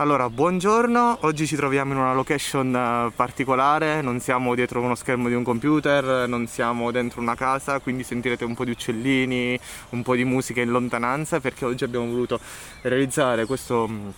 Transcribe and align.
Allora, 0.00 0.30
buongiorno, 0.30 1.18
oggi 1.22 1.44
ci 1.44 1.56
troviamo 1.56 1.92
in 1.92 1.98
una 1.98 2.14
location 2.14 2.72
eh, 2.72 3.10
particolare, 3.16 4.00
non 4.00 4.20
siamo 4.20 4.54
dietro 4.54 4.80
uno 4.80 4.94
schermo 4.94 5.26
di 5.26 5.34
un 5.34 5.42
computer, 5.42 6.28
non 6.28 6.46
siamo 6.46 6.92
dentro 6.92 7.20
una 7.20 7.34
casa, 7.34 7.80
quindi 7.80 8.04
sentirete 8.04 8.44
un 8.44 8.54
po' 8.54 8.64
di 8.64 8.70
uccellini, 8.70 9.58
un 9.88 10.02
po' 10.04 10.14
di 10.14 10.22
musica 10.22 10.60
in 10.60 10.70
lontananza 10.70 11.40
perché 11.40 11.64
oggi 11.64 11.82
abbiamo 11.82 12.06
voluto 12.06 12.38
realizzare 12.82 13.44
questo 13.44 13.88
mm, 13.88 14.08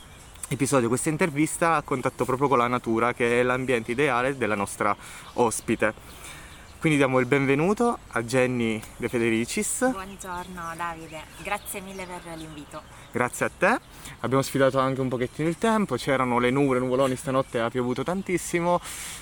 episodio, 0.49 0.89
questa 0.89 1.09
intervista 1.09 1.77
a 1.77 1.81
contatto 1.81 2.27
proprio 2.27 2.49
con 2.49 2.59
la 2.59 2.67
natura 2.67 3.15
che 3.15 3.41
è 3.41 3.43
l'ambiente 3.43 3.93
ideale 3.93 4.37
della 4.37 4.57
nostra 4.57 4.95
ospite. 5.35 5.95
Quindi 6.79 6.99
diamo 6.99 7.21
il 7.21 7.27
benvenuto 7.27 8.01
a 8.09 8.23
Jenny 8.23 8.79
De 8.99 9.09
Federicis. 9.09 9.91
Buongiorno 9.91 10.75
Davide, 10.77 11.23
grazie 11.43 11.81
mille 11.81 12.05
per 12.05 12.37
l'invito. 12.37 13.00
Grazie 13.13 13.47
a 13.47 13.51
te. 13.57 13.79
Abbiamo 14.21 14.43
sfidato 14.43 14.79
anche 14.79 15.01
un 15.01 15.09
pochettino 15.09 15.49
il 15.49 15.59
tempo, 15.59 15.97
c'erano 15.97 16.39
le 16.39 16.51
nuvole, 16.51 16.79
nuvoloni, 16.79 17.17
stanotte 17.17 17.59
ha 17.59 17.71
piovuto 17.71 18.03
tantissimo 18.03 18.81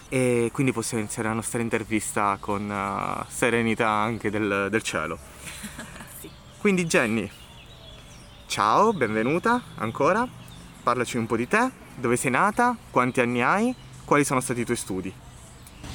e 0.08 0.50
quindi 0.52 0.72
possiamo 0.72 1.02
iniziare 1.02 1.28
la 1.28 1.34
nostra 1.34 1.60
intervista 1.62 2.36
con 2.40 2.68
uh, 2.68 3.24
serenità 3.28 3.88
anche 3.88 4.30
del, 4.30 4.68
del 4.70 4.82
cielo. 4.82 5.18
sì. 6.20 6.28
Quindi 6.58 6.84
Jenny, 6.84 7.30
ciao, 8.46 8.92
benvenuta 8.92 9.62
ancora. 9.76 10.26
Parlaci 10.82 11.16
un 11.16 11.26
po' 11.26 11.36
di 11.36 11.46
te, 11.46 11.70
dove 11.94 12.16
sei 12.16 12.30
nata, 12.30 12.76
quanti 12.90 13.20
anni 13.20 13.42
hai, 13.42 13.74
quali 14.04 14.24
sono 14.24 14.40
stati 14.40 14.60
i 14.60 14.64
tuoi 14.64 14.76
studi. 14.76 15.14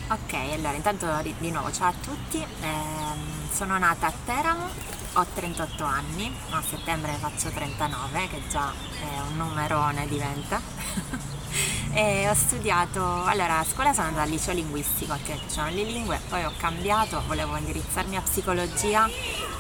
Ok, 0.10 0.34
allora 0.34 0.74
intanto 0.74 1.08
di, 1.22 1.34
di 1.40 1.52
nuovo 1.52 1.72
ciao 1.72 1.90
a 1.90 1.94
tutti, 1.94 2.38
eh, 2.38 3.52
sono 3.52 3.78
nata 3.78 4.08
a 4.08 4.14
Teramo, 4.26 4.70
ho 5.14 5.26
38 5.32 5.84
anni, 5.84 6.34
a 6.50 6.62
settembre 6.62 7.14
faccio 7.14 7.50
39, 7.50 8.28
che 8.30 8.42
già 8.50 8.72
è 8.72 9.20
un 9.30 9.38
numerone 9.38 10.08
diventa. 10.08 10.60
e 11.94 12.28
ho 12.28 12.34
studiato, 12.34 13.24
allora 13.24 13.60
a 13.60 13.64
scuola 13.64 13.94
sono 13.94 14.08
andata 14.08 14.24
al 14.24 14.30
liceo 14.32 14.56
linguistico 14.56 15.14
perché 15.14 15.34
piacciono 15.34 15.70
le 15.70 15.84
lingue, 15.84 16.20
poi 16.30 16.44
ho 16.44 16.52
cambiato, 16.58 17.22
volevo 17.28 17.56
indirizzarmi 17.58 18.16
a 18.16 18.22
psicologia, 18.22 19.08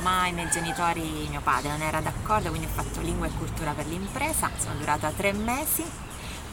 ma 0.01 0.25
i 0.27 0.33
miei 0.33 0.49
genitori, 0.49 1.27
mio 1.29 1.41
padre 1.41 1.69
non 1.69 1.81
era 1.81 1.99
d'accordo, 1.99 2.49
quindi 2.49 2.65
ho 2.65 2.73
fatto 2.73 3.01
lingua 3.01 3.27
e 3.27 3.31
cultura 3.37 3.73
per 3.73 3.85
l'impresa, 3.85 4.49
sono 4.57 4.75
durata 4.75 5.11
tre 5.11 5.33
mesi 5.33 5.83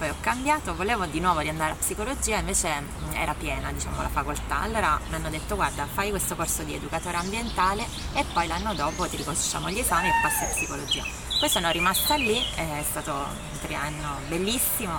poi 0.01 0.09
ho 0.09 0.17
cambiato, 0.19 0.75
volevo 0.75 1.05
di 1.05 1.21
nuovo 1.21 1.41
riandare 1.41 1.73
a 1.73 1.75
psicologia, 1.75 2.39
invece 2.39 2.81
mm, 2.81 3.13
era 3.17 3.35
piena 3.35 3.71
diciamo, 3.71 4.01
la 4.01 4.09
facoltà, 4.09 4.61
allora 4.61 4.99
mi 5.11 5.17
hanno 5.17 5.29
detto 5.29 5.57
guarda 5.57 5.85
fai 5.85 6.09
questo 6.09 6.35
corso 6.37 6.63
di 6.63 6.75
educatore 6.75 7.19
ambientale 7.19 7.85
e 8.15 8.25
poi 8.33 8.47
l'anno 8.47 8.73
dopo 8.73 9.07
ti 9.07 9.19
riconosciamo 9.19 9.69
gli 9.69 9.79
esami 9.79 10.09
e 10.09 10.13
passi 10.23 10.45
a 10.45 10.47
psicologia. 10.47 11.05
Poi 11.39 11.49
sono 11.51 11.71
rimasta 11.71 12.15
lì, 12.15 12.43
è 12.55 12.83
stato 12.83 13.13
un 13.13 13.59
triennio 13.61 14.09
bellissimo 14.29 14.99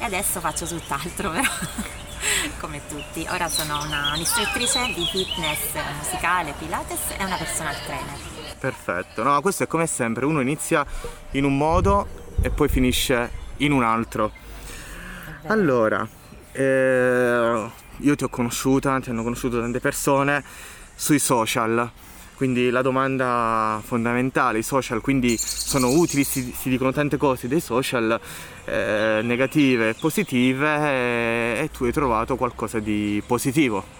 e 0.00 0.04
adesso 0.04 0.40
faccio 0.40 0.66
tutt'altro 0.66 1.30
però. 1.30 1.48
come 2.58 2.80
tutti. 2.88 3.24
Ora 3.30 3.48
sono 3.48 3.80
un'istruttrice 3.84 4.92
di 4.96 5.06
fitness 5.12 5.74
musicale, 5.96 6.54
pilates 6.58 7.12
e 7.16 7.22
una 7.22 7.36
personal 7.36 7.76
trainer. 7.84 8.18
Perfetto, 8.58 9.22
no, 9.22 9.40
questo 9.42 9.62
è 9.62 9.66
come 9.68 9.86
sempre, 9.86 10.24
uno 10.24 10.40
inizia 10.40 10.84
in 11.32 11.44
un 11.44 11.56
modo 11.56 12.08
e 12.42 12.50
poi 12.50 12.68
finisce 12.68 13.39
in 13.60 13.72
un 13.72 13.82
altro. 13.82 14.32
Allora, 15.46 16.06
eh, 16.52 17.70
io 17.96 18.16
ti 18.16 18.24
ho 18.24 18.28
conosciuta, 18.28 19.00
ti 19.00 19.10
hanno 19.10 19.22
conosciuto 19.22 19.60
tante 19.60 19.80
persone 19.80 20.44
sui 20.94 21.18
social. 21.18 21.90
Quindi 22.34 22.70
la 22.70 22.80
domanda 22.80 23.82
fondamentale, 23.84 24.58
i 24.58 24.62
social 24.62 25.02
quindi 25.02 25.36
sono 25.36 25.90
utili, 25.90 26.24
si, 26.24 26.54
si 26.56 26.70
dicono 26.70 26.90
tante 26.90 27.18
cose 27.18 27.48
dei 27.48 27.60
social 27.60 28.18
eh, 28.64 29.20
negative 29.22 29.90
e 29.90 29.94
positive 29.94 30.66
eh, 30.66 31.60
e 31.64 31.70
tu 31.70 31.84
hai 31.84 31.92
trovato 31.92 32.36
qualcosa 32.36 32.78
di 32.78 33.22
positivo 33.26 33.99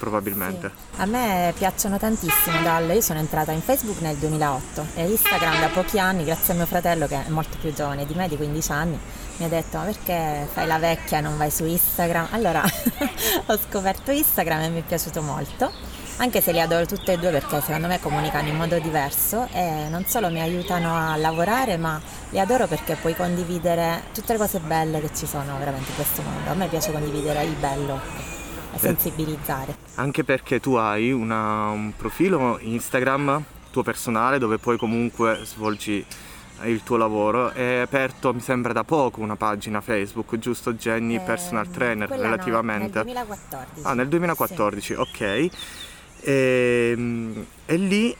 probabilmente. 0.00 0.72
Sì. 0.94 1.00
A 1.02 1.04
me 1.04 1.52
piacciono 1.56 1.98
tantissimo 1.98 2.62
dal... 2.62 2.88
Io 2.88 3.02
sono 3.02 3.18
entrata 3.18 3.52
in 3.52 3.60
Facebook 3.60 4.00
nel 4.00 4.16
2008 4.16 4.86
e 4.94 5.08
Instagram 5.10 5.60
da 5.60 5.68
pochi 5.68 5.98
anni, 5.98 6.24
grazie 6.24 6.54
a 6.54 6.56
mio 6.56 6.66
fratello 6.66 7.06
che 7.06 7.26
è 7.26 7.28
molto 7.28 7.58
più 7.60 7.72
giovane 7.72 8.06
di 8.06 8.14
me, 8.14 8.26
di 8.26 8.36
15 8.36 8.72
anni, 8.72 8.98
mi 9.36 9.44
ha 9.44 9.48
detto 9.48 9.76
ma 9.76 9.84
perché 9.84 10.48
fai 10.50 10.66
la 10.66 10.78
vecchia 10.78 11.18
e 11.18 11.20
non 11.20 11.36
vai 11.36 11.50
su 11.50 11.66
Instagram? 11.66 12.28
Allora 12.30 12.62
ho 13.46 13.58
scoperto 13.58 14.10
Instagram 14.10 14.62
e 14.62 14.68
mi 14.70 14.80
è 14.80 14.82
piaciuto 14.82 15.20
molto, 15.20 15.70
anche 16.16 16.40
se 16.40 16.52
li 16.52 16.60
adoro 16.60 16.86
tutte 16.86 17.12
e 17.12 17.18
due 17.18 17.30
perché 17.30 17.60
secondo 17.60 17.86
me 17.86 18.00
comunicano 18.00 18.48
in 18.48 18.56
modo 18.56 18.78
diverso 18.78 19.48
e 19.52 19.86
non 19.90 20.06
solo 20.06 20.30
mi 20.30 20.40
aiutano 20.40 20.96
a 20.96 21.14
lavorare 21.16 21.76
ma 21.76 22.00
li 22.30 22.40
adoro 22.40 22.66
perché 22.66 22.96
puoi 22.96 23.14
condividere 23.14 24.04
tutte 24.14 24.32
le 24.32 24.38
cose 24.38 24.60
belle 24.60 25.00
che 25.00 25.10
ci 25.14 25.26
sono 25.26 25.58
veramente 25.58 25.90
in 25.90 25.94
questo 25.94 26.22
mondo. 26.22 26.50
A 26.50 26.54
me 26.54 26.68
piace 26.68 26.90
condividere 26.90 27.44
il 27.44 27.54
bello 27.54 28.38
e 28.72 28.78
sensibilizzare. 28.78 29.76
Anche 29.96 30.24
perché 30.24 30.60
tu 30.60 30.74
hai 30.74 31.12
una, 31.12 31.68
un 31.68 31.92
profilo 31.96 32.58
Instagram 32.60 33.44
tuo 33.70 33.82
personale 33.82 34.38
dove 34.38 34.58
poi 34.58 34.76
comunque 34.76 35.40
svolgi 35.44 36.04
il 36.64 36.82
tuo 36.82 36.96
lavoro. 36.96 37.50
È 37.50 37.78
aperto, 37.78 38.34
mi 38.34 38.40
sembra, 38.40 38.72
da 38.72 38.84
poco 38.84 39.20
una 39.20 39.36
pagina 39.36 39.80
Facebook, 39.80 40.36
giusto 40.38 40.74
Jenny 40.74 41.16
eh, 41.16 41.20
Personal 41.20 41.70
Trainer 41.70 42.08
relativamente? 42.08 42.98
No, 42.98 43.04
nel 43.04 43.14
2014. 43.14 43.80
Ah, 43.82 43.94
nel 43.94 44.08
2014, 44.08 44.80
sì. 44.80 44.92
ok. 44.92 45.20
E, 45.20 45.50
ehm, 46.22 47.46
e, 47.64 47.76
lì, 47.76 48.14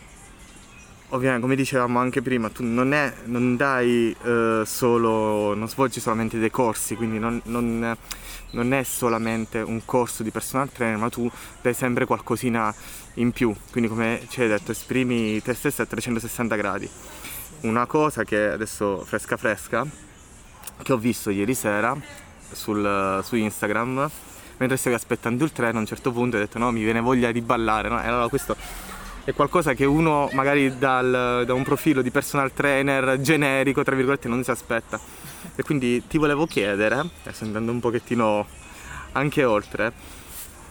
ovviamente, 1.10 1.42
come 1.42 1.56
dicevamo 1.56 1.98
anche 1.98 2.22
prima, 2.22 2.48
tu 2.50 2.64
non, 2.64 2.92
è, 2.92 3.12
non 3.24 3.56
dai 3.56 4.14
eh, 4.22 4.62
solo, 4.64 5.54
non 5.54 5.68
svolgi 5.68 6.00
solamente 6.00 6.38
dei 6.38 6.50
corsi, 6.50 6.96
quindi 6.96 7.18
non, 7.18 7.40
non, 7.44 7.96
non 8.50 8.72
è 8.72 8.82
solamente 8.82 9.60
un 9.60 9.84
corso 9.84 10.22
di 10.22 10.30
personal 10.30 10.70
trainer, 10.70 10.98
ma 10.98 11.08
tu 11.08 11.30
dai 11.62 11.74
sempre 11.74 12.06
qualcosina 12.06 12.74
in 13.14 13.32
più. 13.32 13.54
Quindi, 13.70 13.88
come 13.88 14.22
ci 14.28 14.42
hai 14.42 14.48
detto, 14.48 14.72
esprimi 14.72 15.40
te 15.42 15.54
stesso 15.54 15.82
a 15.82 15.86
360 15.86 16.56
gradi 16.56 16.88
una 17.62 17.86
cosa 17.86 18.24
che 18.24 18.50
adesso 18.50 19.04
fresca 19.04 19.36
fresca 19.36 19.86
che 20.82 20.92
ho 20.92 20.96
visto 20.96 21.30
ieri 21.30 21.54
sera 21.54 21.94
sul, 22.52 23.20
su 23.22 23.36
Instagram 23.36 24.10
mentre 24.56 24.76
stavi 24.76 24.96
aspettando 24.96 25.44
il 25.44 25.52
treno 25.52 25.76
a 25.76 25.80
un 25.80 25.86
certo 25.86 26.10
punto 26.10 26.36
hai 26.36 26.42
detto 26.42 26.58
no 26.58 26.70
mi 26.70 26.82
viene 26.82 27.00
voglia 27.00 27.30
di 27.32 27.42
ballare 27.42 27.88
no? 27.88 28.02
e 28.02 28.06
allora 28.06 28.28
questo 28.28 28.56
è 29.24 29.32
qualcosa 29.34 29.74
che 29.74 29.84
uno 29.84 30.28
magari 30.32 30.78
dal, 30.78 31.44
da 31.46 31.54
un 31.54 31.62
profilo 31.62 32.02
di 32.02 32.10
personal 32.10 32.52
trainer 32.52 33.20
generico 33.20 33.82
tra 33.82 33.94
virgolette 33.94 34.28
non 34.28 34.42
si 34.42 34.50
aspetta 34.50 34.98
e 35.54 35.62
quindi 35.62 36.06
ti 36.06 36.18
volevo 36.18 36.46
chiedere 36.46 37.10
adesso 37.22 37.44
andando 37.44 37.72
un 37.72 37.80
pochettino 37.80 38.46
anche 39.12 39.44
oltre 39.44 39.92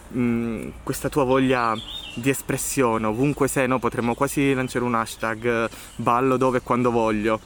mh, 0.08 0.68
questa 0.82 1.08
tua 1.08 1.24
voglia 1.24 1.74
di 2.14 2.30
espressione, 2.30 3.06
ovunque 3.06 3.48
sei, 3.48 3.68
no? 3.68 3.78
potremmo 3.78 4.14
quasi 4.14 4.52
lanciare 4.52 4.84
un 4.84 4.94
hashtag 4.94 5.44
eh, 5.44 5.68
ballo 5.96 6.36
dove 6.36 6.58
e 6.58 6.60
quando 6.62 6.90
voglio, 6.90 7.40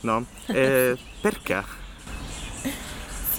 no? 0.00 0.24
E 0.46 0.98
perché? 1.20 1.62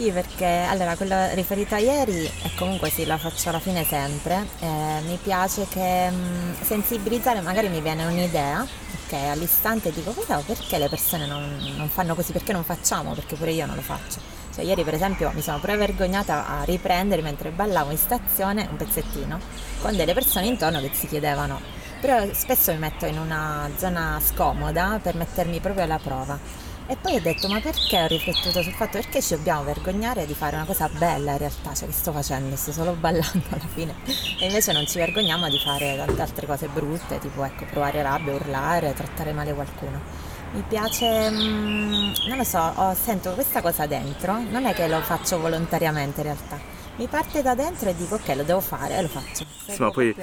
Sì, 0.02 0.10
perché 0.12 0.66
allora 0.68 0.96
quello 0.96 1.16
riferito 1.36 1.76
a 1.76 1.78
ieri 1.78 2.26
e 2.26 2.56
comunque 2.58 2.90
sì, 2.90 3.06
la 3.06 3.20
faccio 3.20 3.50
alla 3.50 3.60
fine 3.60 3.84
sempre. 3.84 4.48
Eh, 4.60 5.02
mi 5.06 5.20
piace 5.22 5.68
che 5.70 6.10
mh, 6.10 6.16
mm, 6.16 6.54
sensibilizzare, 6.60 7.40
magari 7.42 7.70
mi 7.70 7.82
viene 7.82 8.06
un'idea, 8.06 8.66
ok, 9.06 9.14
all'istante 9.30 9.92
dico 9.92 10.12
perché 10.12 10.80
le 10.80 10.90
persone 10.90 11.28
non, 11.28 11.56
non 11.78 11.88
fanno 11.88 12.16
così, 12.16 12.32
perché 12.32 12.52
non 12.52 12.64
facciamo, 12.64 13.14
perché 13.14 13.36
pure 13.36 13.52
io 13.52 13.68
non 13.68 13.76
lo 13.76 13.84
faccio. 13.84 14.20
Cioè, 14.52 14.66
ieri 14.66 14.84
per 14.84 14.96
esempio 14.96 15.30
mi 15.36 15.42
sono 15.44 15.60
pure 15.60 15.78
vergognata 15.78 16.48
a 16.48 16.64
riprendere 16.64 17.22
mentre 17.22 17.52
ballavo 17.52 17.92
in 17.92 17.98
stazione 17.98 18.68
un 18.72 18.78
pezzettino 18.78 19.40
con 19.82 19.96
delle 19.96 20.16
persone 20.16 20.48
intorno 20.48 20.80
che 20.80 20.90
si 20.94 21.06
chiedevano. 21.06 21.62
Però 22.00 22.26
spesso 22.34 22.72
mi 22.72 22.80
metto 22.80 23.06
in 23.06 23.20
una 23.20 23.70
zona 23.78 24.20
scomoda 24.20 25.00
per 25.00 25.14
mettermi 25.14 25.60
proprio 25.60 25.84
alla 25.84 26.00
prova. 26.00 26.71
E 26.92 26.98
poi 27.02 27.16
ho 27.16 27.22
detto, 27.22 27.48
ma 27.48 27.62
perché 27.62 28.04
ho 28.04 28.08
riflettuto 28.08 28.62
sul 28.62 28.74
fatto 28.74 29.00
perché 29.00 29.22
ci 29.22 29.34
dobbiamo 29.34 29.64
vergognare 29.64 30.26
di 30.26 30.34
fare 30.34 30.58
una 30.58 30.66
cosa 30.66 30.90
bella 30.90 31.32
in 31.32 31.38
realtà? 31.38 31.74
Cioè, 31.74 31.88
che 31.88 31.94
sto 31.94 32.12
facendo? 32.12 32.54
Sto 32.58 32.74
solo 32.74 32.92
ballando 33.00 33.46
alla 33.48 33.68
fine. 33.74 33.96
E 34.42 34.48
invece 34.48 34.74
non 34.74 34.86
ci 34.86 34.98
vergogniamo 34.98 35.48
di 35.48 35.58
fare 35.58 35.96
tante 35.96 36.22
altre 36.22 36.46
cose 36.46 36.68
brutte, 36.68 37.18
tipo 37.20 37.46
ecco, 37.46 37.64
provare 37.64 38.02
rabbia, 38.02 38.34
urlare, 38.34 38.94
trattare 38.94 39.32
male 39.32 39.54
qualcuno 39.54 40.30
mi 40.54 40.66
piace, 40.68 41.32
mm, 41.32 42.12
non 42.28 42.36
lo 42.36 42.44
so, 42.44 42.60
ho, 42.60 42.94
sento 42.94 43.32
questa 43.32 43.62
cosa 43.62 43.86
dentro, 43.86 44.38
non 44.50 44.66
è 44.66 44.74
che 44.74 44.86
lo 44.90 45.00
faccio 45.00 45.40
volontariamente 45.40 46.20
in 46.20 46.26
realtà, 46.26 46.60
mi 46.98 47.08
parte 47.08 47.42
da 47.42 47.56
dentro 47.56 47.88
e 47.88 47.96
dico 47.96 48.16
ok 48.16 48.36
lo 48.36 48.44
devo 48.44 48.60
fare 48.60 48.98
e 48.98 49.02
lo 49.02 49.08
faccio. 49.08 49.46
Sì, 49.66 49.80
ma 49.80 49.92
poi 49.92 50.14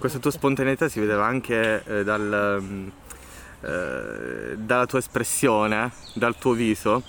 questa 0.00 0.18
tua 0.18 0.32
spontaneità 0.32 0.88
si 0.88 0.98
vedeva 0.98 1.24
anche 1.24 1.84
eh, 1.86 2.02
dal, 2.02 2.58
mm, 2.60 2.88
dalla 4.56 4.86
tua 4.86 4.98
espressione, 4.98 5.90
dal 6.14 6.36
tuo 6.38 6.52
viso 6.52 7.02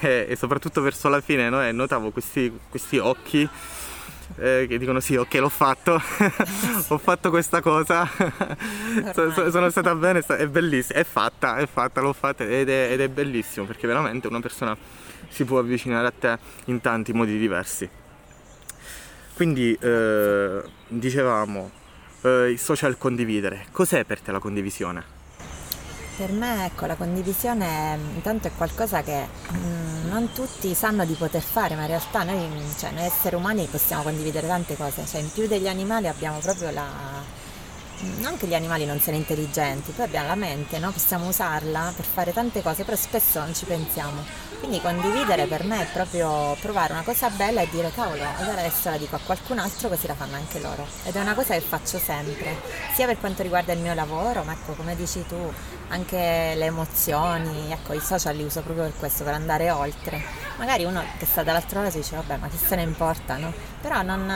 e, 0.00 0.26
e 0.30 0.36
soprattutto 0.36 0.80
verso 0.80 1.08
la 1.08 1.20
fine 1.20 1.48
no? 1.48 1.70
notavo 1.72 2.10
questi, 2.10 2.56
questi 2.70 2.98
occhi 2.98 3.48
eh, 4.36 4.66
che 4.68 4.78
dicono 4.78 5.00
sì, 5.00 5.16
ok, 5.16 5.34
l'ho 5.34 5.48
fatto, 5.48 5.94
ho 6.88 6.98
fatto 6.98 7.30
questa 7.30 7.60
cosa, 7.60 8.06
so, 9.14 9.50
sono 9.50 9.70
stata 9.70 9.94
bene, 9.94 10.20
è 10.20 10.46
bellissima, 10.46 10.98
è 10.98 11.04
fatta, 11.04 11.56
è 11.56 11.66
fatta, 11.66 12.00
l'ho 12.00 12.12
fatta 12.12 12.44
ed 12.44 12.68
è, 12.68 12.92
ed 12.92 13.00
è 13.00 13.08
bellissimo 13.08 13.64
perché 13.64 13.86
veramente 13.86 14.28
una 14.28 14.40
persona 14.40 14.76
si 15.28 15.44
può 15.44 15.58
avvicinare 15.58 16.06
a 16.06 16.12
te 16.16 16.38
in 16.66 16.80
tanti 16.80 17.12
modi 17.12 17.38
diversi. 17.38 17.88
Quindi 19.34 19.76
eh, 19.80 20.62
dicevamo, 20.88 21.70
eh, 22.22 22.54
social 22.58 22.98
condividere, 22.98 23.66
cos'è 23.72 24.04
per 24.04 24.20
te 24.20 24.30
la 24.30 24.40
condivisione? 24.40 25.17
Per 26.18 26.32
me 26.32 26.64
ecco, 26.64 26.86
la 26.86 26.96
condivisione 26.96 27.96
intanto 28.12 28.48
è 28.48 28.50
qualcosa 28.56 29.04
che 29.04 29.28
mh, 29.50 29.56
mm, 29.56 30.08
non 30.08 30.32
tutti 30.32 30.74
sanno 30.74 31.04
di 31.04 31.14
poter 31.14 31.40
fare, 31.40 31.76
ma 31.76 31.82
in 31.82 31.86
realtà 31.86 32.24
noi, 32.24 32.50
cioè, 32.76 32.90
noi 32.90 33.04
esseri 33.04 33.36
umani 33.36 33.68
possiamo 33.70 34.02
condividere 34.02 34.48
tante 34.48 34.74
cose, 34.74 35.06
cioè 35.06 35.20
in 35.20 35.30
più 35.30 35.46
degli 35.46 35.68
animali 35.68 36.08
abbiamo 36.08 36.38
proprio 36.38 36.72
la, 36.72 36.86
non 38.18 38.36
che 38.36 38.48
gli 38.48 38.54
animali 38.54 38.84
non 38.84 38.98
siano 38.98 39.16
intelligenti, 39.16 39.92
poi 39.92 40.06
abbiamo 40.06 40.26
la 40.26 40.34
mente, 40.34 40.80
no? 40.80 40.90
possiamo 40.90 41.28
usarla 41.28 41.92
per 41.94 42.04
fare 42.04 42.32
tante 42.32 42.62
cose, 42.62 42.82
però 42.82 42.96
spesso 42.96 43.38
non 43.38 43.54
ci 43.54 43.64
pensiamo. 43.64 44.24
Quindi 44.58 44.80
condividere 44.80 45.46
per 45.46 45.62
me 45.62 45.82
è 45.82 45.86
proprio 45.92 46.56
provare 46.60 46.94
una 46.94 47.02
cosa 47.02 47.30
bella 47.30 47.60
e 47.60 47.68
dire 47.70 47.92
cavolo, 47.92 48.24
allora 48.38 48.58
adesso 48.58 48.90
la 48.90 48.96
dico 48.96 49.14
a 49.14 49.20
qualcun 49.24 49.60
altro 49.60 49.88
così 49.88 50.08
la 50.08 50.14
fanno 50.14 50.34
anche 50.34 50.58
loro. 50.58 50.84
Ed 51.04 51.14
è 51.14 51.20
una 51.20 51.34
cosa 51.34 51.54
che 51.54 51.60
faccio 51.60 51.98
sempre, 51.98 52.56
sia 52.94 53.06
per 53.06 53.18
quanto 53.18 53.42
riguarda 53.42 53.72
il 53.72 53.78
mio 53.78 53.94
lavoro, 53.94 54.42
ma 54.42 54.52
ecco 54.52 54.72
come 54.72 54.96
dici 54.96 55.24
tu, 55.28 55.36
anche 55.88 56.54
le 56.54 56.64
emozioni, 56.64 57.72
ecco 57.72 57.92
i 57.92 58.00
social 58.00 58.36
li 58.36 58.42
uso 58.42 58.62
proprio 58.62 58.84
per 58.84 58.94
questo, 58.98 59.24
per 59.24 59.34
andare 59.34 59.70
oltre. 59.70 60.22
Magari 60.56 60.84
uno 60.84 61.02
che 61.18 61.26
sta 61.26 61.42
dall'altro 61.42 61.82
lato 61.82 61.96
dice 61.96 62.16
vabbè 62.16 62.36
ma 62.36 62.48
che 62.48 62.56
se 62.56 62.74
ne 62.76 62.82
importa, 62.82 63.36
no? 63.36 63.52
Però 63.80 64.02
non, 64.02 64.26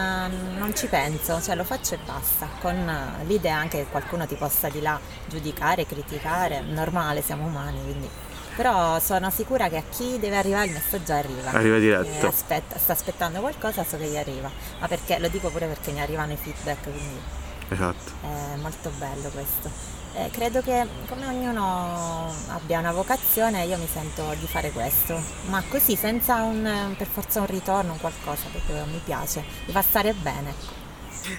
non 0.56 0.74
ci 0.74 0.86
penso, 0.86 1.40
cioè 1.40 1.54
lo 1.54 1.64
faccio 1.64 1.94
e 1.94 1.98
basta, 2.04 2.48
con 2.60 2.90
l'idea 3.26 3.56
anche 3.56 3.78
che 3.78 3.86
qualcuno 3.90 4.26
ti 4.26 4.34
possa 4.36 4.68
di 4.68 4.80
là 4.80 4.98
giudicare, 5.26 5.86
criticare, 5.86 6.60
normale, 6.60 7.22
siamo 7.22 7.46
umani, 7.46 7.82
quindi 7.82 8.08
però 8.54 8.98
sono 8.98 9.30
sicura 9.30 9.68
che 9.68 9.78
a 9.78 9.82
chi 9.88 10.18
deve 10.18 10.36
arrivare 10.36 10.66
il 10.66 10.72
messaggio 10.72 11.12
arriva. 11.14 11.50
Arriva 11.50 11.78
diretto. 11.78 12.26
Aspetta, 12.26 12.78
sta 12.78 12.92
aspettando 12.92 13.40
qualcosa, 13.40 13.82
so 13.82 13.96
che 13.96 14.04
gli 14.04 14.16
arriva. 14.16 14.50
Ma 14.78 14.88
perché 14.88 15.18
lo 15.18 15.28
dico 15.28 15.48
pure 15.48 15.66
perché 15.66 15.90
mi 15.90 16.02
arrivano 16.02 16.32
i 16.32 16.36
feedback, 16.36 16.82
quindi 16.82 17.40
esatto. 17.72 18.12
è 18.22 18.56
molto 18.60 18.90
bello 18.98 19.28
questo. 19.30 19.70
Eh, 20.14 20.28
credo 20.30 20.60
che 20.60 20.86
come 21.08 21.26
ognuno 21.26 22.30
abbia 22.48 22.78
una 22.78 22.92
vocazione, 22.92 23.64
io 23.64 23.78
mi 23.78 23.88
sento 23.90 24.34
di 24.38 24.46
fare 24.46 24.70
questo, 24.70 25.18
ma 25.48 25.62
così 25.68 25.96
senza 25.96 26.42
un, 26.42 26.94
per 26.96 27.06
forza 27.06 27.40
un 27.40 27.46
ritorno, 27.46 27.92
un 27.92 27.98
qualcosa, 27.98 28.42
proprio 28.50 28.84
mi 28.86 29.00
piace, 29.02 29.42
mi 29.66 29.72
fa 29.72 29.82
stare 29.82 30.12
bene. 30.12 30.50
Ecco. 30.50 30.80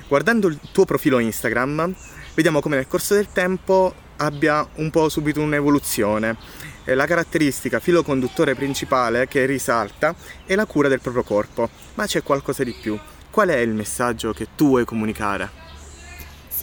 Guardando 0.08 0.48
il 0.48 0.60
tuo 0.72 0.86
profilo 0.86 1.20
Instagram, 1.20 1.94
vediamo 2.34 2.62
come 2.62 2.78
nel 2.78 2.88
corso 2.88 3.14
del 3.14 3.28
tempo 3.32 3.94
abbia 4.18 4.68
un 4.76 4.90
po' 4.90 5.10
subito 5.10 5.42
un'evoluzione 5.42 6.72
la 6.86 7.06
caratteristica 7.06 7.80
filo 7.80 8.04
conduttore 8.04 8.56
principale 8.56 9.28
che 9.28 9.46
risalta 9.46 10.14
è 10.46 10.54
la 10.56 10.66
cura 10.66 10.90
del 10.90 11.00
proprio 11.00 11.24
corpo, 11.24 11.70
ma 11.94 12.06
c'è 12.06 12.24
qualcosa 12.24 12.64
di 12.64 12.74
più. 12.74 13.00
Qual 13.30 13.50
è 13.50 13.58
il 13.58 13.74
messaggio 13.74 14.34
che 14.34 14.50
tu 14.56 14.68
vuoi 14.68 14.86
comunicare? 14.86 15.63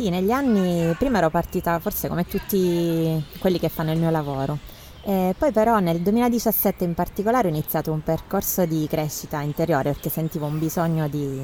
Sì, 0.00 0.08
negli 0.08 0.31
anni 0.31 0.94
prima 0.97 1.19
ero 1.19 1.29
partita 1.29 1.79
forse 1.79 2.08
come 2.08 2.26
tutti 2.26 3.23
quelli 3.38 3.58
che 3.58 3.69
fanno 3.69 3.93
il 3.93 3.99
mio 3.99 4.08
lavoro. 4.08 4.56
E 5.02 5.35
poi 5.37 5.52
però 5.52 5.79
nel 5.79 6.00
2017 6.00 6.85
in 6.85 6.94
particolare 6.94 7.49
ho 7.49 7.50
iniziato 7.50 7.93
un 7.93 8.02
percorso 8.02 8.64
di 8.64 8.87
crescita 8.88 9.43
interiore 9.43 9.93
perché 9.93 10.08
sentivo 10.08 10.47
un 10.47 10.58
bisogno 10.58 11.06
di, 11.06 11.43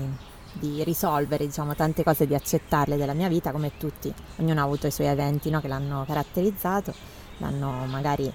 di 0.54 0.82
risolvere 0.84 1.44
diciamo, 1.44 1.74
tante 1.74 2.02
cose, 2.02 2.26
di 2.26 2.34
accettarle 2.34 2.96
della 2.96 3.12
mia 3.12 3.28
vita 3.28 3.52
come 3.52 3.72
tutti. 3.76 4.10
Ognuno 4.36 4.58
ha 4.60 4.64
avuto 4.64 4.86
i 4.86 4.90
suoi 4.90 5.08
eventi 5.08 5.50
no, 5.50 5.60
che 5.60 5.68
l'hanno 5.68 6.04
caratterizzato, 6.06 6.94
l'hanno 7.36 7.84
magari 7.84 8.32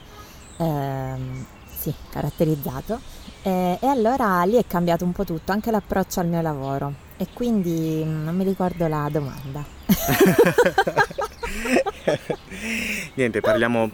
ehm, 0.57 1.45
sì, 1.65 1.91
caratterizzato 2.11 2.99
e, 3.41 3.79
e 3.81 3.87
allora 3.87 4.43
lì 4.43 4.57
è 4.57 4.67
cambiato 4.67 5.03
un 5.03 5.13
po' 5.13 5.23
tutto, 5.23 5.51
anche 5.51 5.71
l'approccio 5.71 6.19
al 6.19 6.27
mio 6.27 6.41
lavoro 6.41 7.09
e 7.21 7.27
quindi 7.33 8.01
mm, 8.03 8.23
non 8.23 8.35
mi 8.35 8.43
ricordo 8.43 8.87
la 8.87 9.07
domanda. 9.11 9.63
Niente, 13.13 13.41
parliamo, 13.41 13.91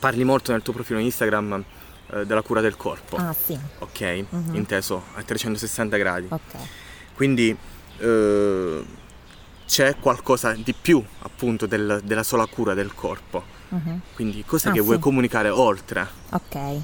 parli 0.00 0.24
molto 0.24 0.50
nel 0.50 0.62
tuo 0.62 0.72
profilo 0.72 0.98
Instagram 0.98 1.64
eh, 2.10 2.26
della 2.26 2.42
cura 2.42 2.60
del 2.60 2.76
corpo. 2.76 3.14
Ah 3.14 3.32
sì. 3.32 3.56
Ok, 3.78 4.24
uh-huh. 4.28 4.54
inteso 4.54 5.04
a 5.14 5.22
360 5.22 5.96
gradi. 5.96 6.26
Ok. 6.28 6.56
Quindi 7.14 7.56
eh, 7.98 8.84
c'è 9.64 9.94
qualcosa 10.00 10.54
di 10.54 10.74
più 10.74 11.00
appunto 11.20 11.66
del, 11.66 12.00
della 12.02 12.24
sola 12.24 12.46
cura 12.46 12.74
del 12.74 12.94
corpo. 12.94 13.44
Uh-huh. 13.68 14.00
Quindi 14.12 14.42
cosa 14.44 14.70
ah, 14.70 14.72
che 14.72 14.80
sì. 14.80 14.84
vuoi 14.84 14.98
comunicare 14.98 15.50
oltre? 15.50 16.04
Ok. 16.30 16.80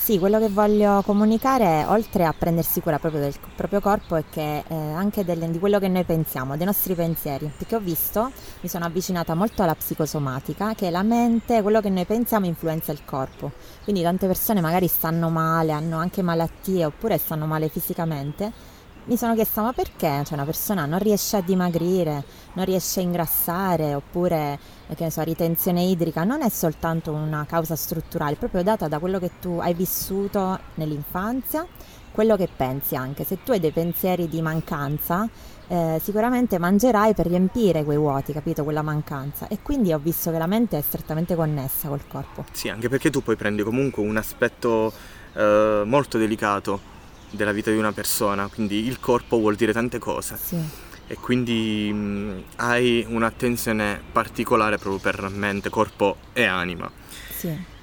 Sì, 0.00 0.18
quello 0.18 0.38
che 0.38 0.48
voglio 0.48 1.02
comunicare, 1.02 1.84
oltre 1.86 2.24
a 2.24 2.32
prendersi 2.32 2.80
cura 2.80 2.98
proprio 2.98 3.20
del 3.20 3.34
proprio 3.54 3.80
corpo, 3.80 4.16
è 4.16 4.24
che 4.30 4.64
eh, 4.66 4.74
anche 4.74 5.22
delle, 5.22 5.50
di 5.50 5.58
quello 5.58 5.78
che 5.78 5.88
noi 5.88 6.04
pensiamo, 6.04 6.56
dei 6.56 6.64
nostri 6.64 6.94
pensieri, 6.94 7.50
perché 7.54 7.74
ho 7.76 7.80
visto, 7.80 8.30
mi 8.60 8.68
sono 8.70 8.86
avvicinata 8.86 9.34
molto 9.34 9.62
alla 9.62 9.74
psicosomatica, 9.74 10.72
che 10.74 10.88
la 10.88 11.02
mente, 11.02 11.60
quello 11.60 11.82
che 11.82 11.90
noi 11.90 12.06
pensiamo 12.06 12.46
influenza 12.46 12.90
il 12.90 13.04
corpo. 13.04 13.52
Quindi 13.84 14.00
tante 14.00 14.26
persone 14.26 14.62
magari 14.62 14.86
stanno 14.86 15.28
male, 15.28 15.72
hanno 15.72 15.98
anche 15.98 16.22
malattie 16.22 16.86
oppure 16.86 17.18
stanno 17.18 17.44
male 17.44 17.68
fisicamente 17.68 18.76
mi 19.08 19.16
sono 19.16 19.34
chiesta 19.34 19.62
ma 19.62 19.72
perché 19.72 20.22
cioè, 20.24 20.34
una 20.34 20.44
persona 20.44 20.84
non 20.84 20.98
riesce 20.98 21.38
a 21.38 21.40
dimagrire, 21.40 22.22
non 22.52 22.66
riesce 22.66 23.00
a 23.00 23.02
ingrassare 23.02 23.94
oppure 23.94 24.58
che 24.94 25.04
ne 25.04 25.10
so, 25.10 25.22
ritenzione 25.22 25.82
idrica, 25.82 26.24
non 26.24 26.42
è 26.42 26.48
soltanto 26.50 27.12
una 27.12 27.46
causa 27.48 27.74
strutturale, 27.74 28.34
è 28.34 28.36
proprio 28.36 28.62
data 28.62 28.86
da 28.86 28.98
quello 28.98 29.18
che 29.18 29.30
tu 29.40 29.58
hai 29.60 29.72
vissuto 29.72 30.58
nell'infanzia, 30.74 31.66
quello 32.10 32.36
che 32.36 32.50
pensi 32.54 32.96
anche. 32.96 33.24
Se 33.24 33.42
tu 33.42 33.52
hai 33.52 33.60
dei 33.60 33.70
pensieri 33.70 34.28
di 34.28 34.42
mancanza, 34.42 35.26
eh, 35.68 35.98
sicuramente 36.02 36.58
mangerai 36.58 37.14
per 37.14 37.28
riempire 37.28 37.84
quei 37.84 37.96
vuoti, 37.96 38.34
capito? 38.34 38.62
Quella 38.62 38.82
mancanza. 38.82 39.48
E 39.48 39.60
quindi 39.62 39.92
ho 39.92 39.98
visto 39.98 40.30
che 40.30 40.36
la 40.38 40.46
mente 40.46 40.76
è 40.76 40.82
strettamente 40.82 41.34
connessa 41.34 41.88
col 41.88 42.06
corpo. 42.06 42.44
Sì, 42.52 42.68
anche 42.68 42.90
perché 42.90 43.08
tu 43.08 43.22
poi 43.22 43.36
prendi 43.36 43.62
comunque 43.62 44.02
un 44.02 44.18
aspetto 44.18 44.92
eh, 45.32 45.82
molto 45.86 46.18
delicato 46.18 46.96
della 47.30 47.52
vita 47.52 47.70
di 47.70 47.76
una 47.76 47.92
persona, 47.92 48.48
quindi 48.48 48.86
il 48.86 49.00
corpo 49.00 49.38
vuol 49.38 49.54
dire 49.54 49.72
tante 49.72 49.98
cose. 49.98 50.36
Sì. 50.36 50.86
E 51.06 51.14
quindi 51.14 51.90
mh, 51.92 52.42
hai 52.56 53.04
un'attenzione 53.08 54.00
particolare 54.12 54.76
proprio 54.78 55.00
per 55.00 55.28
mente, 55.30 55.70
corpo 55.70 56.16
e 56.32 56.44
anima. 56.44 56.90
Sì. 57.30 57.76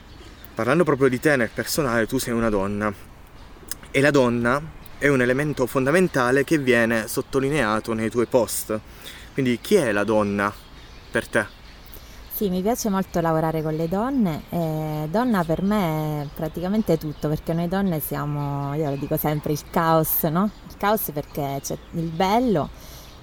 Parlando 0.54 0.84
proprio 0.84 1.10
di 1.10 1.20
te 1.20 1.36
nel 1.36 1.50
personale, 1.54 2.08
tu 2.08 2.18
sei 2.18 2.34
una 2.34 2.50
donna 2.50 2.94
e 3.92 4.02
la 4.02 4.12
donna 4.12 4.62
è 4.98 5.08
un 5.08 5.22
elemento 5.22 5.66
fondamentale 5.66 6.44
che 6.44 6.58
viene 6.58 7.08
sottolineato 7.08 7.94
nei 7.94 8.10
tuoi 8.10 8.26
post. 8.26 8.80
Quindi 9.34 9.60
chi 9.60 9.76
è 9.76 9.92
la 9.92 10.04
donna 10.04 10.54
per 11.12 11.28
te? 11.28 11.46
Sì, 12.36 12.50
mi 12.50 12.62
piace 12.62 12.90
molto 12.90 13.22
lavorare 13.22 13.62
con 13.64 13.76
le 13.76 13.88
donne. 13.88 14.44
E 14.50 15.08
donna 15.10 15.46
per 15.46 15.62
me 15.62 16.24
è 16.24 16.28
praticamente 16.36 16.98
tutto, 16.98 17.30
perché 17.30 17.54
noi 17.54 17.70
donne 17.70 18.02
siamo, 18.02 18.74
io 18.74 18.90
lo 18.90 18.98
dico 18.98 19.16
sempre, 19.16 19.54
il 19.54 19.62
caos, 19.70 20.24
no? 20.24 20.50
Il 20.68 20.76
caos 20.76 21.12
perché 21.14 21.62
c'è 21.64 21.78
il 21.92 22.10
bello 22.10 22.68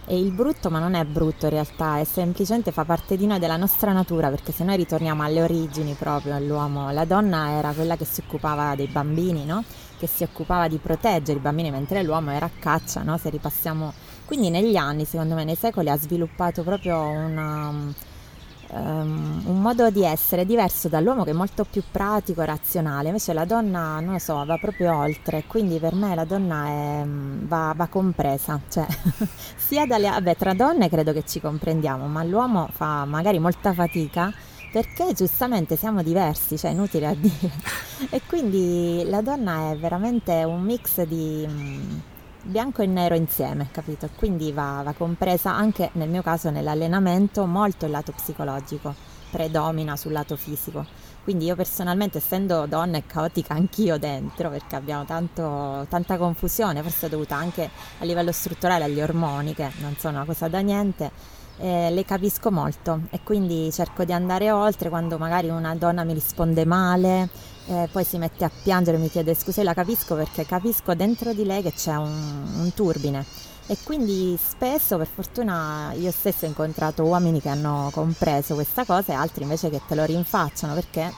e 0.06 0.18
il 0.18 0.30
brutto, 0.30 0.70
ma 0.70 0.78
non 0.78 0.94
è 0.94 1.04
brutto 1.04 1.44
in 1.44 1.50
realtà, 1.50 1.98
è 1.98 2.04
semplicemente 2.04 2.72
fa 2.72 2.86
parte 2.86 3.18
di 3.18 3.26
noi, 3.26 3.38
della 3.38 3.58
nostra 3.58 3.92
natura, 3.92 4.30
perché 4.30 4.50
se 4.50 4.64
noi 4.64 4.76
ritorniamo 4.78 5.22
alle 5.22 5.42
origini 5.42 5.92
proprio, 5.92 6.34
all'uomo, 6.34 6.90
la 6.90 7.04
donna 7.04 7.50
era 7.50 7.72
quella 7.72 7.96
che 7.98 8.06
si 8.06 8.22
occupava 8.26 8.74
dei 8.74 8.86
bambini, 8.86 9.44
no? 9.44 9.62
Che 9.98 10.06
si 10.06 10.22
occupava 10.22 10.68
di 10.68 10.78
proteggere 10.78 11.38
i 11.38 11.42
bambini, 11.42 11.70
mentre 11.70 12.02
l'uomo 12.02 12.30
era 12.30 12.46
a 12.46 12.50
caccia, 12.58 13.02
no? 13.02 13.18
Se 13.18 13.28
ripassiamo... 13.28 13.92
Quindi 14.24 14.48
negli 14.48 14.76
anni, 14.76 15.04
secondo 15.04 15.34
me, 15.34 15.44
nei 15.44 15.56
secoli 15.56 15.90
ha 15.90 15.98
sviluppato 15.98 16.62
proprio 16.62 16.98
una 16.98 18.10
um, 18.72 19.42
un 19.46 19.60
modo 19.60 19.90
di 19.90 20.04
essere 20.04 20.44
diverso 20.44 20.88
dall'uomo 20.88 21.24
che 21.24 21.30
è 21.30 21.34
molto 21.34 21.64
più 21.68 21.82
pratico, 21.90 22.42
razionale, 22.42 23.08
invece 23.08 23.32
la 23.32 23.44
donna, 23.44 24.00
non 24.00 24.12
lo 24.12 24.18
so, 24.18 24.44
va 24.44 24.56
proprio 24.56 24.96
oltre, 24.96 25.44
quindi 25.46 25.78
per 25.78 25.94
me 25.94 26.14
la 26.14 26.24
donna 26.24 26.66
è, 26.66 27.04
mm, 27.04 27.46
va, 27.46 27.72
va, 27.76 27.86
compresa, 27.86 28.60
cioè 28.68 28.86
sia 29.56 29.86
dalle... 29.86 30.08
Vabbè, 30.08 30.36
tra 30.36 30.54
donne 30.54 30.88
credo 30.88 31.12
che 31.12 31.24
ci 31.24 31.40
comprendiamo, 31.40 32.06
ma 32.06 32.22
l'uomo 32.22 32.68
fa 32.72 33.04
magari 33.04 33.38
molta 33.38 33.72
fatica 33.72 34.32
perché 34.72 35.12
giustamente 35.12 35.76
siamo 35.76 36.02
diversi, 36.02 36.56
cioè 36.56 36.70
inutile 36.70 37.06
a 37.06 37.14
dire. 37.14 37.80
E 38.10 38.20
quindi 38.26 39.04
la 39.06 39.20
donna 39.20 39.70
è 39.70 39.76
veramente 39.76 40.42
un 40.42 40.62
mix 40.62 41.02
di 41.02 41.46
mm, 41.48 41.98
bianco 42.42 42.82
e 42.82 42.86
nero 42.86 43.14
insieme, 43.14 43.68
capito? 43.70 44.08
Quindi 44.16 44.52
va, 44.52 44.82
va, 44.84 44.92
compresa 44.92 45.52
anche 45.52 45.90
nel 45.94 46.08
mio 46.08 46.22
caso 46.22 46.50
nell'allenamento 46.50 47.46
molto 47.46 47.86
il 47.86 47.92
lato 47.92 48.12
psicologico, 48.12 48.94
predomina 49.30 49.96
sul 49.96 50.12
lato 50.12 50.36
fisico, 50.36 50.84
Quindi 51.22 51.44
io 51.46 51.54
personalmente, 51.54 52.18
essendo 52.18 52.66
donna 52.66 52.98
e 52.98 53.06
caotica 53.06 53.54
anch'io 53.54 53.96
dentro, 53.96 54.50
perché 54.50 54.74
abbiamo 54.74 55.04
tanto, 55.04 55.86
tanta 55.88 56.16
confusione, 56.16 56.82
forse 56.82 57.08
dovuta 57.08 57.36
anche 57.36 57.70
a 57.98 58.04
livello 58.04 58.32
strutturale 58.32 58.84
agli 58.84 59.00
ormoni, 59.00 59.54
che 59.54 59.70
non 59.78 59.94
sono 59.96 60.16
una 60.16 60.26
cosa 60.26 60.48
da 60.48 60.58
niente, 60.58 61.10
eh, 61.58 61.90
le 61.90 62.04
capisco 62.04 62.50
molto 62.50 63.02
e 63.10 63.20
quindi 63.22 63.70
cerco 63.72 64.04
di 64.04 64.12
andare 64.12 64.50
oltre 64.50 64.88
quando 64.88 65.16
magari 65.16 65.48
una 65.48 65.74
donna 65.76 66.02
mi 66.02 66.12
risponde 66.12 66.64
male, 66.64 67.28
eh, 67.66 67.88
poi 67.90 68.04
si 68.04 68.18
mette 68.18 68.44
a 68.44 68.50
piangere 68.62 68.96
e 68.96 69.00
mi 69.00 69.10
chiede 69.10 69.34
scusa, 69.34 69.62
la 69.62 69.74
capisco 69.74 70.14
perché 70.14 70.44
capisco 70.44 70.94
dentro 70.94 71.32
di 71.32 71.44
lei 71.44 71.62
che 71.62 71.72
c'è 71.72 71.94
un, 71.96 72.44
un 72.58 72.74
turbine. 72.74 73.24
E 73.66 73.76
quindi 73.84 74.36
spesso 74.42 74.96
per 74.96 75.06
fortuna 75.06 75.92
io 75.94 76.10
stesso 76.10 76.44
ho 76.44 76.48
incontrato 76.48 77.04
uomini 77.04 77.40
che 77.40 77.48
hanno 77.48 77.90
compreso 77.92 78.54
questa 78.54 78.84
cosa 78.84 79.12
e 79.12 79.14
altri 79.14 79.44
invece 79.44 79.70
che 79.70 79.80
te 79.86 79.94
lo 79.94 80.04
rinfacciano 80.04 80.74
perché 80.74 81.10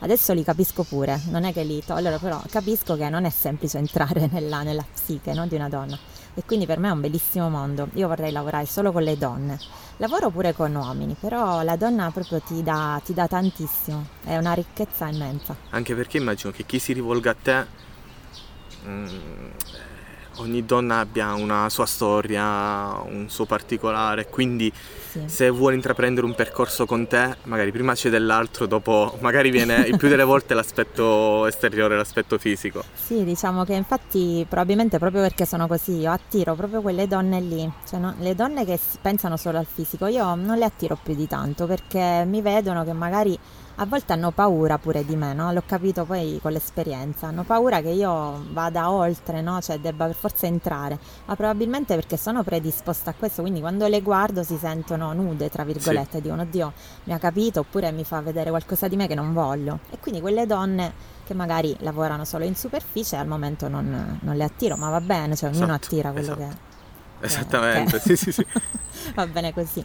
adesso 0.00 0.32
li 0.32 0.42
capisco 0.42 0.82
pure, 0.82 1.20
non 1.30 1.44
è 1.44 1.52
che 1.52 1.62
li 1.62 1.82
tollero, 1.84 2.18
però 2.18 2.42
capisco 2.50 2.96
che 2.96 3.08
non 3.08 3.24
è 3.24 3.30
semplice 3.30 3.78
entrare 3.78 4.28
nella, 4.32 4.62
nella 4.62 4.84
psiche 4.92 5.32
no, 5.32 5.46
di 5.46 5.54
una 5.54 5.68
donna 5.68 5.96
e 6.34 6.42
quindi 6.44 6.66
per 6.66 6.78
me 6.78 6.88
è 6.88 6.92
un 6.92 7.00
bellissimo 7.00 7.48
mondo, 7.48 7.88
io 7.94 8.08
vorrei 8.08 8.32
lavorare 8.32 8.66
solo 8.66 8.92
con 8.92 9.02
le 9.02 9.16
donne, 9.16 9.58
lavoro 9.98 10.30
pure 10.30 10.52
con 10.52 10.74
uomini, 10.74 11.16
però 11.18 11.62
la 11.62 11.76
donna 11.76 12.10
proprio 12.10 12.40
ti 12.40 12.62
dà, 12.62 13.00
ti 13.04 13.12
dà 13.12 13.26
tantissimo, 13.26 14.06
è 14.24 14.36
una 14.36 14.52
ricchezza 14.52 15.08
immensa. 15.08 15.54
Anche 15.70 15.94
perché 15.94 16.16
immagino 16.18 16.52
che 16.52 16.64
chi 16.64 16.78
si 16.78 16.92
rivolga 16.92 17.30
a 17.30 17.36
te... 17.40 17.66
Mm, 18.86 19.06
ogni 20.36 20.64
donna 20.64 21.00
abbia 21.00 21.34
una 21.34 21.68
sua 21.68 21.86
storia, 21.86 23.00
un 23.04 23.26
suo 23.28 23.44
particolare, 23.44 24.28
quindi 24.28 24.72
sì. 25.10 25.20
se 25.26 25.50
vuole 25.50 25.74
intraprendere 25.74 26.26
un 26.26 26.34
percorso 26.34 26.86
con 26.86 27.06
te, 27.06 27.36
magari 27.44 27.70
prima 27.70 27.94
c'è 27.94 28.10
dell'altro, 28.10 28.66
dopo 28.66 29.16
magari 29.20 29.50
viene 29.50 29.86
il 29.86 29.96
più 29.96 30.08
delle 30.08 30.24
volte 30.24 30.54
l'aspetto 30.54 31.46
esteriore, 31.46 31.96
l'aspetto 31.96 32.38
fisico. 32.38 32.82
Sì, 32.94 33.24
diciamo 33.24 33.64
che 33.64 33.74
infatti 33.74 34.44
probabilmente 34.48 34.98
proprio 34.98 35.22
perché 35.22 35.44
sono 35.44 35.66
così, 35.66 35.98
io 35.98 36.10
attiro 36.10 36.54
proprio 36.54 36.80
quelle 36.80 37.06
donne 37.06 37.40
lì, 37.40 37.70
cioè 37.88 37.98
no, 37.98 38.14
le 38.18 38.34
donne 38.34 38.64
che 38.64 38.78
pensano 39.00 39.36
solo 39.36 39.58
al 39.58 39.66
fisico, 39.66 40.06
io 40.06 40.34
non 40.34 40.58
le 40.58 40.64
attiro 40.64 40.98
più 41.02 41.14
di 41.14 41.26
tanto 41.26 41.66
perché 41.66 42.24
mi 42.26 42.40
vedono 42.40 42.84
che 42.84 42.92
magari 42.92 43.38
a 43.82 43.86
volte 43.86 44.12
hanno 44.12 44.30
paura 44.30 44.78
pure 44.78 45.04
di 45.04 45.16
me, 45.16 45.34
no? 45.34 45.52
L'ho 45.52 45.62
capito 45.66 46.04
poi 46.04 46.38
con 46.40 46.52
l'esperienza, 46.52 47.26
hanno 47.26 47.42
paura 47.42 47.80
che 47.80 47.88
io 47.88 48.44
vada 48.52 48.90
oltre, 48.90 49.40
no? 49.40 49.60
Cioè 49.60 49.80
debba 49.80 50.06
per 50.06 50.14
forza 50.14 50.46
entrare, 50.46 50.98
ma 51.26 51.34
probabilmente 51.34 51.96
perché 51.96 52.16
sono 52.16 52.44
predisposta 52.44 53.10
a 53.10 53.14
questo, 53.14 53.42
quindi 53.42 53.60
quando 53.60 53.88
le 53.88 54.00
guardo 54.00 54.44
si 54.44 54.56
sentono 54.56 55.12
nude, 55.12 55.50
tra 55.50 55.64
virgolette, 55.64 56.16
sì. 56.18 56.22
dicono 56.22 56.42
oddio 56.42 56.72
mi 57.04 57.12
ha 57.12 57.18
capito 57.18 57.60
oppure 57.60 57.90
mi 57.90 58.04
fa 58.04 58.20
vedere 58.20 58.50
qualcosa 58.50 58.86
di 58.86 58.94
me 58.94 59.08
che 59.08 59.16
non 59.16 59.32
voglio. 59.32 59.80
E 59.90 59.98
quindi 59.98 60.20
quelle 60.20 60.46
donne 60.46 60.92
che 61.24 61.34
magari 61.34 61.76
lavorano 61.80 62.24
solo 62.24 62.44
in 62.44 62.54
superficie 62.54 63.16
al 63.16 63.26
momento 63.26 63.66
non, 63.66 64.18
non 64.22 64.36
le 64.36 64.44
attiro, 64.44 64.76
ma 64.76 64.90
va 64.90 65.00
bene, 65.00 65.34
cioè 65.34 65.50
ognuno 65.50 65.74
esatto, 65.74 65.86
attira 65.86 66.12
quello 66.12 66.32
esatto. 66.34 66.56
che... 67.18 67.26
Esattamente, 67.26 68.00
che... 68.00 68.00
sì 68.00 68.16
sì 68.16 68.32
sì. 68.32 68.46
va 69.14 69.26
bene 69.26 69.52
così. 69.52 69.84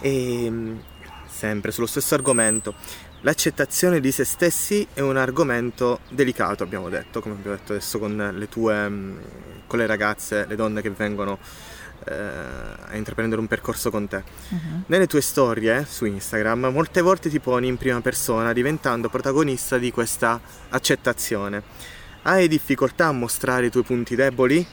E 0.00 0.44
ehm, 0.44 0.82
sempre 1.40 1.70
sullo 1.70 1.86
stesso 1.86 2.14
argomento, 2.14 2.74
L'accettazione 3.22 4.00
di 4.00 4.12
se 4.12 4.24
stessi 4.24 4.86
è 4.94 5.00
un 5.00 5.16
argomento 5.18 6.00
delicato, 6.08 6.62
abbiamo 6.62 6.88
detto, 6.88 7.20
come 7.20 7.34
abbiamo 7.34 7.56
detto 7.56 7.72
adesso 7.72 7.98
con 7.98 8.32
le 8.34 8.48
tue, 8.48 8.88
mm, 8.88 9.18
con 9.66 9.78
le 9.78 9.86
ragazze, 9.86 10.46
le 10.46 10.56
donne 10.56 10.80
che 10.80 10.88
vengono 10.90 11.38
eh, 12.06 12.14
a 12.14 12.96
intraprendere 12.96 13.40
un 13.40 13.46
percorso 13.46 13.90
con 13.90 14.08
te. 14.08 14.22
Uh-huh. 14.48 14.82
Nelle 14.86 15.06
tue 15.06 15.20
storie 15.20 15.84
su 15.86 16.06
Instagram 16.06 16.70
molte 16.72 17.02
volte 17.02 17.28
ti 17.28 17.40
poni 17.40 17.68
in 17.68 17.76
prima 17.76 18.00
persona 18.00 18.54
diventando 18.54 19.10
protagonista 19.10 19.76
di 19.76 19.90
questa 19.90 20.40
accettazione. 20.70 21.62
Hai 22.22 22.48
difficoltà 22.48 23.06
a 23.06 23.12
mostrare 23.12 23.66
i 23.66 23.70
tuoi 23.70 23.82
punti 23.82 24.14
deboli? 24.14 24.66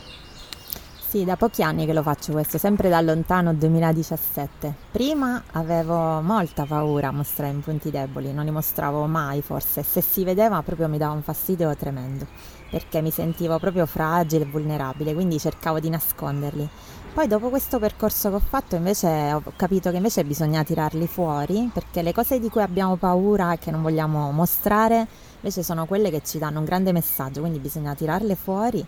Sì, 1.10 1.24
da 1.24 1.38
pochi 1.38 1.64
anni 1.64 1.86
che 1.86 1.94
lo 1.94 2.02
faccio 2.02 2.34
questo, 2.34 2.58
sempre 2.58 2.90
da 2.90 3.00
lontano 3.00 3.54
2017. 3.54 4.76
Prima 4.92 5.42
avevo 5.54 6.20
molta 6.20 6.66
paura 6.66 7.08
a 7.08 7.12
mostrare 7.12 7.54
i 7.54 7.60
punti 7.60 7.90
deboli, 7.90 8.34
non 8.34 8.44
li 8.44 8.52
mostravo 8.52 9.06
mai 9.06 9.42
forse, 9.42 9.84
se 9.84 10.02
si 10.02 10.26
vedeva 10.26 10.62
proprio 10.64 10.90
mi 10.90 10.98
dava 10.98 11.14
un 11.14 11.22
fastidio 11.22 11.74
tremendo, 11.78 12.28
perché 12.70 13.02
mi 13.02 13.10
sentivo 13.10 13.58
proprio 13.58 13.86
fragile 13.86 14.44
e 14.44 14.48
vulnerabile, 14.48 15.14
quindi 15.14 15.40
cercavo 15.40 15.80
di 15.80 15.90
nasconderli. 15.90 16.70
Poi 17.14 17.26
dopo 17.26 17.48
questo 17.48 17.80
percorso 17.80 18.28
che 18.28 18.36
ho 18.36 18.42
fatto 18.46 18.76
invece 18.76 19.32
ho 19.32 19.42
capito 19.56 19.90
che 19.92 19.96
invece 19.96 20.26
bisogna 20.26 20.66
tirarli 20.66 21.08
fuori, 21.08 21.70
perché 21.74 22.02
le 22.02 22.12
cose 22.12 22.38
di 22.38 22.50
cui 22.50 22.62
abbiamo 22.62 22.98
paura 22.98 23.54
e 23.54 23.60
che 23.60 23.72
non 23.72 23.82
vogliamo 23.82 24.30
mostrare 24.32 25.08
invece 25.36 25.64
sono 25.64 25.86
quelle 25.86 26.10
che 26.10 26.22
ci 26.26 26.38
danno 26.38 26.60
un 26.60 26.66
grande 26.66 26.92
messaggio, 26.92 27.40
quindi 27.40 27.60
bisogna 27.60 27.96
tirarle 27.96 28.36
fuori 28.36 28.86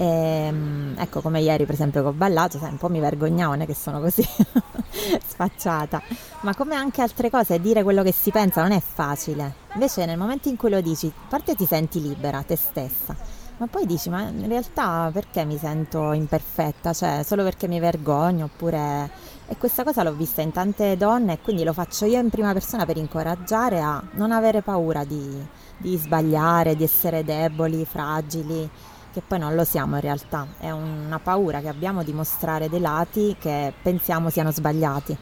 e, 0.00 0.04
ehm, 0.04 0.94
ecco 0.98 1.20
come 1.20 1.40
ieri 1.40 1.66
per 1.66 1.74
esempio 1.74 2.00
che 2.00 2.08
ho 2.08 2.12
ballato, 2.12 2.58
sai, 2.58 2.70
un 2.70 2.78
po' 2.78 2.88
mi 2.88 3.00
vergognavo, 3.00 3.50
non 3.50 3.60
è 3.60 3.66
che 3.66 3.74
sono 3.74 4.00
così 4.00 4.24
sfacciata, 5.28 6.00
ma 6.40 6.54
come 6.54 6.74
anche 6.74 7.02
altre 7.02 7.28
cose, 7.28 7.60
dire 7.60 7.82
quello 7.82 8.02
che 8.02 8.12
si 8.12 8.30
pensa 8.30 8.62
non 8.62 8.72
è 8.72 8.80
facile. 8.80 9.54
Invece 9.74 10.06
nel 10.06 10.16
momento 10.16 10.48
in 10.48 10.56
cui 10.56 10.70
lo 10.70 10.80
dici, 10.80 11.06
a 11.14 11.28
parte 11.28 11.54
ti 11.54 11.66
senti 11.66 12.00
libera, 12.00 12.42
te 12.42 12.56
stessa, 12.56 13.14
ma 13.58 13.66
poi 13.66 13.84
dici, 13.84 14.08
ma 14.08 14.22
in 14.22 14.48
realtà 14.48 15.10
perché 15.12 15.44
mi 15.44 15.58
sento 15.58 16.12
imperfetta? 16.12 16.94
Cioè, 16.94 17.22
solo 17.22 17.42
perché 17.42 17.68
mi 17.68 17.78
vergogno 17.78 18.46
oppure... 18.46 19.28
E 19.50 19.56
questa 19.58 19.82
cosa 19.82 20.04
l'ho 20.04 20.14
vista 20.14 20.42
in 20.42 20.52
tante 20.52 20.96
donne 20.96 21.32
e 21.32 21.40
quindi 21.40 21.64
lo 21.64 21.72
faccio 21.72 22.04
io 22.04 22.20
in 22.20 22.30
prima 22.30 22.52
persona 22.52 22.86
per 22.86 22.96
incoraggiare 22.96 23.80
a 23.80 24.00
non 24.12 24.30
avere 24.30 24.62
paura 24.62 25.02
di, 25.02 25.44
di 25.76 25.96
sbagliare, 25.96 26.76
di 26.76 26.84
essere 26.84 27.24
deboli, 27.24 27.84
fragili 27.84 28.70
che 29.12 29.22
poi 29.26 29.38
non 29.38 29.54
lo 29.54 29.64
siamo 29.64 29.96
in 29.96 30.00
realtà, 30.00 30.46
è 30.58 30.70
una 30.70 31.18
paura 31.18 31.60
che 31.60 31.68
abbiamo 31.68 32.02
di 32.02 32.12
mostrare 32.12 32.68
dei 32.68 32.80
lati 32.80 33.36
che 33.38 33.72
pensiamo 33.82 34.30
siano 34.30 34.52
sbagliati. 34.52 35.16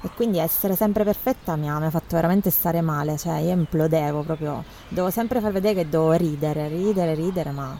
E 0.00 0.10
quindi 0.14 0.38
essere 0.38 0.76
sempre 0.76 1.02
perfetta 1.02 1.56
mi 1.56 1.68
ha, 1.68 1.78
mi 1.78 1.86
ha 1.86 1.90
fatto 1.90 2.14
veramente 2.14 2.50
stare 2.50 2.80
male, 2.80 3.16
cioè 3.16 3.38
io 3.38 3.50
implodevo 3.50 4.22
proprio, 4.22 4.62
devo 4.88 5.10
sempre 5.10 5.40
far 5.40 5.50
vedere 5.52 5.74
che 5.74 5.88
devo 5.88 6.12
ridere, 6.12 6.68
ridere, 6.68 7.14
ridere, 7.14 7.50
ma 7.50 7.76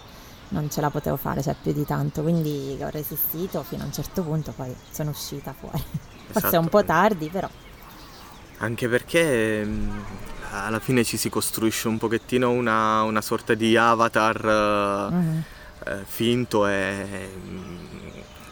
non 0.48 0.70
ce 0.70 0.80
la 0.80 0.90
potevo 0.90 1.16
fare, 1.16 1.42
cioè 1.42 1.54
più 1.60 1.72
di 1.72 1.84
tanto, 1.84 2.22
quindi 2.22 2.76
ho 2.82 2.88
resistito 2.88 3.62
fino 3.62 3.82
a 3.82 3.86
un 3.86 3.92
certo 3.92 4.22
punto, 4.22 4.52
poi 4.52 4.74
sono 4.90 5.10
uscita 5.10 5.52
fuori. 5.52 5.82
Esatto. 6.28 6.40
Forse 6.40 6.56
un 6.58 6.68
po' 6.68 6.84
tardi, 6.84 7.30
però. 7.30 7.48
Anche 8.58 8.86
perché 8.86 9.64
mm, 9.64 9.98
alla 10.50 10.78
fine 10.80 11.04
ci 11.04 11.16
si 11.16 11.28
costruisce 11.28 11.88
un 11.88 11.98
pochettino 11.98 12.50
una, 12.50 13.02
una 13.02 13.20
sorta 13.20 13.54
di 13.54 13.76
avatar 13.76 15.10
mm-hmm. 15.12 15.38
eh, 15.86 16.04
finto 16.06 16.66
e 16.66 17.30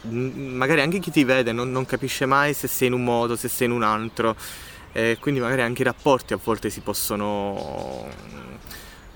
mm, 0.07 0.57
magari 0.57 0.81
anche 0.81 0.99
chi 0.99 1.11
ti 1.11 1.25
vede 1.25 1.53
non, 1.53 1.71
non, 1.71 1.87
capisce 1.87 2.27
mai 2.27 2.55
se 2.55 2.69
sei 2.69 2.89
in 2.89 2.95
un 2.95 3.05
modo, 3.05 3.37
se 3.37 3.49
sei 3.49 3.67
in 3.67 3.73
un 3.73 3.83
altro 3.83 4.37
e 4.93 5.19
quindi 5.21 5.41
magari 5.41 5.63
anche 5.63 5.83
i 5.83 5.85
rapporti 5.85 6.33
a 6.33 6.39
volte 6.43 6.71
si 6.71 6.81
possono 6.81 8.09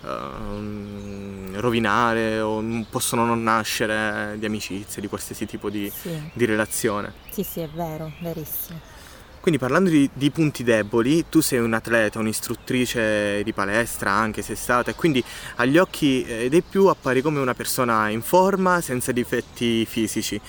uh, 0.01 1.59
rovinare 1.59 2.39
o 2.39 2.63
possono 2.89 3.25
non 3.25 3.41
nascere 3.41 4.35
di 4.37 4.45
amicizie, 4.45 5.01
di 5.01 5.07
qualsiasi 5.07 5.45
tipo 5.45 5.69
di, 5.69 5.91
sì. 5.93 6.29
di 6.33 6.45
relazione. 6.45 7.13
Sì, 7.31 7.43
sì, 7.43 7.61
è 7.61 7.69
vero, 7.69 8.11
verissimo. 8.19 8.79
Quindi 9.41 9.59
parlando 9.59 9.89
di, 9.89 10.07
di, 10.13 10.29
punti 10.29 10.63
deboli, 10.63 11.25
tu 11.27 11.41
sei 11.41 11.57
un 11.57 11.73
atleta, 11.73 12.19
un'istruttrice 12.19 13.41
di 13.43 13.53
palestra 13.53 14.11
anche 14.11 14.43
se 14.43 14.53
stata 14.53 14.91
e 14.91 14.95
quindi 14.95 15.23
agli 15.55 15.79
occhi 15.79 16.23
eh, 16.23 16.47
dei 16.47 16.61
più 16.61 16.85
appari 16.85 17.23
come 17.23 17.39
una 17.39 17.55
persona 17.55 18.09
in 18.09 18.21
forma, 18.21 18.81
senza 18.81 19.11
difetti 19.11 19.83
fisici. 19.87 20.39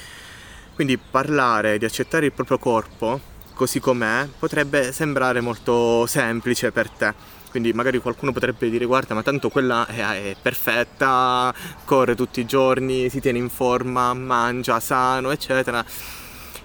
Quindi 0.75 0.99
parlare 0.99 1.78
di 1.78 1.87
accettare 1.87 2.26
il 2.26 2.32
proprio 2.32 2.58
corpo 2.58 3.18
così 3.54 3.80
com'è 3.80 4.28
potrebbe 4.38 4.92
sembrare 4.92 5.40
molto 5.40 6.04
semplice 6.06 6.70
per 6.70 6.90
te. 6.90 7.14
Quindi 7.49 7.72
magari 7.72 7.99
qualcuno 7.99 8.30
potrebbe 8.32 8.68
dire 8.68 8.84
guarda 8.84 9.14
ma 9.14 9.22
tanto 9.22 9.49
quella 9.49 9.87
è, 9.87 10.32
è 10.32 10.37
perfetta, 10.40 11.54
corre 11.87 12.14
tutti 12.14 12.40
i 12.40 12.44
giorni, 12.44 13.08
si 13.08 13.20
tiene 13.20 13.38
in 13.38 13.49
forma, 13.49 14.12
mangia 14.12 14.80
sano, 14.80 15.30
eccetera 15.30 15.82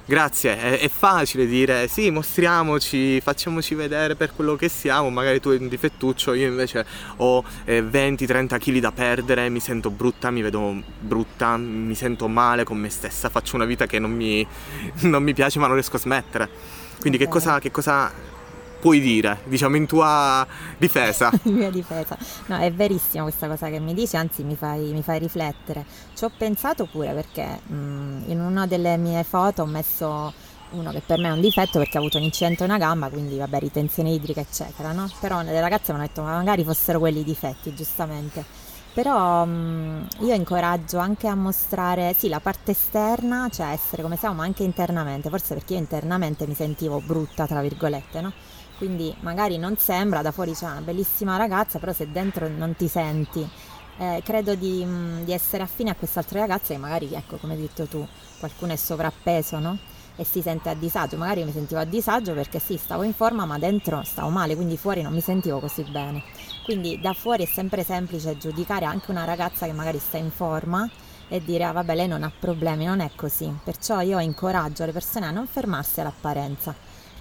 Grazie, 0.10 0.58
è, 0.58 0.80
è, 0.80 0.88
facile 0.88 1.46
dire 1.46 1.90
sì, 1.90 2.10
mostriamoci, 2.12 3.20
facciamoci 3.20 3.76
vedere 3.76 4.16
per 4.16 4.34
quello 4.34 4.56
che 4.56 4.70
siamo, 4.70 5.10
magari 5.10 5.42
tu 5.42 5.50
hai 5.50 5.58
un 5.58 5.68
difettuccio, 5.68 6.34
io 6.34 6.48
invece 6.48 6.86
ho 7.18 7.44
eh, 7.66 7.82
20-30 7.82 8.58
kg 8.58 8.80
da 8.80 8.94
perdere, 8.94 9.50
mi 9.50 9.60
sento 9.60 9.90
brutta, 9.90 10.32
mi 10.32 10.42
vedo 10.42 10.82
brutta, 10.98 11.58
mi 11.58 11.94
sento 11.94 12.30
male 12.30 12.64
con 12.64 12.78
me 12.78 12.90
stessa, 12.90 13.28
faccio 13.28 13.58
una 13.58 13.66
vita 13.66 13.86
che 13.86 14.00
non 14.00 14.12
mi, 14.12 14.48
non 15.02 15.24
mi 15.24 15.34
piace 15.34 15.60
ma 15.60 15.66
non 15.66 15.76
riesco 15.76 15.98
a 15.98 16.00
smettere. 16.00 16.50
Quindi 17.02 17.18
okay. 17.18 17.28
che, 17.28 17.28
cosa, 17.28 17.60
che 17.60 17.70
cosa 17.70 18.10
puoi 18.88 19.02
dire, 19.02 19.40
diciamo 19.44 19.76
in 19.76 19.86
tua 19.86 20.48
difesa? 20.78 21.30
in 21.44 21.56
mia 21.56 21.70
difesa. 21.70 22.18
No, 22.46 22.58
è 22.58 22.72
verissima 22.72 23.24
questa 23.24 23.50
cosa 23.50 23.68
che 23.68 23.80
mi 23.80 23.94
dici, 23.94 24.16
anzi 24.16 24.44
mi 24.44 24.56
fai, 24.56 24.94
mi 24.94 25.04
fai 25.04 25.20
riflettere. 25.20 25.86
Ci 26.16 26.24
ho 26.24 26.32
pensato 26.38 26.86
pure 26.86 27.12
perché 27.12 27.60
mh, 27.66 27.76
mm, 27.76 28.22
in 28.28 28.40
una 28.40 28.66
delle 28.66 28.96
mie 28.96 29.26
foto 29.26 29.64
ho 29.64 29.66
messo 29.66 30.32
uno 30.70 30.92
che 30.92 31.02
per 31.06 31.20
me 31.20 31.28
è 31.28 31.32
un 31.32 31.42
difetto 31.42 31.80
perché 31.80 31.98
ha 31.98 32.00
avuto 32.00 32.18
un 32.18 32.24
incidente 32.24 32.64
a 32.64 32.66
una 32.66 32.78
gamba, 32.78 33.10
quindi 33.10 33.38
vabbè, 33.38 33.60
ritenzione 33.60 34.12
idrica, 34.12 34.40
eccetera, 34.40 34.94
no? 34.94 35.10
Però 35.20 35.42
le 35.42 35.60
ragazze 35.60 35.92
mi 35.92 35.98
hanno 35.98 36.08
detto, 36.08 36.22
ma 36.22 36.38
magari 36.38 36.64
fossero 36.64 37.00
quelli 37.00 37.20
i 37.20 37.26
difetti, 37.26 37.76
giustamente. 37.76 38.46
Però 38.94 39.44
mh, 39.44 40.08
io 40.22 40.34
incoraggio 40.34 40.98
anche 40.98 41.28
a 41.28 41.36
mostrare, 41.36 42.16
sì, 42.18 42.30
la 42.30 42.40
parte 42.40 42.72
esterna, 42.72 43.50
cioè 43.52 43.68
essere 43.68 44.02
come 44.02 44.16
siamo, 44.16 44.36
ma 44.36 44.44
anche 44.44 44.64
internamente, 44.64 45.28
forse 45.28 45.56
perché 45.56 45.74
io 45.74 45.80
internamente 45.80 46.48
mi 46.48 46.56
sentivo 46.56 47.02
brutta, 47.02 47.46
tra 47.46 47.60
virgolette, 47.60 48.22
no? 48.22 48.32
Quindi 48.78 49.16
magari 49.22 49.58
non 49.58 49.76
sembra, 49.78 50.22
da 50.22 50.32
fuori 50.32 50.54
c'è 50.54 50.66
una 50.66 50.82
bellissima 50.82 51.38
ragazza, 51.38 51.80
però 51.80 51.94
se 51.94 52.12
dentro 52.12 52.48
non 52.48 52.76
ti 52.76 52.88
senti 52.88 53.50
eh, 53.98 54.22
credo 54.24 54.56
di, 54.56 54.86
mh, 54.86 55.24
di, 55.24 55.32
essere 55.32 55.64
affine 55.64 55.90
a 55.90 55.96
quest'altra 55.96 56.40
ragazza 56.40 56.74
che 56.74 56.80
magari, 56.80 57.14
ecco, 57.14 57.38
come 57.38 57.54
hai 57.54 57.62
detto 57.62 57.86
tu, 57.86 58.06
qualcuno 58.40 58.74
è 58.74 58.76
sovrappeso, 58.76 59.60
no? 59.60 59.78
E 60.16 60.24
si 60.24 60.42
sente 60.42 60.70
a 60.70 60.74
disagio. 60.74 61.18
Magari 61.18 61.44
mi 61.44 61.52
sentivo 61.52 61.80
a 61.80 61.84
disagio 61.86 62.34
perché 62.34 62.60
sì, 62.60 62.78
stavo 62.78 63.04
in 63.04 63.14
forma, 63.14 63.46
ma 63.46 63.58
dentro 63.60 64.02
stavo 64.04 64.30
male, 64.30 64.56
quindi 64.56 64.78
fuori 64.78 65.02
non 65.02 65.14
mi 65.14 65.22
sentivo 65.22 65.60
così 65.60 65.84
bene. 65.84 66.24
Quindi 66.64 67.00
da 67.00 67.14
fuori 67.14 67.44
è 67.44 67.48
sempre 67.48 67.84
semplice 67.84 68.38
giudicare 68.38 68.86
anche 68.86 69.12
una 69.12 69.26
ragazza 69.26 69.66
che 69.66 69.74
magari 69.74 70.00
sta 70.00 70.18
in 70.18 70.32
forma 70.32 70.90
e 71.30 71.44
dire 71.44 71.66
ah 71.66 71.72
vabbè 71.72 71.96
lei 71.96 72.08
non 72.08 72.24
ha 72.24 72.32
problemi, 72.38 72.86
non 72.86 73.00
è 73.00 73.12
così. 73.16 73.52
Perciò 73.64 74.02
io 74.02 74.20
incoraggio 74.20 74.86
le 74.86 74.92
persone 74.92 75.28
a 75.28 75.32
non 75.32 75.46
fermarsi 75.48 76.02
all'apparenza. 76.02 76.74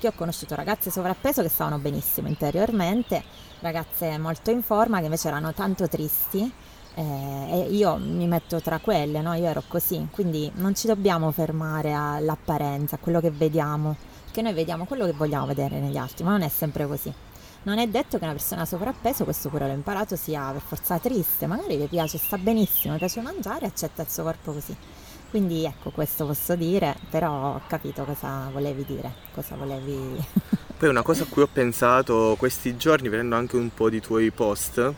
Che 0.06 0.12
ho 0.12 0.18
conosciuto 0.18 0.54
ragazze 0.54 0.88
sovrappeso 0.92 1.42
che 1.42 1.48
stavano 1.48 1.78
benissimo 1.78 2.28
interiormente, 2.28 3.24
ragazze 3.58 4.16
molto 4.18 4.52
in 4.52 4.62
forma 4.62 5.00
che 5.00 5.06
invece 5.06 5.26
erano 5.26 5.52
tanto 5.52 5.88
tristi 5.88 6.48
eh, 6.94 7.48
e 7.50 7.58
io 7.72 7.96
mi 7.96 8.28
metto 8.28 8.60
tra 8.60 8.78
quelle, 8.78 9.20
no? 9.20 9.34
io 9.34 9.46
ero 9.46 9.64
così, 9.66 10.06
quindi 10.12 10.48
non 10.54 10.76
ci 10.76 10.86
dobbiamo 10.86 11.32
fermare 11.32 11.92
all'apparenza, 11.92 12.94
a 12.94 12.98
quello 13.00 13.18
che 13.18 13.32
vediamo, 13.32 13.96
perché 14.22 14.42
noi 14.42 14.52
vediamo 14.52 14.84
quello 14.84 15.06
che 15.06 15.12
vogliamo 15.12 15.44
vedere 15.44 15.80
negli 15.80 15.96
altri, 15.96 16.22
ma 16.22 16.30
non 16.30 16.42
è 16.42 16.48
sempre 16.48 16.86
così. 16.86 17.12
Non 17.64 17.78
è 17.78 17.88
detto 17.88 18.18
che 18.18 18.22
una 18.22 18.32
persona 18.32 18.64
sovrappeso, 18.64 19.24
questo 19.24 19.48
pure 19.48 19.66
l'ho 19.66 19.72
imparato, 19.72 20.14
sia 20.14 20.52
per 20.52 20.60
forza 20.60 21.00
triste, 21.00 21.48
magari 21.48 21.78
le 21.78 21.88
piace, 21.88 22.16
sta 22.16 22.38
benissimo, 22.38 22.92
le 22.92 23.00
piace 23.00 23.20
mangiare 23.20 23.64
e 23.64 23.66
accetta 23.70 24.02
il 24.02 24.08
suo 24.08 24.22
corpo 24.22 24.52
così. 24.52 24.76
Quindi 25.30 25.64
ecco, 25.64 25.90
questo 25.90 26.24
posso 26.26 26.54
dire, 26.54 26.96
però 27.10 27.54
ho 27.54 27.62
capito 27.66 28.04
cosa 28.04 28.48
volevi 28.52 28.84
dire, 28.84 29.12
cosa 29.32 29.56
volevi... 29.56 30.24
Poi 30.76 30.88
una 30.88 31.02
cosa 31.02 31.24
a 31.24 31.26
cui 31.26 31.42
ho 31.42 31.48
pensato 31.50 32.36
questi 32.38 32.76
giorni, 32.76 33.08
vedendo 33.08 33.34
anche 33.34 33.56
un 33.56 33.72
po' 33.72 33.88
di 33.88 34.00
tuoi 34.00 34.30
post, 34.30 34.94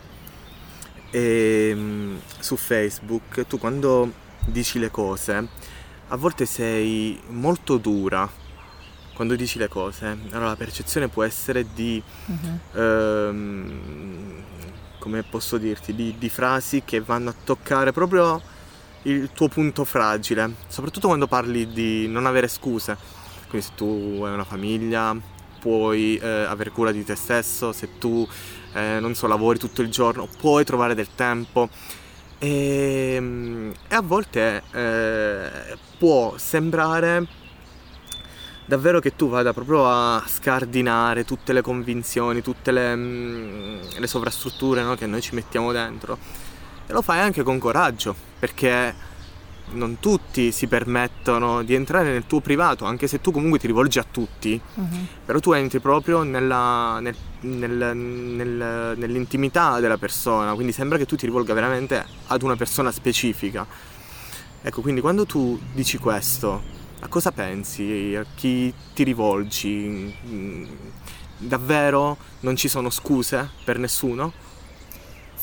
e, 1.11 1.69
ehm, 1.71 2.21
su 2.39 2.57
Facebook 2.57 3.47
tu 3.47 3.59
quando 3.59 4.13
dici 4.47 4.79
le 4.79 4.91
cose 4.91 5.49
a 6.09 6.17
volte 6.17 6.47
sei 6.47 7.21
molto 7.29 7.77
dura 7.77 8.29
quando 9.15 9.35
dici 9.35 9.59
le 9.59 9.69
cose 9.69 10.07
allora 10.31 10.49
la 10.49 10.57
percezione 10.57 11.09
può 11.09 11.23
essere 11.23 11.67
di 11.75 12.03
uh-huh. 12.27 12.81
ehm, 12.81 14.43
come 14.99 15.23
posso 15.23 15.59
dirti 15.59 15.95
di, 15.95 16.17
di 16.19 16.29
frasi 16.29 16.83
che 16.85 17.01
vanno 17.01 17.31
a 17.31 17.35
toccare 17.45 17.93
proprio 17.93 18.41
il 19.03 19.31
tuo 19.33 19.49
punto 19.49 19.85
fragile 19.85 20.55
soprattutto 20.67 21.07
quando 21.07 21.27
parli 21.27 21.69
di 21.69 22.09
non 22.09 22.27
avere 22.27 22.49
scuse 22.49 22.97
quindi 23.49 23.67
se 23.67 23.73
tu 23.75 24.23
hai 24.25 24.33
una 24.33 24.45
famiglia 24.45 25.17
puoi 25.61 26.17
eh, 26.17 26.27
avere 26.27 26.71
cura 26.71 26.93
di 26.93 27.05
te 27.05 27.15
stesso 27.15 27.73
se 27.73 27.99
tu 27.99 28.27
eh, 28.73 29.01
non 29.01 29.15
so, 29.15 29.27
lavori 29.27 29.59
tutto 29.59 29.83
il 29.83 29.91
giorno, 29.91 30.29
puoi 30.39 30.65
trovare 30.65 30.95
del 30.95 31.09
tempo. 31.15 31.69
E, 32.39 33.15
ehm, 33.17 33.73
e 33.89 33.95
a 33.95 34.01
volte 34.03 34.63
eh, 34.73 35.77
può 35.99 36.35
sembrare 36.37 37.27
davvero 38.65 39.01
che 39.01 39.17
tu 39.17 39.29
vada 39.29 39.53
proprio 39.53 39.89
a 39.89 40.23
scardinare 40.27 41.25
tutte 41.25 41.53
le 41.53 41.63
convinzioni, 41.63 42.43
tutte 42.43 42.71
le, 42.71 42.95
mm, 42.95 43.81
le 43.99 44.07
sovrastrutture 44.07 44.83
no, 44.83 44.95
che 44.95 45.07
noi 45.07 45.21
ci 45.23 45.35
mettiamo 45.35 45.73
dentro. 45.73 46.19
E 46.89 46.93
lo 46.93 47.03
fai 47.03 47.21
anche 47.21 47.43
con 47.43 47.59
coraggio, 47.59 48.17
perché 48.39 48.95
non 49.73 49.99
tutti 50.01 50.53
si 50.53 50.67
permettono 50.67 51.63
di 51.63 51.75
entrare 51.75 52.11
nel 52.11 52.27
tuo 52.27 52.41
privato, 52.41 52.87
anche 52.87 53.07
se 53.07 53.21
tu 53.21 53.31
comunque 53.31 53.59
ti 53.59 53.67
rivolgi 53.67 53.99
a 53.99 54.07
tutti, 54.11 54.59
uh-huh. 54.75 55.07
però 55.25 55.39
tu 55.39 55.53
entri 55.53 55.81
proprio 55.81 56.23
nella, 56.23 56.99
nel, 57.01 57.15
nel, 57.41 57.95
nel, 57.95 58.95
nell'intimità 58.97 59.81
della 59.81 59.99
persona, 59.99 60.55
quindi 60.55 60.73
sembra 60.73 60.97
che 60.97 61.05
tu 61.05 61.17
ti 61.17 61.27
rivolga 61.27 61.53
veramente 61.53 62.03
ad 62.29 62.43
una 62.43 62.57
persona 62.57 62.91
specifica. 62.91 63.67
Ecco, 64.63 64.81
quindi 64.81 65.03
quando 65.03 65.27
tu 65.27 65.61
dici 65.75 65.99
questo, 65.99 66.63
a 67.01 67.09
cosa 67.09 67.31
pensi? 67.31 68.17
A 68.19 68.25
chi 68.35 68.73
ti 68.95 69.03
rivolgi? 69.05 70.15
Mm, 70.27 70.65
davvero 71.37 72.17
non 72.41 72.57
ci 72.57 72.69
sono 72.69 72.91
scuse 72.91 73.51
per 73.63 73.79
nessuno? 73.79 74.33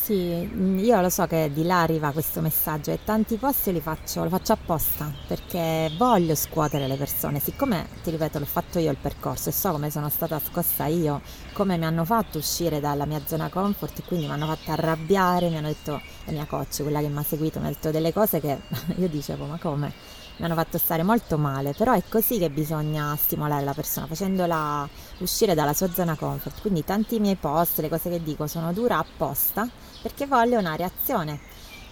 Sì, 0.05 0.47
mm, 0.53 0.77
io 0.77 1.01
lo 1.01 1.09
so 1.09 1.25
che 1.25 1.49
di 1.51 1.63
là 1.63 1.81
arriva 1.81 2.11
questo 2.11 2.39
messaggio 2.39 2.91
e 2.91 2.99
tanti 3.03 3.37
posti 3.37 3.71
li 3.73 3.81
faccio, 3.81 4.21
lo 4.21 4.29
faccio 4.29 4.53
apposta 4.53 5.11
perché 5.27 5.91
voglio 5.97 6.35
scuotere 6.35 6.85
le 6.87 6.95
persone. 6.95 7.39
Siccome, 7.39 7.87
ti 8.03 8.11
ripeto, 8.11 8.37
l'ho 8.37 8.45
fatto 8.45 8.77
io 8.77 8.91
il 8.91 8.97
percorso 9.01 9.49
e 9.49 9.51
so 9.51 9.71
come 9.71 9.89
sono 9.89 10.09
stata 10.09 10.39
scossa 10.39 10.85
io, 10.85 11.21
come 11.53 11.75
mi 11.77 11.85
hanno 11.85 12.05
fatto 12.05 12.37
uscire 12.37 12.79
dalla 12.79 13.07
mia 13.07 13.19
zona 13.25 13.49
comfort 13.49 13.97
e 13.97 14.03
quindi 14.03 14.27
mi 14.27 14.33
hanno 14.33 14.45
fatto 14.45 14.69
arrabbiare, 14.69 15.49
mi 15.49 15.57
hanno 15.57 15.69
detto, 15.69 15.99
la 16.25 16.31
mia 16.33 16.45
coach, 16.45 16.83
quella 16.83 16.99
che 17.01 17.07
mi 17.07 17.17
ha 17.17 17.23
seguito, 17.23 17.59
mi 17.59 17.65
ha 17.65 17.69
detto 17.69 17.89
delle 17.89 18.13
cose 18.13 18.39
che 18.39 18.59
io 18.97 19.07
dicevo, 19.09 19.45
ma 19.45 19.57
come? 19.57 19.91
mi 20.37 20.43
hanno 20.45 20.55
fatto 20.55 20.77
stare 20.77 21.01
molto 21.01 21.37
male, 21.37 21.73
però 21.73 21.93
è 21.93 22.03
così 22.09 22.37
che 22.37 22.49
bisogna 22.49 23.15
stimolare 23.15 23.63
la 23.63 23.73
persona, 23.73 24.05
facendola 24.05 24.87
uscire 25.19 25.53
dalla 25.53 25.73
sua 25.73 25.89
zona 25.89 26.15
comfort. 26.17 26.59
Quindi 26.59 26.83
tanti 26.83 27.19
miei 27.19 27.35
post, 27.37 27.79
le 27.79 27.87
cose 27.87 28.09
che 28.09 28.21
dico 28.21 28.45
sono 28.45 28.73
dura 28.73 28.97
apposta 28.97 29.65
perché 30.05 30.27
voglio 30.27 30.59
una 30.59 30.75
reazione. 30.75 31.39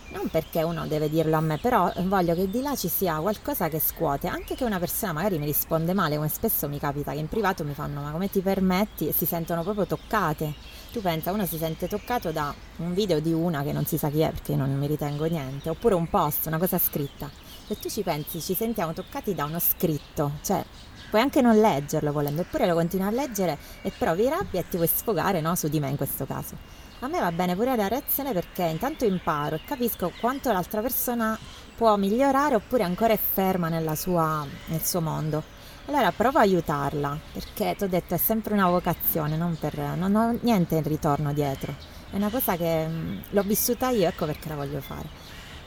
Non 0.10 0.30
perché 0.30 0.62
uno 0.62 0.86
deve 0.86 1.10
dirlo 1.10 1.36
a 1.36 1.41
me, 1.41 1.58
però 1.58 1.91
voglio 2.04 2.36
che 2.36 2.47
di 2.47 2.62
là 2.62 2.76
ci 2.76 2.88
sia 2.88 3.15
qualcosa 3.15 3.69
che 3.69 3.80
scuote, 3.80 4.28
anche 4.28 4.54
che 4.54 4.63
una 4.63 4.78
persona 4.78 5.13
magari 5.13 5.39
mi 5.39 5.45
risponde 5.45 5.95
male, 5.95 6.17
come 6.17 6.28
spesso 6.28 6.69
mi 6.69 6.78
capita 6.78 7.12
che 7.13 7.17
in 7.17 7.28
privato 7.28 7.63
mi 7.63 7.73
fanno 7.73 8.02
ma 8.02 8.12
come 8.12 8.30
ti 8.30 8.41
permetti 8.41 9.08
e 9.08 9.13
si 9.13 9.26
sentono 9.26 9.63
proprio 9.63 9.88
toccate. 9.88 10.54
Tu 10.91 11.02
pensa, 11.02 11.32
uno 11.32 11.47
si 11.47 11.58
sente 11.58 11.88
toccato 11.88 12.30
da 12.30 12.54
un 12.76 12.93
video 12.93 13.19
di 13.19 13.34
una 13.34 13.63
che 13.63 13.71
non 13.71 13.86
si 13.86 13.97
sa 13.97 14.12
chi 14.12 14.19
è 14.19 14.30
perché 14.30 14.56
non 14.56 14.78
mi 14.78 14.86
ritengo 14.86 15.26
niente, 15.26 15.69
oppure 15.69 15.95
un 15.95 16.08
post, 16.08 16.45
una 16.45 16.60
cosa 16.60 16.78
scritta 16.78 17.28
se 17.65 17.80
tu 17.80 17.89
ci 17.89 18.04
pensi, 18.04 18.41
ci 18.41 18.54
sentiamo 18.54 18.93
toccati 18.93 19.34
da 19.34 19.45
uno 19.45 19.58
scritto, 19.58 20.34
cioè 20.43 20.63
puoi 21.10 21.21
anche 21.21 21.41
non 21.41 21.60
leggerlo 21.60 22.12
volendo, 22.12 22.41
eppure 22.41 22.67
lo 22.67 22.76
continui 22.76 23.08
a 23.08 23.12
leggere 23.12 23.58
e 23.82 23.91
provi 23.97 24.28
rabbia 24.28 24.60
e 24.60 24.67
ti 24.67 24.76
vuoi 24.76 24.88
sfogare 24.88 25.41
no, 25.41 25.56
su 25.56 25.67
di 25.69 25.80
me 25.80 25.89
in 25.89 25.95
questo 25.95 26.26
caso. 26.26 26.83
A 27.03 27.09
me 27.09 27.19
va 27.19 27.33
bene 27.33 27.53
pure 27.53 27.75
la 27.75 27.89
reazione 27.89 28.31
perché 28.31 28.63
intanto 28.63 29.03
imparo 29.03 29.57
e 29.57 29.61
capisco 29.65 30.13
quanto 30.21 30.53
l'altra 30.53 30.79
persona 30.79 31.37
può 31.75 31.97
migliorare 31.97 32.55
oppure 32.55 32.83
ancora 32.83 33.11
è 33.11 33.17
ferma 33.17 33.67
sua, 33.93 34.47
nel 34.67 34.81
suo 34.81 35.01
mondo. 35.01 35.43
Allora 35.87 36.13
provo 36.13 36.37
a 36.37 36.43
aiutarla 36.43 37.19
perché 37.33 37.75
ti 37.77 37.83
ho 37.83 37.89
detto 37.89 38.13
è 38.13 38.17
sempre 38.17 38.53
una 38.53 38.69
vocazione, 38.69 39.35
non, 39.35 39.57
per, 39.59 39.77
non 39.97 40.15
ho 40.15 40.37
niente 40.43 40.75
in 40.75 40.83
ritorno 40.83 41.33
dietro. 41.33 41.75
È 42.09 42.15
una 42.15 42.29
cosa 42.29 42.55
che 42.55 42.87
mh, 42.87 43.23
l'ho 43.31 43.43
vissuta 43.43 43.89
io, 43.89 44.07
ecco 44.07 44.25
perché 44.25 44.47
la 44.47 44.55
voglio 44.55 44.79
fare. 44.79 45.09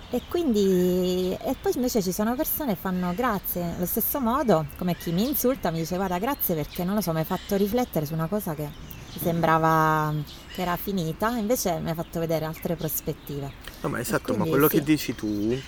E 0.08 0.22
quindi, 0.30 1.36
e 1.38 1.54
poi 1.60 1.72
invece 1.74 2.00
ci 2.00 2.12
sono 2.12 2.34
persone 2.34 2.72
che 2.72 2.80
fanno 2.80 3.12
grazie, 3.14 3.74
allo 3.76 3.84
stesso 3.84 4.20
modo, 4.20 4.68
come 4.78 4.96
chi 4.96 5.12
mi 5.12 5.28
insulta 5.28 5.70
mi 5.70 5.80
dice 5.80 5.96
guarda 5.96 6.18
grazie 6.18 6.54
perché 6.54 6.82
non 6.82 6.94
lo 6.94 7.02
so, 7.02 7.12
mi 7.12 7.18
hai 7.18 7.24
fatto 7.26 7.56
riflettere 7.56 8.06
su 8.06 8.14
una 8.14 8.26
cosa 8.26 8.54
che 8.54 8.94
sembrava 9.18 10.12
che 10.52 10.62
era 10.62 10.76
finita, 10.76 11.30
invece 11.36 11.78
mi 11.80 11.90
hai 11.90 11.94
fatto 11.94 12.18
vedere 12.18 12.44
altre 12.44 12.76
prospettive. 12.76 13.52
No, 13.80 13.88
ma 13.88 14.00
esatto, 14.00 14.32
quindi, 14.32 14.44
ma 14.44 14.48
quello 14.48 14.68
sì. 14.68 14.76
che 14.76 14.82
dici 14.82 15.14
tu 15.14 15.58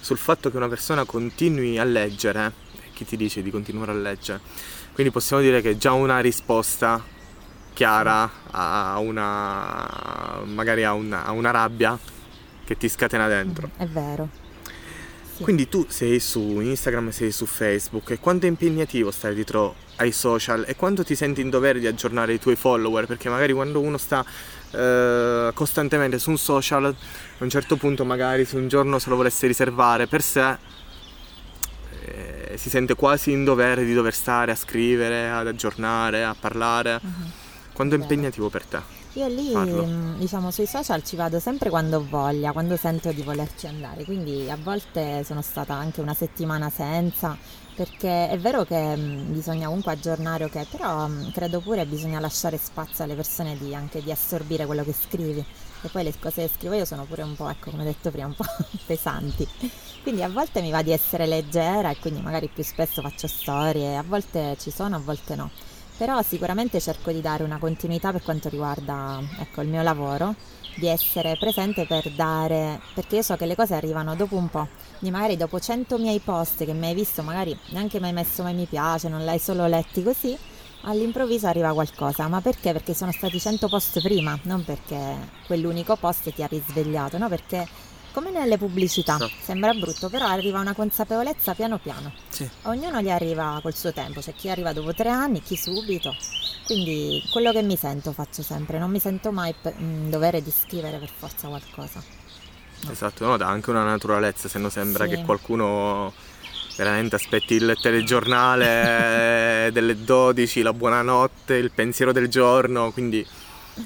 sul 0.00 0.18
fatto 0.18 0.50
che 0.50 0.56
una 0.56 0.68
persona 0.68 1.04
continui 1.04 1.78
a 1.78 1.84
leggere, 1.84 2.52
chi 2.92 3.04
ti 3.04 3.16
dice 3.16 3.42
di 3.42 3.50
continuare 3.50 3.92
a 3.92 3.94
leggere? 3.94 4.40
Quindi 4.92 5.12
possiamo 5.12 5.42
dire 5.42 5.60
che 5.60 5.70
è 5.70 5.76
già 5.76 5.92
una 5.92 6.20
risposta 6.20 7.02
chiara 7.72 8.30
a 8.50 8.98
una 8.98 10.40
magari 10.46 10.84
a 10.84 10.94
una, 10.94 11.26
a 11.26 11.32
una 11.32 11.50
rabbia 11.50 11.98
che 12.64 12.76
ti 12.76 12.88
scatena 12.88 13.28
dentro. 13.28 13.70
È 13.76 13.86
vero. 13.86 14.45
Sì. 15.36 15.42
Quindi 15.42 15.68
tu 15.68 15.84
sei 15.86 16.18
su 16.18 16.40
Instagram, 16.60 17.10
sei 17.10 17.30
su 17.30 17.44
Facebook 17.44 18.08
e 18.08 18.18
quanto 18.18 18.46
è 18.46 18.48
impegnativo 18.48 19.10
stare 19.10 19.34
dietro 19.34 19.74
ai 19.96 20.10
social 20.10 20.64
e 20.66 20.76
quanto 20.76 21.04
ti 21.04 21.14
senti 21.14 21.42
in 21.42 21.50
dovere 21.50 21.78
di 21.78 21.86
aggiornare 21.86 22.32
i 22.32 22.38
tuoi 22.38 22.56
follower? 22.56 23.04
Perché 23.04 23.28
magari 23.28 23.52
quando 23.52 23.80
uno 23.80 23.98
sta 23.98 24.24
eh, 24.70 25.50
costantemente 25.52 26.18
su 26.18 26.30
un 26.30 26.38
social, 26.38 26.86
a 26.86 26.94
un 27.44 27.50
certo 27.50 27.76
punto 27.76 28.06
magari 28.06 28.46
se 28.46 28.56
un 28.56 28.66
giorno 28.68 28.98
se 28.98 29.10
lo 29.10 29.16
volesse 29.16 29.46
riservare 29.46 30.06
per 30.06 30.22
sé, 30.22 30.56
eh, 32.04 32.56
si 32.56 32.70
sente 32.70 32.94
quasi 32.94 33.30
in 33.30 33.44
dovere 33.44 33.84
di 33.84 33.92
dover 33.92 34.14
stare 34.14 34.52
a 34.52 34.56
scrivere, 34.56 35.28
ad 35.28 35.48
aggiornare, 35.48 36.24
a 36.24 36.34
parlare. 36.34 36.98
Uh-huh. 37.02 37.30
Quanto 37.74 37.94
è 37.94 37.98
impegnativo 37.98 38.48
per 38.48 38.64
te? 38.64 39.05
Io 39.16 39.28
lì, 39.28 39.48
farlo. 39.50 39.82
mh, 39.86 40.18
diciamo, 40.18 40.50
sui 40.50 40.66
social 40.66 41.02
ci 41.02 41.16
vado 41.16 41.40
sempre 41.40 41.70
quando 41.70 41.96
ho 41.96 42.06
voglia, 42.06 42.52
quando 42.52 42.76
sento 42.76 43.12
di 43.12 43.22
volerci 43.22 43.66
andare, 43.66 44.04
quindi 44.04 44.50
a 44.50 44.58
volte 44.62 45.24
sono 45.24 45.40
stata 45.40 45.72
anche 45.72 46.02
una 46.02 46.12
settimana 46.12 46.68
senza, 46.68 47.34
perché 47.74 48.28
è 48.28 48.38
vero 48.38 48.64
che 48.64 48.94
mh, 48.94 49.32
bisogna 49.32 49.68
comunque 49.68 49.92
aggiornare, 49.92 50.44
ok, 50.44 50.66
però 50.68 51.06
mh, 51.08 51.30
credo 51.32 51.60
pure 51.60 51.86
bisogna 51.86 52.20
lasciare 52.20 52.58
spazio 52.58 53.04
alle 53.04 53.14
persone 53.14 53.56
di, 53.56 53.74
anche 53.74 54.02
di 54.02 54.10
assorbire 54.10 54.66
quello 54.66 54.84
che 54.84 54.92
scrivi. 54.92 55.42
E 55.82 55.88
poi 55.88 56.02
le 56.04 56.12
cose 56.18 56.42
che 56.42 56.52
scrivo 56.54 56.74
io 56.74 56.84
sono 56.84 57.04
pure 57.04 57.22
un 57.22 57.34
po', 57.36 57.48
ecco, 57.48 57.70
come 57.70 57.84
detto 57.84 58.10
prima, 58.10 58.26
un 58.26 58.34
po' 58.34 58.44
pesanti. 58.84 59.48
Quindi 60.02 60.22
a 60.22 60.28
volte 60.28 60.60
mi 60.60 60.70
va 60.70 60.82
di 60.82 60.92
essere 60.92 61.26
leggera 61.26 61.88
e 61.90 61.96
quindi 61.98 62.20
magari 62.20 62.48
più 62.48 62.62
spesso 62.62 63.00
faccio 63.00 63.26
storie, 63.28 63.96
a 63.96 64.02
volte 64.02 64.56
ci 64.60 64.70
sono, 64.70 64.96
a 64.96 64.98
volte 64.98 65.34
no. 65.36 65.50
Però 65.96 66.20
sicuramente 66.20 66.78
cerco 66.78 67.10
di 67.10 67.22
dare 67.22 67.42
una 67.42 67.56
continuità 67.56 68.12
per 68.12 68.22
quanto 68.22 68.50
riguarda, 68.50 69.18
ecco, 69.40 69.62
il 69.62 69.68
mio 69.68 69.82
lavoro, 69.82 70.34
di 70.76 70.88
essere 70.88 71.36
presente 71.40 71.86
per 71.86 72.10
dare, 72.12 72.78
perché 72.94 73.16
io 73.16 73.22
so 73.22 73.34
che 73.36 73.46
le 73.46 73.54
cose 73.54 73.74
arrivano 73.74 74.14
dopo 74.14 74.36
un 74.36 74.50
po', 74.50 74.68
quindi 74.98 75.16
magari 75.16 75.38
dopo 75.38 75.58
100 75.58 75.96
miei 75.96 76.18
post 76.18 76.66
che 76.66 76.74
mi 76.74 76.88
hai 76.88 76.94
visto, 76.94 77.22
magari 77.22 77.58
neanche 77.70 77.98
mi 77.98 78.06
hai 78.06 78.12
messo 78.12 78.42
mai 78.42 78.52
mi 78.52 78.66
piace, 78.66 79.08
non 79.08 79.24
l'hai 79.24 79.38
solo 79.38 79.66
letti 79.66 80.02
così, 80.02 80.36
all'improvviso 80.82 81.46
arriva 81.46 81.72
qualcosa, 81.72 82.28
ma 82.28 82.42
perché? 82.42 82.72
Perché 82.72 82.92
sono 82.92 83.10
stati 83.10 83.40
100 83.40 83.68
post 83.68 84.02
prima, 84.02 84.38
non 84.42 84.64
perché 84.64 85.16
quell'unico 85.46 85.96
post 85.96 86.30
ti 86.30 86.42
ha 86.42 86.46
risvegliato, 86.46 87.16
no? 87.16 87.28
Perché 87.28 87.66
come 88.16 88.30
nelle 88.30 88.56
pubblicità, 88.56 89.16
Esatto. 89.16 89.32
sembra 89.44 89.74
brutto, 89.74 90.08
però 90.08 90.26
arriva 90.26 90.58
una 90.58 90.72
consapevolezza 90.74 91.52
piano 91.52 91.76
piano. 91.78 92.12
Sì. 92.30 92.48
Ognuno 92.62 93.02
gli 93.02 93.10
arriva 93.10 93.58
col 93.62 93.74
suo 93.74 93.92
tempo, 93.92 94.20
c'è 94.20 94.32
chi 94.34 94.48
arriva 94.48 94.72
dopo 94.72 94.94
tre 94.94 95.10
anni, 95.10 95.42
chi 95.42 95.54
subito. 95.54 96.16
Quindi 96.64 97.22
quello 97.30 97.52
che 97.52 97.62
mi 97.62 97.76
sento 97.76 98.12
faccio 98.12 98.42
sempre, 98.42 98.78
non 98.78 98.90
mi 98.90 98.98
sento 99.00 99.32
mai 99.32 99.54
in 99.78 100.08
dovere 100.08 100.42
di 100.42 100.50
scrivere 100.50 100.96
per 100.96 101.10
forza 101.14 101.48
qualcosa. 101.48 102.02
No. 102.84 102.90
Esatto, 102.90 103.26
no, 103.26 103.36
dà 103.36 103.48
anche 103.48 103.68
una 103.68 103.84
naturalezza, 103.84 104.48
se 104.48 104.58
no 104.58 104.70
sembra 104.70 105.04
Sì. 105.04 105.10
che 105.10 105.22
qualcuno 105.22 106.12
veramente 106.78 107.16
aspetti 107.16 107.54
il 107.54 107.76
telegiornale 107.80 109.68
delle 109.74 110.02
12, 110.04 110.62
la 110.62 110.72
buonanotte, 110.72 111.54
il 111.54 111.70
pensiero 111.70 112.12
del 112.12 112.28
giorno, 112.28 112.92
quindi 112.92 113.24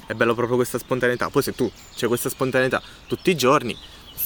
è 0.07 0.13
bello 0.13 0.33
proprio 0.35 0.55
questa 0.55 0.77
spontaneità. 0.77 1.29
Poi 1.29 1.43
se 1.43 1.53
tu 1.53 1.69
c'è 1.95 2.07
questa 2.07 2.29
spontaneità 2.29 2.81
tutti 3.07 3.29
i 3.29 3.35
giorni, 3.35 3.77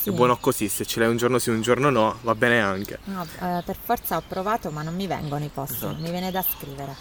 Sì. 0.05 0.11
è 0.11 0.13
buono 0.13 0.37
così, 0.37 0.69
se 0.69 0.85
ce 0.85 0.99
l'hai 0.99 1.09
un 1.09 1.17
giorno 1.17 1.39
sì, 1.39 1.49
un 1.49 1.61
giorno 1.61 1.89
no, 1.89 2.19
va 2.21 2.35
bene 2.35 2.61
anche. 2.61 2.99
No, 3.05 3.23
eh, 3.23 3.63
per 3.65 3.75
forza 3.81 4.17
ho 4.17 4.23
provato, 4.27 4.69
ma 4.69 4.83
non 4.83 4.93
mi 4.93 5.07
vengono 5.07 5.43
i 5.43 5.49
post, 5.51 5.73
Esatto. 5.73 5.97
mi 5.99 6.11
viene 6.11 6.29
da 6.29 6.43
scrivere. 6.43 6.95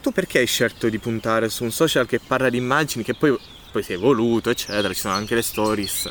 Tu 0.00 0.10
perché 0.10 0.38
hai 0.38 0.46
scelto 0.46 0.88
di 0.88 0.98
puntare 0.98 1.50
su 1.50 1.64
un 1.64 1.70
social 1.70 2.06
che 2.06 2.18
parla 2.18 2.48
di 2.48 2.56
immagini, 2.56 3.04
che 3.04 3.14
poi, 3.14 3.36
poi 3.72 3.82
si 3.82 3.92
è 3.92 3.96
evoluto, 3.96 4.48
eccetera, 4.48 4.92
ci 4.94 5.00
sono 5.00 5.14
anche 5.14 5.34
le 5.34 5.42
stories. 5.42 6.10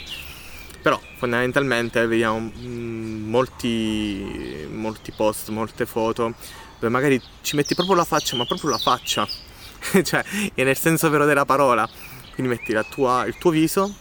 Però 0.83 0.99
fondamentalmente 1.17 2.05
vediamo 2.05 2.51
mm, 2.55 3.27
molti, 3.27 4.67
molti 4.71 5.11
post, 5.13 5.49
molte 5.49 5.87
foto, 5.87 6.33
dove 6.79 6.89
magari 6.89 7.19
ci 7.41 7.55
metti 7.55 7.73
proprio 7.73 7.95
la 7.95 8.03
faccia, 8.05 8.35
ma 8.35 8.45
proprio 8.45 8.69
la 8.69 8.77
faccia, 8.77 9.27
cioè 10.03 10.23
è 10.53 10.63
nel 10.63 10.77
senso 10.77 11.09
vero 11.09 11.25
della 11.25 11.45
parola. 11.45 11.89
Quindi 12.35 12.53
metti 12.53 12.71
la 12.71 12.83
tua- 12.83 13.25
il 13.25 13.35
tuo 13.39 13.49
viso 13.49 13.95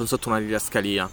con 0.00 0.08
sotto 0.08 0.30
una 0.30 0.40
didascalia. 0.40 1.08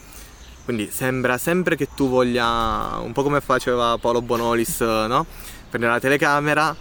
Quindi 0.64 0.90
sembra 0.90 1.38
sempre 1.38 1.76
che 1.76 1.90
tu 1.94 2.08
voglia, 2.08 3.00
un 3.02 3.12
po' 3.12 3.24
come 3.24 3.42
faceva 3.42 3.98
Paolo 3.98 4.22
Bonolis, 4.22 4.80
no? 5.08 5.26
Prendere 5.70 5.94
la 5.94 6.00
telecamera 6.00 6.74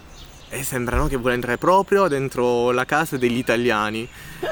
e 0.48 0.62
sembra 0.62 0.96
no, 0.96 1.08
che 1.08 1.16
vuole 1.16 1.34
entrare 1.34 1.58
proprio 1.58 2.06
dentro 2.06 2.70
la 2.70 2.84
casa 2.84 3.16
degli 3.16 3.38
italiani. 3.38 4.08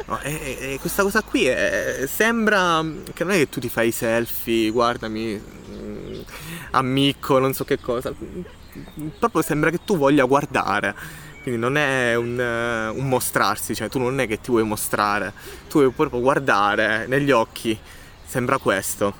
No, 0.06 0.20
e, 0.22 0.56
e- 0.72 0.78
questa 0.80 1.04
cosa 1.04 1.22
qui 1.22 1.44
è- 1.46 2.04
sembra 2.08 2.84
che 3.12 3.22
non 3.22 3.34
è 3.34 3.36
che 3.36 3.48
tu 3.48 3.60
ti 3.60 3.68
fai 3.68 3.88
i 3.88 3.92
selfie, 3.92 4.70
guardami, 4.70 5.40
mm, 5.70 6.20
ammicco, 6.72 7.38
non 7.38 7.54
so 7.54 7.64
che 7.64 7.78
cosa. 7.78 8.12
Proprio 9.20 9.42
sembra 9.42 9.70
che 9.70 9.78
tu 9.84 9.96
voglia 9.96 10.24
guardare. 10.24 11.22
Quindi 11.44 11.60
non 11.60 11.76
è 11.76 12.14
un, 12.14 12.40
eh, 12.40 12.88
un 12.88 13.06
mostrarsi, 13.06 13.74
cioè 13.74 13.90
tu 13.90 13.98
non 13.98 14.18
è 14.18 14.26
che 14.26 14.40
ti 14.40 14.50
vuoi 14.50 14.62
mostrare, 14.64 15.34
tu 15.68 15.80
vuoi 15.80 15.92
proprio 15.92 16.22
guardare 16.22 17.06
negli 17.06 17.30
occhi. 17.30 17.78
Sembra 18.24 18.56
questo. 18.56 19.12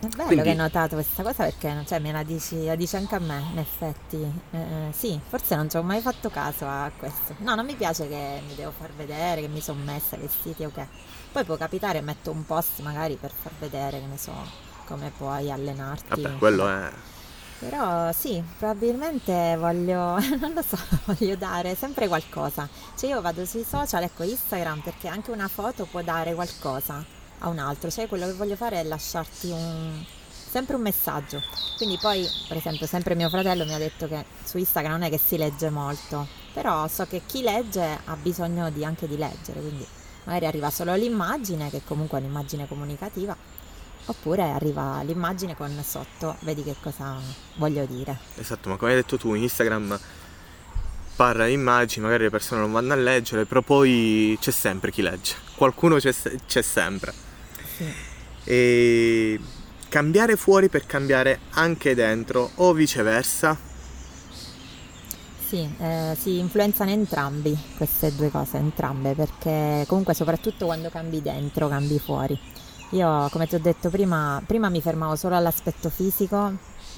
È 0.00 0.06
bello 0.06 0.24
Quindi- 0.24 0.42
che 0.42 0.50
hai 0.50 0.56
notato 0.56 0.94
questa 0.94 1.22
cosa 1.22 1.44
perché 1.44 1.84
cioè, 1.86 1.98
me 1.98 2.12
la 2.12 2.22
dici, 2.22 2.64
la 2.64 2.76
dici 2.76 2.96
anche 2.96 3.14
a 3.14 3.18
me, 3.18 3.44
in 3.52 3.58
effetti. 3.58 4.16
Eh, 4.52 4.58
eh, 4.58 4.92
sì, 4.92 5.20
forse 5.28 5.54
non 5.54 5.68
ci 5.68 5.76
ho 5.76 5.82
mai 5.82 6.00
fatto 6.00 6.30
caso 6.30 6.64
a 6.64 6.90
questo. 6.96 7.34
No, 7.40 7.54
non 7.54 7.66
mi 7.66 7.74
piace 7.74 8.08
che 8.08 8.40
mi 8.48 8.54
devo 8.54 8.72
far 8.78 8.92
vedere, 8.96 9.42
che 9.42 9.48
mi 9.48 9.60
sono 9.60 9.82
messa 9.84 10.16
vestiti, 10.16 10.64
ok. 10.64 10.86
Poi 11.30 11.44
può 11.44 11.56
capitare, 11.58 12.00
metto 12.00 12.30
un 12.30 12.46
post 12.46 12.80
magari 12.80 13.18
per 13.20 13.32
far 13.38 13.52
vedere, 13.58 14.00
che 14.00 14.06
ne 14.06 14.16
so, 14.16 14.32
come 14.86 15.12
puoi 15.14 15.50
allenarti. 15.50 16.22
Vabbè, 16.22 16.38
quello 16.38 16.68
è... 16.68 16.90
Però 17.58 18.12
sì, 18.12 18.42
probabilmente 18.58 19.56
voglio, 19.58 20.18
non 20.40 20.52
lo 20.54 20.62
so, 20.62 20.78
voglio 21.06 21.36
dare 21.36 21.74
sempre 21.74 22.08
qualcosa. 22.08 22.68
Cioè 22.96 23.10
io 23.10 23.20
vado 23.20 23.44
sui 23.46 23.64
social, 23.64 24.02
ecco 24.02 24.22
Instagram, 24.22 24.80
perché 24.80 25.08
anche 25.08 25.30
una 25.30 25.48
foto 25.48 25.86
può 25.86 26.02
dare 26.02 26.34
qualcosa 26.34 27.04
a 27.38 27.48
un 27.48 27.58
altro. 27.58 27.90
Cioè 27.90 28.08
quello 28.08 28.26
che 28.26 28.32
voglio 28.32 28.56
fare 28.56 28.80
è 28.80 28.84
lasciarti 28.84 29.50
un, 29.50 30.04
sempre 30.54 30.76
un 30.76 30.82
messaggio. 30.82 31.40
Quindi 31.76 31.98
poi, 32.00 32.28
per 32.46 32.56
esempio, 32.56 32.86
sempre 32.86 33.14
mio 33.14 33.28
fratello 33.28 33.64
mi 33.64 33.74
ha 33.74 33.78
detto 33.78 34.06
che 34.06 34.24
su 34.44 34.58
Instagram 34.58 34.92
non 34.92 35.02
è 35.02 35.10
che 35.10 35.18
si 35.18 35.36
legge 35.36 35.70
molto, 35.70 36.26
però 36.52 36.86
so 36.86 37.06
che 37.06 37.22
chi 37.26 37.42
legge 37.42 38.00
ha 38.04 38.16
bisogno 38.16 38.70
di, 38.70 38.84
anche 38.84 39.08
di 39.08 39.16
leggere, 39.16 39.60
quindi 39.60 39.84
magari 40.24 40.46
arriva 40.46 40.70
solo 40.70 40.94
l'immagine, 40.94 41.70
che 41.70 41.82
comunque 41.84 42.18
è 42.18 42.22
un'immagine 42.22 42.68
comunicativa, 42.68 43.36
oppure 44.06 44.42
arriva 44.42 45.02
l'immagine 45.02 45.56
con 45.56 45.70
sotto, 45.82 46.36
vedi 46.40 46.62
che 46.62 46.76
cosa 46.80 47.16
voglio 47.56 47.84
dire. 47.86 48.18
Esatto, 48.36 48.68
ma 48.68 48.76
come 48.76 48.92
hai 48.92 48.96
detto 48.96 49.16
tu, 49.16 49.34
Instagram 49.34 49.98
parla 51.16 51.46
di 51.46 51.52
immagini, 51.52 52.04
magari 52.04 52.24
le 52.24 52.30
persone 52.30 52.60
non 52.60 52.72
vanno 52.72 52.92
a 52.92 52.96
leggere, 52.96 53.44
però 53.44 53.62
poi 53.62 54.36
c'è 54.40 54.50
sempre 54.50 54.90
chi 54.90 55.02
legge. 55.02 55.34
Qualcuno 55.56 55.96
c'è, 55.96 56.12
c'è 56.46 56.62
sempre. 56.62 57.12
Sì. 57.76 57.92
E 58.44 59.40
cambiare 59.88 60.36
fuori 60.36 60.68
per 60.68 60.86
cambiare 60.86 61.40
anche 61.50 61.94
dentro 61.94 62.50
o 62.56 62.72
viceversa. 62.72 63.56
Sì, 65.46 65.68
eh, 65.78 66.16
si 66.18 66.38
influenzano 66.38 66.90
entrambi 66.90 67.56
queste 67.76 68.12
due 68.14 68.28
cose, 68.30 68.56
entrambe, 68.56 69.14
perché 69.14 69.84
comunque 69.86 70.14
soprattutto 70.14 70.66
quando 70.66 70.88
cambi 70.88 71.22
dentro, 71.22 71.68
cambi 71.68 71.98
fuori. 72.00 72.36
Io, 72.94 73.28
come 73.32 73.48
ti 73.48 73.56
ho 73.56 73.58
detto 73.58 73.90
prima, 73.90 74.40
prima 74.46 74.68
mi 74.68 74.80
fermavo 74.80 75.16
solo 75.16 75.34
all'aspetto 75.34 75.90
fisico, 75.90 76.52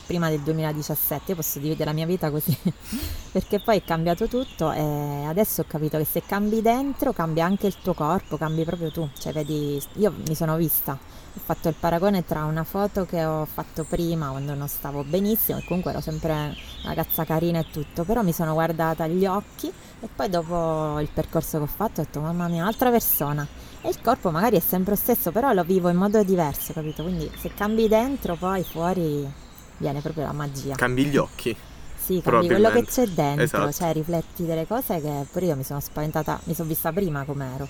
prima 0.04 0.28
del 0.28 0.40
2017, 0.40 1.30
io 1.30 1.37
posso 1.37 1.59
dividere 1.59 1.87
la 1.87 1.96
mia 1.96 2.04
vita 2.04 2.30
così, 2.30 2.54
perché 3.32 3.61
poi 3.61 3.78
è 3.78 3.82
cambiato 3.82 4.26
tutto 4.28 4.72
e 4.72 5.24
adesso 5.26 5.62
ho 5.62 5.64
capito 5.66 5.96
che 5.96 6.04
se 6.04 6.22
cambi 6.26 6.61
dentro 6.61 7.14
cambia 7.14 7.46
anche 7.46 7.66
il 7.66 7.76
tuo 7.80 7.94
corpo, 7.94 8.37
cambi 8.37 8.62
proprio 8.64 8.90
tu, 8.90 9.09
cioè 9.18 9.32
vedi, 9.32 9.82
io 9.94 10.12
mi 10.28 10.35
sono 10.35 10.56
vista, 10.56 10.98
ho 11.37 11.40
fatto 11.44 11.68
il 11.68 11.75
paragone 11.79 12.25
tra 12.25 12.44
una 12.44 12.64
foto 12.64 13.05
che 13.05 13.22
ho 13.22 13.44
fatto 13.44 13.85
prima 13.85 14.31
quando 14.31 14.55
non 14.55 14.68
stavo 14.68 15.05
benissimo 15.05 15.59
e 15.59 15.64
comunque 15.64 15.90
ero 15.90 16.01
sempre 16.01 16.33
una 16.33 16.55
ragazza 16.85 17.25
carina 17.25 17.59
e 17.59 17.66
tutto, 17.70 18.05
però 18.05 18.22
mi 18.22 18.33
sono 18.33 18.55
guardata 18.55 19.05
agli 19.05 19.27
occhi 19.27 19.70
e 20.01 20.09
poi 20.14 20.31
dopo 20.31 20.99
il 20.99 21.09
percorso 21.12 21.59
che 21.59 21.64
ho 21.64 21.66
fatto 21.66 22.01
ho 22.01 22.05
detto 22.05 22.20
mamma 22.20 22.49
mia, 22.49 22.62
un'altra 22.62 22.90
persona. 22.90 23.46
E 23.83 23.88
il 23.90 24.01
corpo 24.01 24.31
magari 24.31 24.57
è 24.57 24.61
sempre 24.61 24.92
lo 24.94 24.96
stesso, 24.96 25.31
però 25.31 25.53
lo 25.53 25.62
vivo 25.62 25.90
in 25.90 25.96
modo 25.96 26.22
diverso, 26.22 26.72
capito? 26.72 27.03
Quindi 27.03 27.31
se 27.38 27.53
cambi 27.55 27.87
dentro, 27.87 28.35
poi 28.35 28.64
fuori 28.64 29.31
viene 29.77 30.01
proprio 30.01 30.25
la 30.25 30.33
magia. 30.33 30.75
Cambi 30.75 31.05
gli 31.05 31.16
occhi. 31.18 31.55
Sì, 31.96 32.20
cambi 32.22 32.46
quello 32.46 32.70
che 32.70 32.85
c'è 32.85 33.07
dentro, 33.09 33.42
Esatto. 33.42 33.72
cioè 33.72 33.92
rifletti 33.92 34.46
delle 34.46 34.66
cose 34.66 35.01
che 35.01 35.27
pure 35.31 35.46
io 35.46 35.57
mi 35.57 35.64
sono 35.64 35.81
spaventata, 35.81 36.40
mi 36.44 36.55
sono 36.55 36.68
vista 36.68 36.92
prima 36.92 37.25
com'ero. 37.25 37.68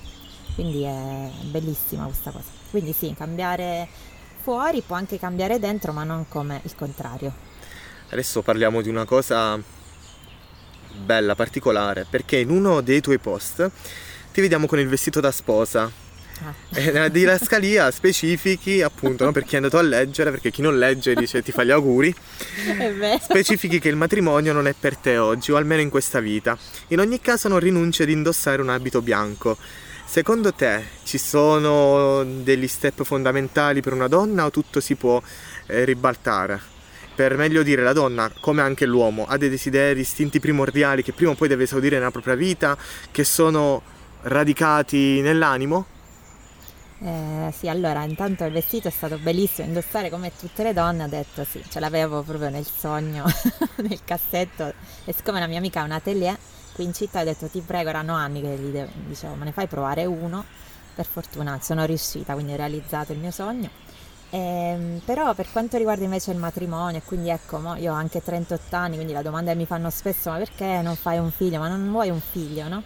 Quindi 0.56 0.84
è 0.84 1.30
bellissima 1.42 2.04
questa 2.06 2.30
cosa. 2.30 2.48
Quindi 2.70 2.94
sì, 2.94 3.14
cambiare 3.16 3.86
fuori 4.40 4.80
può 4.80 4.96
anche 4.96 5.18
cambiare 5.18 5.58
dentro, 5.58 5.92
ma 5.92 6.02
non 6.02 6.28
come 6.28 6.60
il 6.64 6.74
contrario. 6.74 7.32
Adesso 8.08 8.40
parliamo 8.40 8.80
di 8.80 8.88
una 8.88 9.04
cosa 9.04 9.60
bella, 10.96 11.34
particolare, 11.34 12.06
perché 12.08 12.38
in 12.38 12.48
uno 12.48 12.80
dei 12.80 13.02
tuoi 13.02 13.18
post 13.18 13.70
ti 14.32 14.40
vediamo 14.40 14.66
con 14.66 14.78
il 14.78 14.88
vestito 14.88 15.20
da 15.20 15.30
sposa. 15.30 15.92
Ah. 16.44 16.54
E 16.72 16.90
nella 16.90 17.08
didascalia 17.08 17.90
specifichi, 17.90 18.80
appunto, 18.80 19.24
no, 19.24 19.32
per 19.32 19.44
chi 19.44 19.54
è 19.54 19.56
andato 19.56 19.76
a 19.76 19.82
leggere, 19.82 20.30
perché 20.30 20.50
chi 20.50 20.62
non 20.62 20.78
legge 20.78 21.14
dice 21.14 21.42
ti 21.42 21.52
fa 21.52 21.64
gli 21.64 21.70
auguri, 21.70 22.14
specifichi 23.20 23.78
che 23.78 23.90
il 23.90 23.96
matrimonio 23.96 24.54
non 24.54 24.66
è 24.66 24.74
per 24.78 24.96
te 24.96 25.18
oggi, 25.18 25.52
o 25.52 25.56
almeno 25.56 25.82
in 25.82 25.90
questa 25.90 26.20
vita. 26.20 26.56
In 26.88 27.00
ogni 27.00 27.20
caso 27.20 27.48
non 27.48 27.58
rinunci 27.58 28.02
ad 28.02 28.08
indossare 28.08 28.62
un 28.62 28.70
abito 28.70 29.02
bianco. 29.02 29.58
Secondo 30.08 30.54
te 30.54 30.82
ci 31.02 31.18
sono 31.18 32.24
degli 32.24 32.68
step 32.68 33.02
fondamentali 33.02 33.82
per 33.82 33.92
una 33.92 34.06
donna 34.06 34.46
o 34.46 34.50
tutto 34.50 34.80
si 34.80 34.94
può 34.94 35.20
eh, 35.66 35.84
ribaltare? 35.84 36.58
Per 37.14 37.36
meglio 37.36 37.62
dire, 37.62 37.82
la 37.82 37.92
donna, 37.92 38.30
come 38.40 38.62
anche 38.62 38.86
l'uomo, 38.86 39.26
ha 39.26 39.36
dei 39.36 39.50
desideri, 39.50 40.00
istinti 40.00 40.38
primordiali 40.38 41.02
che 41.02 41.12
prima 41.12 41.32
o 41.32 41.34
poi 41.34 41.48
deve 41.48 41.64
esaudire 41.64 41.98
nella 41.98 42.12
propria 42.12 42.34
vita, 42.34 42.78
che 43.10 43.24
sono 43.24 43.82
radicati 44.22 45.20
nell'animo? 45.20 45.86
Eh, 47.00 47.52
sì, 47.54 47.68
allora 47.68 48.04
intanto 48.04 48.44
il 48.44 48.52
vestito 48.52 48.88
è 48.88 48.92
stato 48.92 49.18
bellissimo, 49.18 49.66
indossare 49.66 50.08
come 50.08 50.32
tutte 50.38 50.62
le 50.62 50.72
donne, 50.72 51.04
ho 51.04 51.08
detto 51.08 51.44
sì, 51.44 51.62
ce 51.68 51.80
l'avevo 51.80 52.22
proprio 52.22 52.48
nel 52.48 52.64
sogno, 52.64 53.24
nel 53.82 54.00
cassetto 54.04 54.72
e 55.04 55.12
siccome 55.12 55.40
la 55.40 55.46
mia 55.46 55.58
amica 55.58 55.80
ha 55.80 55.84
un 55.84 55.92
atelier 55.92 56.38
qui 56.76 56.84
in 56.84 56.92
città 56.92 57.22
ho 57.22 57.24
detto 57.24 57.46
ti 57.46 57.62
prego, 57.62 57.88
erano 57.88 58.14
anni 58.14 58.42
che 58.42 58.54
gli 58.58 58.70
de- 58.70 58.88
dicevo 59.06 59.34
me 59.34 59.46
ne 59.46 59.52
fai 59.52 59.66
provare 59.66 60.04
uno, 60.04 60.44
per 60.94 61.06
fortuna 61.06 61.58
sono 61.62 61.86
riuscita, 61.86 62.34
quindi 62.34 62.52
ho 62.52 62.56
realizzato 62.56 63.12
il 63.12 63.18
mio 63.18 63.30
sogno. 63.30 63.70
Eh, 64.28 65.00
però 65.04 65.32
per 65.34 65.50
quanto 65.50 65.78
riguarda 65.78 66.04
invece 66.04 66.32
il 66.32 66.36
matrimonio, 66.36 67.00
quindi 67.06 67.30
ecco, 67.30 67.74
io 67.76 67.92
ho 67.92 67.94
anche 67.94 68.22
38 68.22 68.76
anni, 68.76 68.96
quindi 68.96 69.14
la 69.14 69.22
domanda 69.22 69.52
che 69.52 69.56
mi 69.56 69.64
fanno 69.64 69.88
spesso 69.88 70.30
ma 70.30 70.36
perché 70.36 70.82
non 70.82 70.96
fai 70.96 71.16
un 71.16 71.30
figlio? 71.30 71.58
Ma 71.60 71.68
non 71.68 71.90
vuoi 71.90 72.10
un 72.10 72.20
figlio, 72.20 72.68
no? 72.68 72.82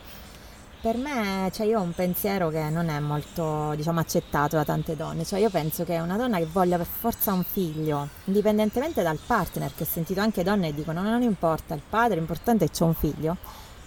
Per 0.81 0.97
me, 0.97 1.51
cioè 1.53 1.67
io 1.67 1.81
ho 1.81 1.83
un 1.83 1.93
pensiero 1.93 2.49
che 2.49 2.71
non 2.71 2.89
è 2.89 2.99
molto, 3.01 3.75
diciamo, 3.75 4.01
accettato 4.01 4.57
da 4.57 4.65
tante 4.65 4.97
donne. 4.97 5.25
Cioè 5.25 5.41
io 5.41 5.51
penso 5.51 5.85
che 5.85 5.99
una 5.99 6.17
donna 6.17 6.39
che 6.39 6.47
voglia 6.47 6.79
per 6.79 6.87
forza 6.87 7.33
un 7.33 7.43
figlio, 7.43 8.09
indipendentemente 8.25 9.03
dal 9.03 9.19
partner, 9.27 9.73
che 9.75 9.83
ho 9.83 9.87
sentito 9.87 10.21
anche 10.21 10.43
donne 10.43 10.69
che 10.69 10.77
dicono 10.77 11.03
non 11.03 11.21
importa 11.23 11.75
il 11.75 11.83
padre, 11.87 12.17
l'importante 12.17 12.65
è 12.65 12.69
che 12.69 12.75
c'è 12.75 12.85
un 12.85 12.95
figlio, 12.95 13.37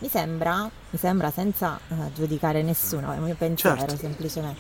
mi 0.04 0.10
sembra, 0.10 0.70
mi 0.90 1.00
sembra 1.00 1.32
senza 1.32 1.80
uh, 1.88 2.12
giudicare 2.14 2.62
nessuno, 2.62 3.14
è 3.14 3.18
un 3.18 3.24
mio 3.24 3.36
pensiero 3.36 3.78
certo. 3.78 3.96
semplicemente, 3.96 4.60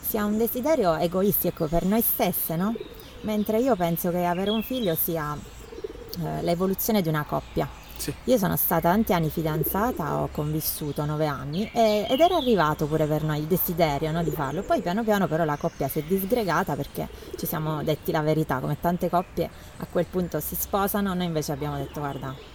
sia 0.00 0.26
un 0.26 0.36
desiderio 0.36 0.94
egoistico 0.96 1.66
per 1.66 1.86
noi 1.86 2.02
stesse, 2.02 2.54
no? 2.54 2.74
Mentre 3.22 3.60
io 3.60 3.76
penso 3.76 4.10
che 4.10 4.26
avere 4.26 4.50
un 4.50 4.62
figlio 4.62 4.94
sia 4.94 5.32
uh, 5.32 6.42
l'evoluzione 6.42 7.00
di 7.00 7.08
una 7.08 7.24
coppia 7.24 7.66
sì. 7.96 8.12
Io 8.24 8.36
sono 8.36 8.56
stata 8.56 8.90
tanti 8.90 9.14
anni 9.14 9.30
fidanzata, 9.30 10.20
ho 10.20 10.28
convissuto 10.30 11.04
nove 11.04 11.26
anni 11.26 11.70
e, 11.72 12.06
ed 12.10 12.20
era 12.20 12.36
arrivato 12.36 12.86
pure 12.86 13.06
per 13.06 13.22
noi 13.22 13.38
il 13.38 13.44
desiderio 13.44 14.10
no, 14.10 14.22
di 14.22 14.32
farlo. 14.32 14.62
Poi 14.62 14.82
piano 14.82 15.04
piano 15.04 15.26
però 15.28 15.44
la 15.44 15.56
coppia 15.56 15.88
si 15.88 16.00
è 16.00 16.02
disgregata 16.02 16.74
perché 16.74 17.08
ci 17.38 17.46
siamo 17.46 17.82
detti 17.82 18.12
la 18.12 18.20
verità, 18.20 18.58
come 18.58 18.76
tante 18.78 19.08
coppie 19.08 19.48
a 19.78 19.86
quel 19.90 20.06
punto 20.06 20.40
si 20.40 20.56
sposano, 20.56 21.14
noi 21.14 21.24
invece 21.24 21.52
abbiamo 21.52 21.76
detto 21.76 22.00
guarda 22.00 22.53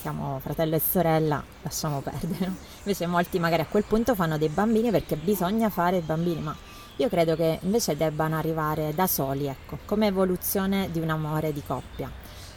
siamo 0.00 0.38
fratello 0.40 0.76
e 0.76 0.80
sorella, 0.80 1.42
lasciamo 1.62 2.00
perdere. 2.00 2.52
Invece 2.78 3.06
molti 3.06 3.38
magari 3.38 3.62
a 3.62 3.66
quel 3.66 3.84
punto 3.84 4.14
fanno 4.14 4.38
dei 4.38 4.48
bambini 4.48 4.90
perché 4.90 5.16
bisogna 5.16 5.70
fare 5.70 5.98
i 5.98 6.00
bambini, 6.00 6.40
ma 6.40 6.56
io 6.96 7.08
credo 7.08 7.36
che 7.36 7.60
invece 7.62 7.96
debbano 7.96 8.36
arrivare 8.36 8.92
da 8.94 9.06
soli, 9.06 9.46
ecco, 9.46 9.78
come 9.84 10.08
evoluzione 10.08 10.90
di 10.90 10.98
un 10.98 11.10
amore 11.10 11.52
di 11.52 11.62
coppia. 11.64 12.10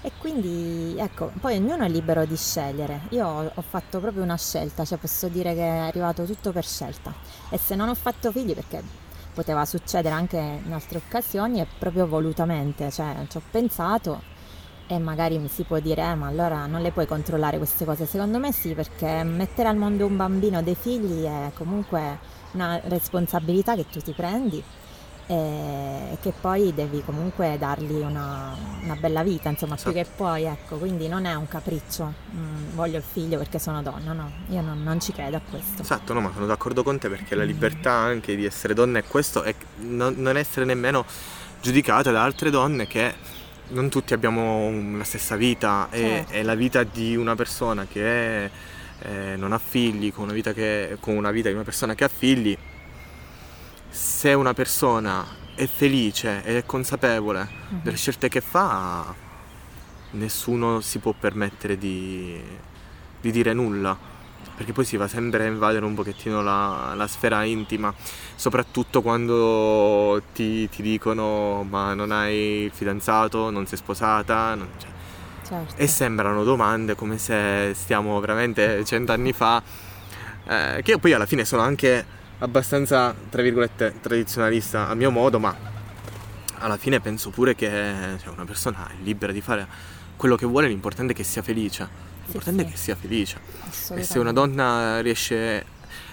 E 0.03 0.11
quindi 0.17 0.95
ecco, 0.97 1.31
poi 1.39 1.57
ognuno 1.57 1.83
è 1.83 1.89
libero 1.89 2.25
di 2.25 2.35
scegliere. 2.35 3.01
Io 3.09 3.51
ho 3.53 3.61
fatto 3.61 3.99
proprio 3.99 4.23
una 4.23 4.37
scelta, 4.37 4.83
cioè 4.83 4.97
posso 4.97 5.27
dire 5.27 5.53
che 5.53 5.61
è 5.61 5.77
arrivato 5.77 6.23
tutto 6.23 6.51
per 6.51 6.65
scelta. 6.65 7.13
E 7.49 7.59
se 7.59 7.75
non 7.75 7.87
ho 7.87 7.93
fatto 7.93 8.31
figli, 8.31 8.55
perché 8.55 8.81
poteva 9.31 9.63
succedere 9.63 10.15
anche 10.15 10.37
in 10.37 10.73
altre 10.73 10.97
occasioni, 10.97 11.59
è 11.59 11.67
proprio 11.77 12.07
volutamente, 12.07 12.89
cioè 12.89 13.15
ci 13.27 13.37
ho 13.37 13.41
pensato 13.51 14.23
e 14.91 14.99
magari 14.99 15.37
mi 15.37 15.47
si 15.47 15.63
può 15.63 15.79
dire, 15.79 16.01
eh, 16.01 16.15
ma 16.15 16.27
allora 16.27 16.65
non 16.65 16.81
le 16.81 16.91
puoi 16.91 17.05
controllare 17.05 17.57
queste 17.57 17.85
cose. 17.85 18.05
Secondo 18.05 18.39
me 18.39 18.51
sì, 18.51 18.73
perché 18.73 19.23
mettere 19.23 19.69
al 19.69 19.77
mondo 19.77 20.05
un 20.05 20.17
bambino, 20.17 20.61
dei 20.61 20.75
figli, 20.75 21.23
è 21.23 21.51
comunque 21.53 22.19
una 22.51 22.77
responsabilità 22.83 23.73
che 23.75 23.85
tu 23.89 24.01
ti 24.01 24.11
prendi 24.11 24.61
e 25.27 26.17
che 26.19 26.33
poi 26.37 26.73
devi 26.73 27.01
comunque 27.05 27.55
dargli 27.57 28.01
una, 28.01 28.53
una 28.83 28.95
bella 28.95 29.23
vita, 29.23 29.47
insomma, 29.47 29.75
esatto. 29.75 29.93
più 29.93 30.01
che 30.01 30.09
puoi, 30.13 30.43
ecco, 30.43 30.75
quindi 30.75 31.07
non 31.07 31.23
è 31.23 31.35
un 31.35 31.47
capriccio, 31.47 32.13
mm, 32.35 32.73
voglio 32.73 32.97
il 32.97 33.03
figlio 33.09 33.37
perché 33.37 33.59
sono 33.59 33.81
donna, 33.81 34.11
no, 34.11 34.29
io 34.49 34.59
non, 34.59 34.83
non, 34.83 34.99
ci 34.99 35.13
credo 35.13 35.37
a 35.37 35.41
questo. 35.49 35.83
Esatto, 35.83 36.11
no, 36.11 36.19
ma 36.19 36.31
sono 36.33 36.47
d'accordo 36.47 36.83
con 36.83 36.99
te 36.99 37.07
perché 37.07 37.35
la 37.35 37.45
libertà 37.45 37.93
anche 37.93 38.35
di 38.35 38.43
essere 38.43 38.73
donna 38.73 38.99
è 38.99 39.05
questo 39.05 39.43
e 39.43 39.55
non, 39.77 40.15
non 40.17 40.35
essere 40.35 40.65
nemmeno 40.65 41.05
giudicata 41.61 42.11
da 42.11 42.23
altre 42.23 42.49
donne 42.49 42.87
che 42.87 43.13
non 43.71 43.89
tutti 43.89 44.13
abbiamo 44.13 44.97
la 44.97 45.03
stessa 45.03 45.35
vita 45.35 45.87
certo. 45.91 46.31
e, 46.31 46.39
e, 46.39 46.43
la 46.43 46.55
vita 46.55 46.83
di 46.83 47.15
una 47.15 47.35
persona 47.35 47.85
che 47.85 48.45
eh, 48.45 49.35
non 49.35 49.51
ha 49.51 49.57
figli 49.57 50.13
con 50.13 50.25
una, 50.25 50.33
vita 50.33 50.53
che, 50.53 50.97
con 50.99 51.15
una 51.15 51.31
vita 51.31 51.49
di 51.49 51.55
una 51.55 51.63
persona 51.63 51.95
che 51.95 52.03
ha 52.03 52.09
figli 52.09 52.57
se 53.89 54.33
una 54.33 54.53
persona 54.53 55.25
è 55.53 55.67
felice 55.67 56.43
ed 56.43 56.55
è 56.55 56.65
consapevole 56.65 57.39
uh-huh. 57.39 57.81
delle 57.83 57.97
scelte 57.97 58.29
che 58.29 58.39
fa, 58.39 59.13
nessuno 60.11 60.79
si 60.79 60.99
può 60.99 61.13
permettere 61.13 61.77
di, 61.77 62.41
di, 63.19 63.31
dire 63.31 63.53
nulla, 63.53 63.97
perché 64.61 64.73
poi 64.73 64.85
si 64.85 64.95
va 64.95 65.07
sempre 65.07 65.45
a 65.45 65.47
invadere 65.47 65.83
un 65.83 65.95
pochettino 65.95 66.43
la, 66.43 66.93
la 66.95 67.07
sfera 67.07 67.43
intima, 67.43 67.91
soprattutto 68.35 69.01
quando 69.01 70.21
ti, 70.33 70.69
ti, 70.69 70.83
dicono 70.83 71.65
ma 71.67 71.95
non 71.95 72.11
hai 72.11 72.65
il 72.65 72.71
fidanzato, 72.71 73.49
non 73.49 73.65
sei 73.65 73.79
sposata, 73.79 74.53
non, 74.53 74.67
cioè, 74.77 74.89
certo. 75.43 75.81
e 75.81 75.87
sembrano 75.87 76.43
domande 76.43 76.93
come 76.93 77.17
se 77.17 77.71
stiamo 77.73 78.19
veramente 78.19 78.85
cent'anni 78.85 79.33
fa, 79.33 79.63
eh, 80.47 80.81
che 80.83 80.99
poi 80.99 81.13
alla 81.13 81.25
fine 81.25 81.43
sono 81.43 81.63
anche 81.63 82.05
abbastanza, 82.37 83.15
tra 83.29 83.41
virgolette, 83.41 83.95
tradizionalista 83.99 84.89
a 84.89 84.93
mio 84.93 85.09
modo, 85.09 85.39
ma 85.39 85.55
alla 86.59 86.77
fine 86.77 86.99
penso 86.99 87.31
pure 87.31 87.55
che 87.55 87.67
cioè, 88.21 88.31
una 88.31 88.45
persona 88.45 88.87
è 88.91 88.93
libera 89.01 89.31
di 89.31 89.41
fare 89.41 89.67
quello 90.15 90.35
che 90.35 90.45
vuole, 90.45 90.67
l'importante 90.67 91.13
è 91.13 91.15
che 91.15 91.23
sia 91.23 91.41
felice. 91.41 92.10
L'importante 92.31 92.63
sì, 92.63 92.67
è 92.67 92.71
che 92.71 92.77
sia 92.77 92.95
felice. 92.95 93.39
E 93.95 94.03
se 94.03 94.19
una 94.19 94.33
donna 94.33 95.01
riesce... 95.01 95.65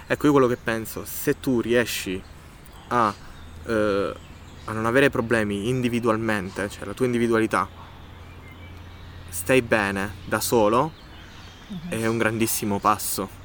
Ecco, 0.07 0.25
io 0.25 0.31
quello 0.31 0.47
che 0.47 0.57
penso, 0.57 1.05
se 1.05 1.39
tu 1.39 1.61
riesci 1.61 2.21
a, 2.87 3.13
eh, 3.65 4.13
a 4.65 4.71
non 4.71 4.85
avere 4.85 5.09
problemi 5.09 5.69
individualmente, 5.69 6.67
cioè 6.69 6.85
la 6.85 6.93
tua 6.93 7.05
individualità, 7.05 7.67
stai 9.29 9.61
bene 9.61 10.15
da 10.25 10.39
solo, 10.39 10.91
uh-huh. 11.67 11.89
è 11.89 12.07
un 12.07 12.17
grandissimo 12.17 12.79
passo 12.79 13.37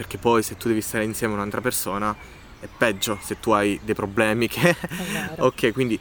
perché 0.00 0.16
poi 0.16 0.42
se 0.42 0.56
tu 0.56 0.68
devi 0.68 0.80
stare 0.80 1.04
insieme 1.04 1.34
a 1.34 1.36
un'altra 1.36 1.60
persona 1.60 2.16
è 2.58 2.66
peggio 2.74 3.18
se 3.20 3.38
tu 3.38 3.50
hai 3.50 3.78
dei 3.82 3.94
problemi 3.94 4.48
che... 4.48 4.74
ok, 5.36 5.72
quindi 5.72 6.00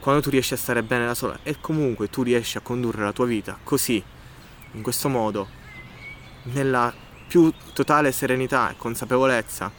quando 0.00 0.22
tu 0.22 0.30
riesci 0.30 0.54
a 0.54 0.56
stare 0.56 0.82
bene 0.82 1.04
da 1.04 1.14
sola 1.14 1.38
e 1.42 1.56
comunque 1.60 2.08
tu 2.08 2.22
riesci 2.22 2.56
a 2.56 2.62
condurre 2.62 3.02
la 3.04 3.12
tua 3.12 3.26
vita 3.26 3.58
così, 3.62 4.02
in 4.72 4.82
questo 4.82 5.08
modo, 5.08 5.48
nella 6.44 6.92
più 7.26 7.52
totale 7.72 8.12
serenità 8.12 8.70
e 8.70 8.76
consapevolezza 8.76 9.70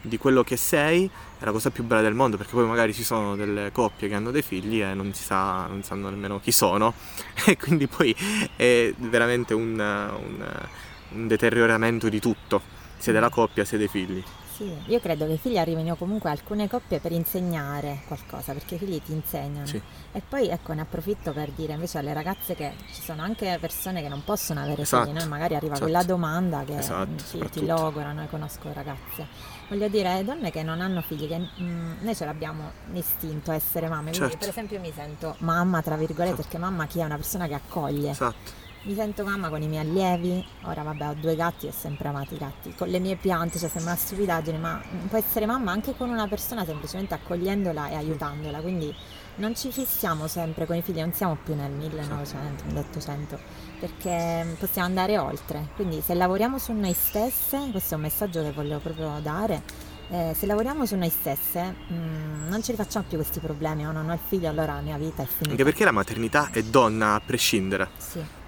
di 0.00 0.18
quello 0.18 0.44
che 0.44 0.56
sei, 0.56 1.08
è 1.38 1.44
la 1.44 1.52
cosa 1.52 1.70
più 1.70 1.84
bella 1.84 2.02
del 2.02 2.14
mondo, 2.14 2.36
perché 2.36 2.52
poi 2.52 2.66
magari 2.66 2.92
ci 2.92 3.02
sono 3.02 3.36
delle 3.36 3.72
coppie 3.72 4.08
che 4.08 4.14
hanno 4.14 4.30
dei 4.30 4.42
figli 4.42 4.82
e 4.82 4.94
non 4.94 5.12
sa, 5.14 5.66
non 5.66 5.82
sanno 5.82 6.10
nemmeno 6.10 6.40
chi 6.40 6.52
sono, 6.52 6.94
e 7.46 7.56
quindi 7.56 7.86
poi 7.86 8.14
è 8.56 8.92
veramente 8.98 9.54
un, 9.54 9.78
un, 9.78 10.66
un 11.10 11.26
deterioramento 11.26 12.08
di 12.08 12.20
tutto 12.20 12.60
sia 12.98 13.12
della 13.12 13.30
coppia 13.30 13.64
sia 13.64 13.78
dei 13.78 13.88
figli. 13.88 14.22
Sì, 14.54 14.72
io 14.86 15.00
credo 15.00 15.26
che 15.26 15.32
i 15.32 15.38
figli 15.38 15.58
arrivino 15.58 15.96
comunque 15.96 16.28
a 16.28 16.32
alcune 16.32 16.68
coppie 16.68 17.00
per 17.00 17.10
insegnare 17.10 18.02
qualcosa, 18.06 18.52
perché 18.52 18.76
i 18.76 18.78
figli 18.78 19.02
ti 19.02 19.12
insegnano. 19.12 19.66
Sì. 19.66 19.82
E 20.12 20.22
poi 20.26 20.48
ecco, 20.48 20.72
ne 20.74 20.82
approfitto 20.82 21.32
per 21.32 21.50
dire 21.50 21.72
invece 21.72 21.98
alle 21.98 22.12
ragazze 22.12 22.54
che 22.54 22.74
ci 22.92 23.02
sono 23.02 23.22
anche 23.22 23.58
persone 23.60 24.00
che 24.00 24.08
non 24.08 24.22
possono 24.22 24.60
avere 24.60 24.82
esatto. 24.82 25.06
figli, 25.06 25.18
no? 25.18 25.26
magari 25.26 25.56
arriva 25.56 25.72
esatto. 25.72 25.90
quella 25.90 26.04
domanda 26.04 26.62
che 26.62 26.78
esatto, 26.78 27.24
ti, 27.30 27.48
ti 27.50 27.66
logorano, 27.66 28.22
io 28.22 28.28
conosco 28.28 28.72
ragazze. 28.72 29.26
Voglio 29.68 29.88
dire, 29.88 30.22
donne 30.24 30.52
che 30.52 30.62
non 30.62 30.80
hanno 30.80 31.00
figli, 31.00 31.26
che 31.26 31.38
mh, 31.38 31.48
mm, 31.60 31.92
noi 32.02 32.14
ce 32.14 32.24
l'abbiamo 32.24 32.70
istinto 32.92 33.50
a 33.50 33.54
essere 33.54 33.88
mamme, 33.88 34.10
quindi 34.10 34.20
certo. 34.20 34.38
per 34.38 34.48
esempio 34.50 34.78
mi 34.78 34.92
sento 34.94 35.34
mamma, 35.38 35.82
tra 35.82 35.96
virgolette, 35.96 36.36
perché 36.36 36.58
mamma 36.58 36.86
chi 36.86 37.00
è 37.00 37.04
una 37.04 37.16
persona 37.16 37.48
che 37.48 37.54
accoglie. 37.54 38.10
Esatto 38.10 38.62
mi 38.84 38.94
sento 38.94 39.24
mamma 39.24 39.48
con 39.48 39.62
i 39.62 39.68
miei 39.68 39.86
allievi, 39.86 40.44
ora 40.62 40.82
vabbè 40.82 41.08
ho 41.08 41.14
due 41.14 41.34
gatti 41.36 41.66
e 41.66 41.70
ho 41.70 41.72
sempre 41.72 42.08
amato 42.08 42.34
i 42.34 42.38
gatti, 42.38 42.74
con 42.74 42.88
le 42.88 42.98
mie 42.98 43.16
piante, 43.16 43.58
cioè 43.58 43.68
sembra 43.68 43.92
una 43.92 44.00
stupidaggine, 44.00 44.58
ma 44.58 44.80
può 45.08 45.16
essere 45.16 45.46
mamma 45.46 45.72
anche 45.72 45.96
con 45.96 46.10
una 46.10 46.28
persona 46.28 46.64
semplicemente 46.66 47.14
accogliendola 47.14 47.88
e 47.88 47.94
aiutandola, 47.94 48.60
quindi 48.60 48.94
non 49.36 49.56
ci 49.56 49.72
fissiamo 49.72 50.26
sempre 50.26 50.66
con 50.66 50.76
i 50.76 50.82
figli, 50.82 51.00
non 51.00 51.12
siamo 51.14 51.36
più 51.42 51.54
nel 51.54 51.70
1900, 51.70 52.64
1800, 52.66 53.38
perché 53.80 54.54
possiamo 54.58 54.86
andare 54.86 55.16
oltre, 55.16 55.68
quindi 55.76 56.02
se 56.02 56.12
lavoriamo 56.12 56.58
su 56.58 56.72
noi 56.72 56.92
stesse, 56.92 57.68
questo 57.70 57.94
è 57.94 57.96
un 57.96 58.02
messaggio 58.02 58.42
che 58.42 58.52
voglio 58.52 58.78
proprio 58.80 59.18
dare, 59.22 59.62
eh, 60.10 60.34
se 60.36 60.44
lavoriamo 60.44 60.84
su 60.84 60.94
noi 60.96 61.08
stesse 61.08 61.74
mh, 61.88 61.94
mm, 61.94 62.48
non 62.48 62.62
ci 62.62 62.72
rifacciamo 62.72 63.06
più 63.08 63.16
questi 63.16 63.40
problemi, 63.40 63.86
oh, 63.86 63.92
non 63.92 64.10
ho 64.10 64.12
il 64.12 64.20
figlio 64.28 64.50
allora 64.50 64.74
la 64.74 64.82
mia 64.82 64.98
vita 64.98 65.22
è 65.22 65.26
finita. 65.26 65.52
Anche 65.52 65.64
perché 65.64 65.84
la 65.84 65.90
maternità 65.90 66.50
è 66.52 66.62
donna 66.62 67.14
a 67.14 67.22
prescindere. 67.24 67.88
Sì 67.96 68.42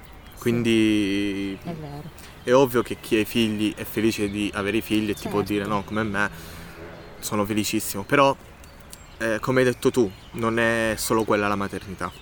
quindi 0.47 1.59
è, 1.65 1.75
è 2.45 2.55
ovvio 2.55 2.81
che 2.83 2.99
chi 3.01 3.17
ha 3.17 3.21
i 3.21 3.25
figli 3.25 3.75
è 3.75 3.83
felice 3.83 4.31
di 4.31 4.49
avere 4.55 4.77
i 4.77 4.81
figli 4.81 5.11
e 5.11 5.15
certo. 5.15 5.23
ti 5.23 5.29
può 5.29 5.43
dire 5.43 5.65
no, 5.65 5.83
come 5.83 6.05
me, 6.05 6.31
sono 7.19 7.45
felicissimo. 7.45 8.05
Però, 8.05 8.37
eh, 9.19 9.39
come 9.41 9.59
hai 9.59 9.65
detto 9.65 9.91
tu, 9.91 10.09
non 10.33 10.61
è 10.61 10.95
solo 10.97 11.25
quella 11.25 11.49
la 11.49 11.57
maternità, 11.57 12.13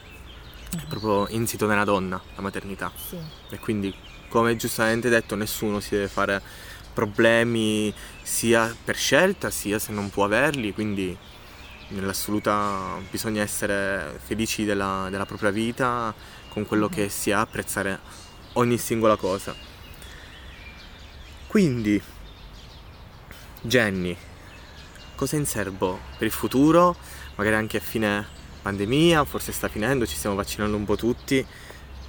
è 0.71 0.77
mm. 0.77 0.89
proprio 0.89 1.29
insito 1.37 1.67
nella 1.67 1.85
donna 1.85 2.19
la 2.35 2.41
maternità. 2.41 2.91
Sì. 2.97 3.19
E 3.51 3.59
quindi, 3.59 3.95
come 4.31 4.57
giustamente 4.57 5.11
detto, 5.11 5.35
nessuno 5.35 5.81
si 5.81 5.91
deve 5.91 6.09
fare 6.09 6.41
problemi 6.95 7.93
sia 8.23 8.75
per 8.85 8.97
scelta 8.97 9.51
sia 9.51 9.79
se 9.79 9.93
non 9.93 10.09
può 10.09 10.25
averli, 10.25 10.73
quindi 10.73 11.15
nell'assoluta 11.89 12.99
bisogna 13.11 13.43
essere 13.43 14.19
felici 14.25 14.65
della, 14.65 15.09
della 15.11 15.27
propria 15.27 15.51
vita 15.51 16.15
con 16.55 16.67
quello 16.67 16.89
che 16.89 17.09
si 17.09 17.33
ha, 17.33 17.41
apprezzare 17.41 17.99
ogni 18.55 18.79
singola 18.79 19.17
cosa. 19.17 19.55
Quindi, 21.49 22.01
Jenny, 23.61 24.17
cosa 25.17 25.37
in 25.37 25.47
serbo 25.47 25.99
per 26.17 26.29
il 26.29 26.33
futuro? 26.33 26.97
Magari 27.35 27.57
anche 27.57 27.79
a 27.79 27.81
fine 27.81 28.25
pandemia, 28.63 29.25
forse 29.25 29.51
sta 29.51 29.69
finendo, 29.69 30.07
ci 30.07 30.15
stiamo 30.15 30.37
vaccinando 30.37 30.77
un 30.77 30.85
po' 30.85 30.97
tutti, 30.97 31.45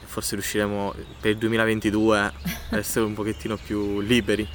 forse 0.05 0.35
riusciremo 0.35 0.93
per 1.19 1.31
il 1.31 1.37
2022 1.37 2.19
a 2.19 2.33
essere 2.69 3.03
un 3.05 3.15
pochettino 3.15 3.57
più 3.57 3.99
liberi. 3.99 4.47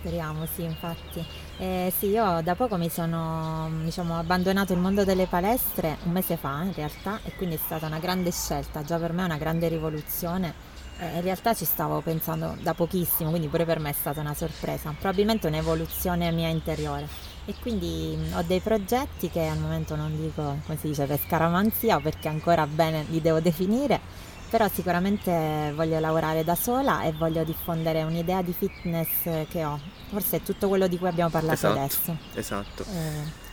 Speriamo, 0.00 0.46
sì, 0.46 0.64
infatti. 0.64 1.24
Eh, 1.60 1.92
sì, 1.96 2.10
io 2.10 2.40
da 2.42 2.54
poco 2.54 2.76
mi 2.76 2.88
sono 2.88 3.68
diciamo, 3.82 4.16
abbandonato 4.16 4.72
il 4.72 4.78
mondo 4.78 5.02
delle 5.04 5.26
palestre 5.26 5.96
un 6.04 6.12
mese 6.12 6.36
fa 6.36 6.62
in 6.62 6.72
realtà 6.72 7.18
e 7.24 7.34
quindi 7.34 7.56
è 7.56 7.58
stata 7.58 7.86
una 7.86 7.98
grande 7.98 8.30
scelta, 8.30 8.84
già 8.84 8.96
per 8.96 9.12
me 9.12 9.22
è 9.22 9.24
una 9.24 9.38
grande 9.38 9.66
rivoluzione. 9.66 10.54
Eh, 11.00 11.16
in 11.16 11.22
realtà 11.22 11.54
ci 11.54 11.64
stavo 11.64 12.00
pensando 12.00 12.56
da 12.60 12.74
pochissimo, 12.74 13.30
quindi 13.30 13.48
pure 13.48 13.64
per 13.64 13.80
me 13.80 13.90
è 13.90 13.92
stata 13.92 14.20
una 14.20 14.34
sorpresa, 14.34 14.94
probabilmente 14.96 15.48
un'evoluzione 15.48 16.30
mia 16.30 16.48
interiore. 16.48 17.08
E 17.44 17.54
quindi 17.60 18.16
ho 18.34 18.42
dei 18.42 18.60
progetti 18.60 19.28
che 19.28 19.48
al 19.48 19.58
momento 19.58 19.96
non 19.96 20.14
dico, 20.16 20.58
come 20.64 20.78
si 20.78 20.86
dice, 20.88 21.06
per 21.06 21.18
scaramanzia 21.18 21.98
perché 21.98 22.28
ancora 22.28 22.68
bene 22.68 23.04
li 23.08 23.20
devo 23.20 23.40
definire, 23.40 24.00
però 24.48 24.68
sicuramente 24.68 25.72
voglio 25.74 25.98
lavorare 25.98 26.44
da 26.44 26.54
sola 26.54 27.02
e 27.02 27.12
voglio 27.12 27.44
diffondere 27.44 28.02
un'idea 28.02 28.42
di 28.42 28.52
fitness 28.52 29.46
che 29.48 29.64
ho. 29.64 29.78
Forse 30.08 30.38
è 30.38 30.42
tutto 30.42 30.68
quello 30.68 30.86
di 30.86 30.96
cui 30.96 31.08
abbiamo 31.08 31.28
parlato 31.28 31.54
esatto, 31.54 31.78
adesso. 31.78 32.16
Esatto. 32.34 32.84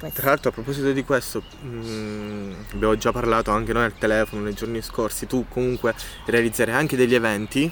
Eh, 0.02 0.12
Tra 0.12 0.30
l'altro 0.30 0.52
a 0.52 0.54
proposito 0.54 0.92
di 0.94 1.04
questo, 1.04 1.44
mh, 1.62 1.68
mm, 1.68 2.54
abbiamo 2.74 2.96
già 2.96 3.12
parlato 3.12 3.52
anche 3.52 3.74
noi 3.74 3.84
al 3.84 3.98
telefono 3.98 4.44
nei 4.44 4.54
giorni 4.54 4.82
scorsi, 4.82 5.28
tu 5.28 5.46
comunque 5.50 5.94
realizzerai 6.26 6.76
anche 6.76 6.96
degli 6.96 7.14
eventi 7.14 7.72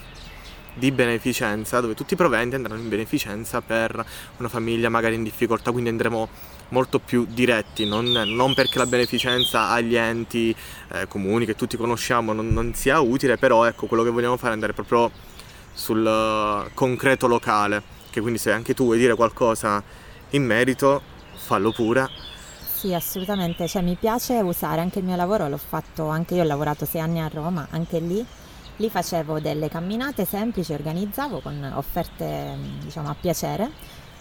di 0.74 0.92
beneficenza 0.92 1.80
dove 1.80 1.94
tutti 1.94 2.14
i 2.14 2.18
proventi 2.18 2.56
andranno 2.56 2.82
in 2.82 2.90
beneficenza 2.90 3.62
per 3.62 4.04
una 4.38 4.50
famiglia 4.50 4.90
magari 4.90 5.16
in 5.16 5.24
difficoltà, 5.24 5.72
quindi 5.72 5.90
andremo 5.90 6.28
molto 6.70 7.00
più 7.00 7.26
diretti, 7.30 7.86
non, 7.86 8.06
non 8.06 8.54
perché 8.54 8.80
la 8.80 8.88
beneficenza 8.88 9.70
agli 9.70 9.96
enti 9.96 10.56
eh, 10.92 11.08
comuni 11.08 11.46
che 11.46 11.56
tutti 11.56 11.78
conosciamo 11.78 12.34
non, 12.34 12.50
non, 12.50 12.74
sia 12.74 13.00
utile, 13.00 13.38
però 13.38 13.66
ecco 13.66 13.86
quello 13.86 14.04
che 14.04 14.10
vogliamo 14.10 14.38
fare 14.38 14.52
è 14.52 14.54
andare 14.54 14.74
proprio 14.74 15.12
sul 15.72 16.04
uh, 16.04 16.70
concreto 16.74 17.28
locale, 17.28 17.82
che 18.10 18.22
quindi 18.22 18.40
se 18.40 18.52
anche 18.52 18.74
tu 18.74 18.86
vuoi 18.86 18.98
dire 18.98 19.16
qualcosa 19.16 19.84
in 20.32 20.44
merito, 20.44 21.02
fallo 21.36 21.72
pure. 21.72 22.10
Sì, 22.74 22.94
assolutamente, 22.94 23.68
cioè, 23.68 23.82
mi 23.82 23.96
piace 24.00 24.34
usare 24.42 24.82
anche 24.82 25.00
il 25.00 25.06
mio 25.06 25.16
lavoro, 25.16 25.48
l'ho 25.48 25.58
fatto 25.58 26.08
anche 26.10 26.34
io, 26.34 26.42
ho 26.42 26.46
lavorato 26.46 26.86
sei 26.86 27.02
anni 27.02 27.22
a 27.22 27.30
Roma, 27.32 27.68
anche 27.70 28.00
lì 28.00 28.26
lì 28.78 28.90
facevo 28.90 29.40
delle 29.40 29.70
camminate 29.70 30.26
semplici, 30.26 30.74
organizzavo 30.74 31.40
con 31.40 31.72
offerte 31.76 32.58
diciamo 32.80 33.10
a 33.10 33.16
piacere 33.20 33.70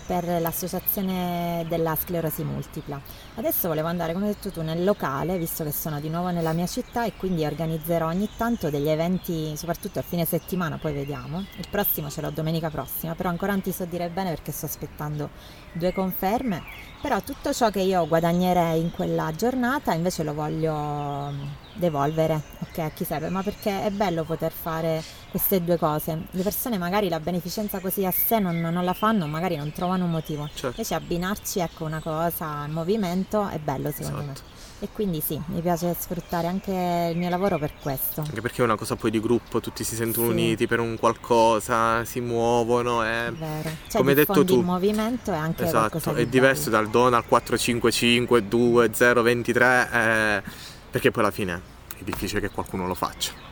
per 0.07 0.25
l'associazione 0.41 1.65
della 1.69 1.95
sclerosi 1.95 2.43
multipla. 2.43 3.01
Adesso 3.35 3.67
volevo 3.67 3.89
andare, 3.89 4.13
come 4.13 4.27
hai 4.27 4.35
detto 4.35 4.51
tu, 4.51 4.61
nel 4.61 4.85
locale, 4.85 5.39
visto 5.39 5.65
che 5.65 5.73
sono 5.73 6.01
di 6.01 6.11
nuovo 6.11 6.29
nella 6.29 6.53
mia 6.53 6.67
città 6.67 7.07
e 7.07 7.15
quindi 7.17 7.47
organizzerò 7.47 8.09
ogni 8.09 8.29
tanto 8.37 8.69
degli 8.69 8.91
eventi, 8.91 9.57
soprattutto 9.57 9.99
a 9.99 10.03
fine 10.03 10.27
settimana, 10.27 10.77
poi 10.77 10.93
vediamo. 10.93 11.43
Il 11.57 11.67
prossimo 11.71 12.11
ce 12.11 12.21
l'ho 12.21 12.31
domenica 12.31 12.69
prossima, 12.69 13.15
però 13.15 13.31
ancora 13.31 13.53
non 13.53 13.63
ti 13.63 13.73
so 13.73 13.87
dire 13.87 14.11
bene 14.11 14.29
perché 14.29 14.53
sto 14.53 14.67
aspettando 14.67 15.31
due 15.73 15.95
conferme. 15.95 16.63
Però 17.01 17.21
tutto 17.23 17.55
ciò 17.55 17.71
che 17.71 17.81
io 17.81 18.07
guadagnerei 18.07 18.81
in 18.81 18.91
quella 18.93 19.33
giornata 19.35 19.95
invece 19.95 20.23
lo 20.23 20.35
voglio 20.35 21.33
devolvere 21.75 22.41
ok, 22.61 22.79
a 22.79 22.91
chi 22.91 23.05
serve, 23.05 23.31
ma 23.31 23.43
perché 23.43 23.85
è 23.85 23.91
bello 23.91 24.25
poter 24.25 24.53
fare 24.53 25.03
queste 25.31 25.65
due 25.65 25.79
cose. 25.79 26.27
Le 26.31 26.43
persone 26.43 26.77
magari 26.79 27.09
la 27.09 27.19
beneficenza 27.19 27.81
così 27.81 28.05
a 28.05 28.11
sé 28.11 28.39
non, 28.39 28.61
non 28.61 28.85
la 28.85 28.93
fanno, 28.93 29.27
magari 29.27 29.57
non 29.57 29.73
trovano 29.73 30.05
un 30.05 30.11
motivo. 30.11 30.47
Certo. 30.49 30.67
Invece 30.67 30.95
abbinarci 30.95 31.61
ecco 31.61 31.85
una 31.85 32.01
cosa, 32.01 32.65
il 32.67 32.73
movimento 32.73 33.21
è 33.29 33.59
bello 33.59 33.91
secondo 33.91 34.21
esatto. 34.21 34.41
me. 34.45 34.51
E 34.83 34.89
quindi 34.93 35.21
sì, 35.21 35.41
mi 35.47 35.61
piace 35.61 35.95
sfruttare 35.97 36.49
anche 36.49 36.73
il 37.13 37.17
mio 37.17 37.29
lavoro 37.29 37.57
per 37.57 37.73
questo. 37.81 38.23
Anche 38.23 38.41
perché 38.41 38.63
è 38.63 38.65
una 38.65 38.75
cosa 38.75 38.97
poi 38.97 39.13
di 39.13 39.21
gruppo, 39.21 39.61
tutti 39.61 39.85
si 39.85 39.95
sentono 39.95 40.27
sì. 40.27 40.33
uniti 40.33 40.67
per 40.67 40.81
un 40.81 40.99
qualcosa, 40.99 42.05
si 42.05 42.19
muovono. 42.19 43.01
È, 43.01 43.31
vero. 43.31 43.71
Cioè, 43.87 44.01
come 44.01 44.11
hai 44.11 44.17
detto 44.17 44.45
tu. 44.45 44.59
Il 44.59 44.65
movimento 44.65 45.31
è 45.31 45.37
anche 45.37 45.67
esatto, 45.67 46.15
è 46.15 46.27
diverso 46.27 46.69
dal 46.69 46.91
Donald 46.91 47.27
455 47.29 48.49
2 48.49 48.91
0 48.93 49.23
23, 49.23 49.89
eh, 49.93 50.43
perché 50.91 51.13
poi 51.13 51.23
alla 51.23 51.33
fine 51.33 51.61
è 51.97 52.03
difficile 52.03 52.41
che 52.41 52.51
qualcuno 52.51 52.89
lo 52.89 52.95
faccia. 52.95 53.52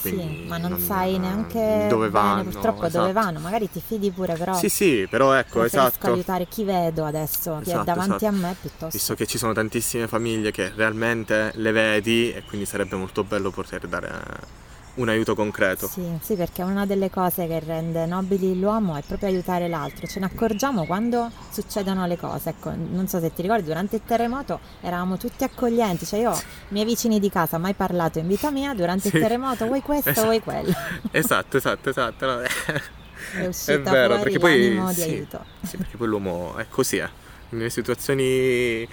Sì, 0.00 0.44
ma 0.46 0.58
non, 0.58 0.70
non 0.70 0.80
sai 0.80 1.18
neanche 1.18 1.86
dove 1.88 2.08
vanno. 2.08 2.44
Purtroppo 2.44 2.86
esatto. 2.86 2.98
dove 2.98 3.12
vanno, 3.12 3.40
magari 3.40 3.68
ti 3.70 3.82
fidi 3.84 4.10
pure, 4.10 4.34
però. 4.34 4.54
Sì, 4.54 4.68
sì, 4.68 5.06
però 5.10 5.32
ecco, 5.32 5.64
esatto. 5.64 6.12
aiutare 6.12 6.46
chi 6.46 6.64
vedo 6.64 7.04
adesso, 7.04 7.58
chi 7.62 7.70
esatto, 7.70 7.82
è 7.82 7.84
davanti 7.84 8.24
esatto. 8.24 8.26
a 8.26 8.38
me 8.38 8.56
piuttosto. 8.60 8.88
Visto 8.92 9.14
che 9.14 9.26
ci 9.26 9.38
sono 9.38 9.52
tantissime 9.52 10.06
famiglie 10.06 10.50
che 10.50 10.72
realmente 10.74 11.52
le 11.54 11.72
vedi 11.72 12.32
e 12.32 12.44
quindi 12.44 12.66
sarebbe 12.66 12.96
molto 12.96 13.24
bello 13.24 13.50
poter 13.50 13.86
dare 13.86 14.66
un 14.98 15.08
aiuto 15.08 15.34
concreto. 15.34 15.86
Sì, 15.86 16.02
sì, 16.20 16.34
perché 16.34 16.62
una 16.62 16.86
delle 16.86 17.10
cose 17.10 17.46
che 17.46 17.60
rende 17.60 18.06
nobili 18.06 18.58
l'uomo 18.58 18.96
è 18.96 19.02
proprio 19.06 19.28
aiutare 19.28 19.68
l'altro. 19.68 20.06
Ce 20.06 20.18
ne 20.20 20.26
accorgiamo 20.26 20.84
quando 20.86 21.30
succedono 21.50 22.06
le 22.06 22.16
cose. 22.16 22.50
Ecco, 22.50 22.72
non 22.74 23.06
so 23.06 23.20
se 23.20 23.32
ti 23.32 23.42
ricordi, 23.42 23.64
durante 23.64 23.96
il 23.96 24.02
terremoto 24.04 24.60
eravamo 24.80 25.16
tutti 25.16 25.44
accoglienti. 25.44 26.04
Cioè 26.04 26.20
io, 26.20 26.32
i 26.32 26.42
miei 26.68 26.84
vicini 26.84 27.20
di 27.20 27.30
casa, 27.30 27.58
mai 27.58 27.74
parlato 27.74 28.18
in 28.18 28.26
vita 28.26 28.50
mia, 28.50 28.74
durante 28.74 29.08
sì. 29.08 29.16
il 29.16 29.22
terremoto 29.22 29.66
vuoi 29.66 29.80
questo, 29.82 30.10
esatto. 30.10 30.26
vuoi 30.26 30.40
quello. 30.40 30.72
Esatto, 31.10 31.56
esatto, 31.56 31.88
esatto. 31.90 32.26
No. 32.26 32.40
È 32.40 33.46
uscita 33.46 33.72
è 33.74 33.80
vero, 33.80 34.18
perché 34.18 34.38
poi, 34.38 34.70
di 34.70 34.92
sì, 34.92 35.02
aiuto. 35.02 35.44
Sì, 35.62 35.76
perché 35.76 35.96
poi 35.96 36.06
l'uomo 36.06 36.56
è 36.56 36.66
così, 36.68 36.96
eh. 36.96 37.08
nelle 37.50 37.70
situazioni 37.70 38.86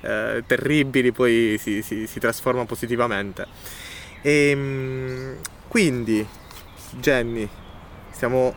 eh, 0.00 0.42
terribili 0.46 1.12
poi 1.12 1.56
si, 1.60 1.82
si, 1.82 2.06
si 2.06 2.18
trasforma 2.18 2.64
positivamente. 2.64 3.46
E, 4.26 4.48
ehm, 4.48 5.36
quindi, 5.68 6.26
Jenny, 6.92 7.46
stiamo 8.10 8.54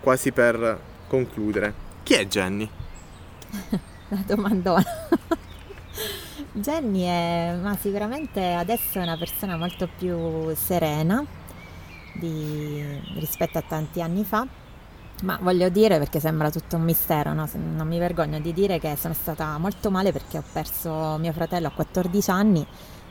quasi 0.00 0.32
per 0.32 0.80
concludere. 1.06 1.74
Chi 2.02 2.14
è 2.14 2.26
Jenny? 2.26 2.66
La 4.08 4.22
domandona. 4.26 4.82
Jenny 6.52 7.02
è, 7.02 7.54
ma 7.60 7.76
sicuramente 7.76 8.54
adesso 8.54 8.98
è 8.98 9.02
una 9.02 9.18
persona 9.18 9.58
molto 9.58 9.88
più 9.94 10.54
serena 10.54 11.22
di, 12.14 12.82
rispetto 13.18 13.58
a 13.58 13.62
tanti 13.62 14.00
anni 14.00 14.24
fa, 14.24 14.46
ma 15.22 15.38
voglio 15.42 15.68
dire 15.68 15.98
perché 15.98 16.18
sembra 16.18 16.50
tutto 16.50 16.76
un 16.76 16.82
mistero, 16.82 17.34
no? 17.34 17.46
non 17.52 17.86
mi 17.86 17.98
vergogno 17.98 18.40
di 18.40 18.54
dire 18.54 18.78
che 18.78 18.96
sono 18.96 19.14
stata 19.14 19.58
molto 19.58 19.90
male 19.90 20.12
perché 20.12 20.38
ho 20.38 20.44
perso 20.50 21.18
mio 21.18 21.32
fratello 21.32 21.66
a 21.66 21.72
14 21.72 22.30
anni 22.30 22.66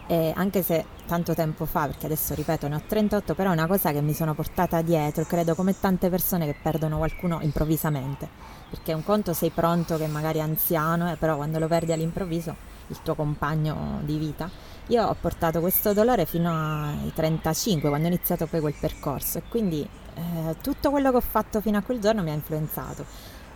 e 0.07 0.33
anche 0.35 0.61
se 0.61 0.85
tanto 1.05 1.33
tempo 1.33 1.65
fa, 1.65 1.85
perché 1.85 2.05
adesso 2.05 2.33
ripeto 2.33 2.67
ne 2.67 2.75
ho 2.75 2.81
38, 2.85 3.35
però 3.35 3.49
è 3.49 3.53
una 3.53 3.67
cosa 3.67 3.91
che 3.91 4.01
mi 4.01 4.13
sono 4.13 4.33
portata 4.33 4.81
dietro, 4.81 5.23
credo 5.23 5.55
come 5.55 5.79
tante 5.79 6.09
persone 6.09 6.45
che 6.45 6.55
perdono 6.61 6.97
qualcuno 6.97 7.39
improvvisamente, 7.41 8.27
perché 8.69 8.93
un 8.93 9.03
conto 9.03 9.33
sei 9.33 9.49
pronto 9.49 9.97
che 9.97 10.07
magari 10.07 10.39
è 10.39 10.41
anziano, 10.41 11.11
eh, 11.11 11.15
però 11.15 11.35
quando 11.35 11.59
lo 11.59 11.67
perdi 11.67 11.91
all'improvviso 11.91 12.71
il 12.87 13.01
tuo 13.01 13.15
compagno 13.15 13.99
di 14.03 14.17
vita. 14.17 14.49
Io 14.87 15.05
ho 15.05 15.15
portato 15.19 15.61
questo 15.61 15.93
dolore 15.93 16.25
fino 16.25 16.51
ai 16.51 17.11
35, 17.13 17.87
quando 17.87 18.07
ho 18.07 18.11
iniziato 18.11 18.45
poi 18.47 18.59
quel 18.59 18.75
percorso 18.77 19.37
e 19.37 19.43
quindi 19.49 19.87
eh, 20.15 20.55
tutto 20.61 20.89
quello 20.89 21.11
che 21.11 21.17
ho 21.17 21.21
fatto 21.21 21.61
fino 21.61 21.77
a 21.77 21.81
quel 21.81 21.99
giorno 21.99 22.21
mi 22.21 22.31
ha 22.31 22.33
influenzato. 22.33 23.05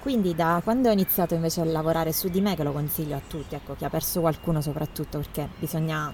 Quindi 0.02 0.36
da 0.36 0.62
quando 0.64 0.88
ho 0.88 0.92
iniziato 0.92 1.34
invece 1.34 1.62
a 1.62 1.66
lavorare 1.66 2.14
su 2.14 2.30
di 2.30 2.40
me, 2.40 2.56
che 2.56 2.64
lo 2.64 2.72
consiglio 2.72 3.18
a 3.18 3.22
tutti, 3.28 3.56
ecco, 3.56 3.76
chi 3.76 3.84
ha 3.84 3.90
perso 3.90 4.22
qualcuno 4.22 4.62
soprattutto, 4.62 5.18
perché 5.18 5.50
bisogna 5.60 6.14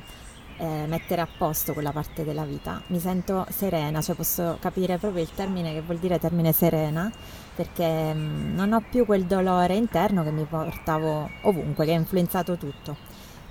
eh, 0.64 0.88
mettere 0.88 1.20
a 1.20 1.28
posto 1.38 1.74
quella 1.74 1.92
parte 1.92 2.24
della 2.24 2.46
vita. 2.46 2.82
Mi 2.88 3.00
sento 3.00 3.46
serena, 3.50 4.02
cioè 4.02 4.16
posso 4.16 4.58
capire 4.62 4.98
proprio 4.98 5.22
il 5.22 5.30
termine 5.36 5.74
che 5.74 5.82
vuol 5.82 5.98
dire 5.98 6.20
termine 6.20 6.54
serena, 6.54 7.12
perché 7.54 8.14
mh, 8.14 8.18
mm, 8.18 8.56
non 8.56 8.72
ho 8.72 8.82
più 8.90 9.06
quel 9.06 9.26
dolore 9.26 9.76
interno 9.76 10.24
che 10.24 10.32
mi 10.32 10.46
portavo 10.46 11.30
ovunque, 11.42 11.86
che 11.86 11.92
ha 11.92 11.98
influenzato 11.98 12.56
tutto. 12.56 12.96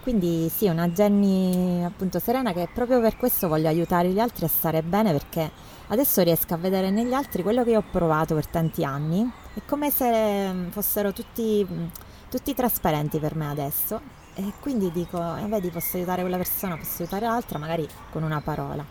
Quindi 0.03 0.48
sì, 0.48 0.68
una 0.68 0.88
Jenny 0.88 1.85
appunto 1.85 2.18
serena 2.18 2.53
che 2.53 2.68
proprio 2.72 3.01
per 3.01 3.16
questo 3.16 3.46
voglio 3.46 3.68
aiutare 3.68 4.09
gli 4.09 4.18
altri 4.18 4.46
a 4.46 4.48
stare 4.48 4.83
bene 4.83 5.12
perché 5.12 5.48
adesso 5.88 6.22
riesco 6.22 6.55
a 6.55 6.57
vedere 6.57 6.90
negli 6.90 7.12
altri 7.12 7.42
quello 7.42 7.62
che 7.62 7.70
io 7.70 7.79
ho 7.79 7.85
provato 7.90 8.35
per 8.35 8.46
tanti 8.46 8.85
anni. 8.85 9.31
È 9.55 9.61
come 9.66 9.90
se 9.90 10.50
mm, 10.52 10.69
fossero 10.71 11.13
tutti, 11.13 11.67
mm, 11.71 11.85
tutti 12.31 12.54
trasparenti 12.54 13.19
per 13.19 13.37
me 13.37 13.50
adesso 13.50 14.21
e 14.35 14.53
quindi 14.61 14.91
dico, 14.91 15.19
eh, 15.37 15.47
vedi, 15.47 15.71
posso 15.71 15.97
aiutare 15.97 16.23
quella 16.23 16.37
persona, 16.37 16.77
posso 16.77 17.03
aiutare 17.03 17.27
l'altra, 17.27 17.59
magari 17.59 17.87
con 18.11 18.23
una 18.23 18.41
parola. 18.41 18.85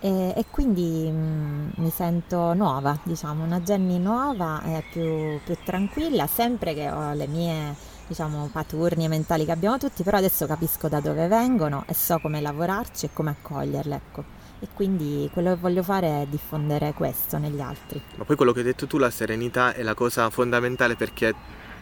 E, 0.00 0.32
e 0.36 0.44
quindi 0.50 1.10
mh, 1.10 1.16
mm, 1.16 1.68
mi 1.76 1.90
sento 1.90 2.52
nuova, 2.54 2.98
diciamo, 3.02 3.44
una 3.44 3.60
Jenny 3.60 3.98
nuova, 3.98 4.62
eh, 4.64 4.84
più, 4.90 5.40
più 5.44 5.56
tranquilla, 5.64 6.26
sempre 6.26 6.74
che 6.74 6.90
ho 6.90 7.12
le 7.14 7.26
mie 7.26 7.96
diciamo, 8.08 8.48
paturnie 8.50 9.06
mentali 9.06 9.44
che 9.44 9.52
abbiamo 9.52 9.78
tutti, 9.78 10.02
però 10.02 10.16
adesso 10.16 10.46
capisco 10.46 10.88
da 10.88 11.00
dove 11.00 11.28
vengono 11.28 11.84
e 11.86 11.94
so 11.94 12.18
come 12.18 12.40
lavorarci 12.40 13.06
e 13.06 13.10
come 13.12 13.30
accoglierle, 13.30 13.94
ecco. 13.94 14.24
E 14.60 14.68
quindi 14.74 15.30
quello 15.32 15.50
che 15.50 15.60
voglio 15.60 15.82
fare 15.84 16.22
è 16.22 16.26
diffondere 16.26 16.92
questo 16.92 17.38
negli 17.38 17.60
altri. 17.60 18.02
Ma 18.16 18.24
poi 18.24 18.34
quello 18.34 18.52
che 18.52 18.58
hai 18.60 18.64
detto 18.64 18.86
tu, 18.88 18.98
la 18.98 19.10
serenità 19.10 19.72
è 19.72 19.82
la 19.82 19.94
cosa 19.94 20.30
fondamentale 20.30 20.96
perché 20.96 21.32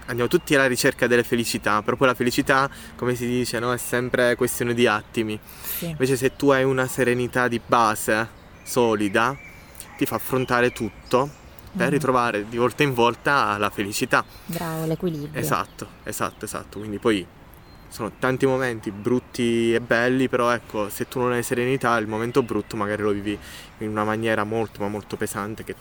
andiamo 0.06 0.28
tutti 0.28 0.54
alla 0.54 0.66
ricerca 0.66 1.06
della 1.06 1.22
felicità, 1.22 1.82
però 1.82 1.96
poi 1.96 2.08
la 2.08 2.14
felicità, 2.14 2.68
come 2.96 3.14
si 3.14 3.26
dice, 3.26 3.58
no? 3.58 3.72
è 3.72 3.78
sempre 3.78 4.34
questione 4.36 4.74
di 4.74 4.86
attimi. 4.86 5.38
Sì. 5.62 5.86
Invece 5.86 6.16
se 6.16 6.36
tu 6.36 6.50
hai 6.50 6.64
una 6.64 6.86
serenità 6.86 7.48
di 7.48 7.60
base 7.64 8.28
solida, 8.62 9.36
ti 9.96 10.06
fa 10.06 10.16
affrontare 10.16 10.72
tutto 10.72 11.44
per 11.76 11.88
mm. 11.88 11.90
ritrovare 11.90 12.48
di 12.48 12.56
volta 12.56 12.82
in 12.82 12.94
volta 12.94 13.56
la 13.58 13.70
felicità. 13.70 14.24
Bravo, 14.46 14.86
l'equilibrio. 14.86 15.40
Esatto, 15.40 15.88
esatto, 16.04 16.44
esatto. 16.44 16.78
Quindi 16.78 16.98
poi 16.98 17.26
sono 17.88 18.12
tanti 18.18 18.46
momenti 18.46 18.90
brutti 18.90 19.72
e 19.74 19.80
belli, 19.80 20.28
però 20.28 20.50
ecco, 20.50 20.88
se 20.88 21.08
tu 21.08 21.18
non 21.18 21.32
hai 21.32 21.42
serenità, 21.42 21.96
il 21.96 22.06
momento 22.06 22.42
brutto 22.42 22.76
magari 22.76 23.02
lo 23.02 23.10
vivi 23.10 23.38
in 23.78 23.88
una 23.88 24.04
maniera 24.04 24.44
molto, 24.44 24.80
ma 24.80 24.88
molto 24.88 25.16
pesante 25.16 25.64
che 25.64 25.74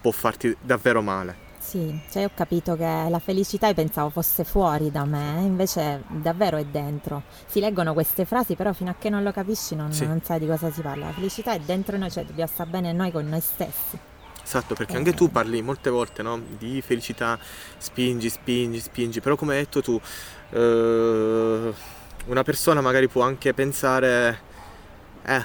può 0.00 0.10
farti 0.10 0.56
davvero 0.60 1.02
male. 1.02 1.48
Sì, 1.70 2.00
cioè 2.10 2.24
ho 2.24 2.30
capito 2.34 2.74
che 2.74 3.06
la 3.08 3.20
felicità 3.20 3.68
io 3.68 3.74
pensavo 3.74 4.10
fosse 4.10 4.42
fuori 4.42 4.90
da 4.90 5.04
me, 5.04 5.40
invece 5.42 6.02
davvero 6.08 6.56
è 6.56 6.64
dentro. 6.64 7.22
Si 7.46 7.60
leggono 7.60 7.92
queste 7.92 8.24
frasi, 8.24 8.56
però 8.56 8.72
fino 8.72 8.90
a 8.90 8.96
che 8.98 9.08
non 9.08 9.22
lo 9.22 9.30
capisci 9.30 9.76
non, 9.76 9.92
sì. 9.92 10.04
non 10.04 10.20
sai 10.20 10.40
di 10.40 10.48
cosa 10.48 10.68
si 10.72 10.80
parla. 10.80 11.06
La 11.06 11.12
felicità 11.12 11.52
è 11.52 11.60
dentro 11.60 11.96
noi, 11.96 12.10
cioè 12.10 12.24
dobbiamo 12.24 12.50
stare 12.52 12.70
bene 12.70 12.92
noi 12.92 13.12
con 13.12 13.24
noi 13.28 13.40
stessi. 13.40 13.96
Esatto, 14.42 14.74
perché 14.74 14.94
eh. 14.94 14.96
anche 14.96 15.14
tu 15.14 15.30
parli 15.30 15.62
molte 15.62 15.90
volte 15.90 16.22
no? 16.22 16.42
di 16.58 16.82
felicità, 16.82 17.38
spingi, 17.78 18.28
spingi, 18.30 18.80
spingi, 18.80 19.20
però 19.20 19.36
come 19.36 19.54
hai 19.54 19.60
detto 19.60 19.80
tu, 19.80 20.00
eh, 20.50 21.74
una 22.26 22.42
persona 22.42 22.80
magari 22.80 23.06
può 23.06 23.22
anche 23.22 23.54
pensare, 23.54 24.40
eh, 25.22 25.44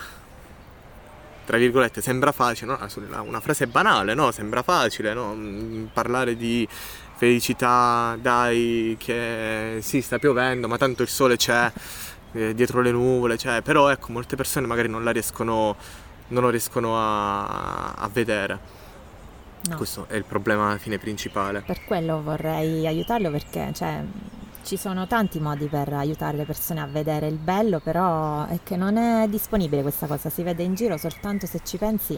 tra 1.46 1.58
virgolette, 1.58 2.02
sembra 2.02 2.32
facile, 2.32 2.76
no? 2.78 3.24
una 3.24 3.40
frase 3.40 3.68
banale, 3.68 4.14
no? 4.14 4.32
Sembra 4.32 4.64
facile, 4.64 5.14
no? 5.14 5.34
Mm, 5.36 5.86
parlare 5.94 6.36
di 6.36 6.68
felicità, 7.16 8.18
dai, 8.20 8.96
che 9.00 9.78
sì, 9.82 10.02
sta 10.02 10.20
piovendo, 10.20 10.68
ma 10.68 10.78
tanto 10.78 11.02
il 11.02 11.08
sole 11.08 11.38
c'è, 11.38 11.72
eh, 12.34 12.54
dietro 12.54 12.82
le 12.82 12.92
nuvole 12.92 13.38
c'è, 13.38 13.62
però 13.62 13.90
ecco, 13.90 14.12
molte 14.12 14.36
persone 14.36 14.68
magari 14.68 14.90
non 14.90 15.04
la 15.04 15.12
riescono, 15.12 15.76
non 16.30 16.44
lo 16.44 16.50
riescono 16.50 16.98
a, 16.98 17.94
a 17.94 18.10
vedere. 18.12 18.74
No. 19.68 19.78
Questo 19.78 20.06
è 20.10 20.16
il 20.16 20.26
problema 20.26 20.68
alla 20.68 20.78
fine 20.78 21.00
principale. 21.00 21.62
Per 21.66 21.86
quello 21.86 22.22
vorrei 22.22 22.86
aiutarlo 22.86 23.32
perché 23.32 23.72
cioè, 23.74 24.04
ci 24.66 24.78
sono 24.78 25.06
tanti 25.06 25.40
modi 25.40 25.68
per 25.68 25.94
aiutare 25.94 26.38
le 26.38 26.44
persone 26.44 26.82
a 26.82 26.88
vedere 26.88 27.28
il 27.28 27.36
bello, 27.36 27.80
però 27.80 28.48
è 28.48 28.60
che 28.64 28.76
non 28.76 28.98
è 28.98 29.28
disponibile 29.28 29.84
questa 29.84 30.08
cosa, 30.08 30.32
si 30.32 30.42
vede 30.42 30.64
in 30.64 30.74
giro 30.74 30.98
soltanto 30.98 31.46
se 31.46 31.62
ci 31.64 31.78
pensi, 31.78 32.18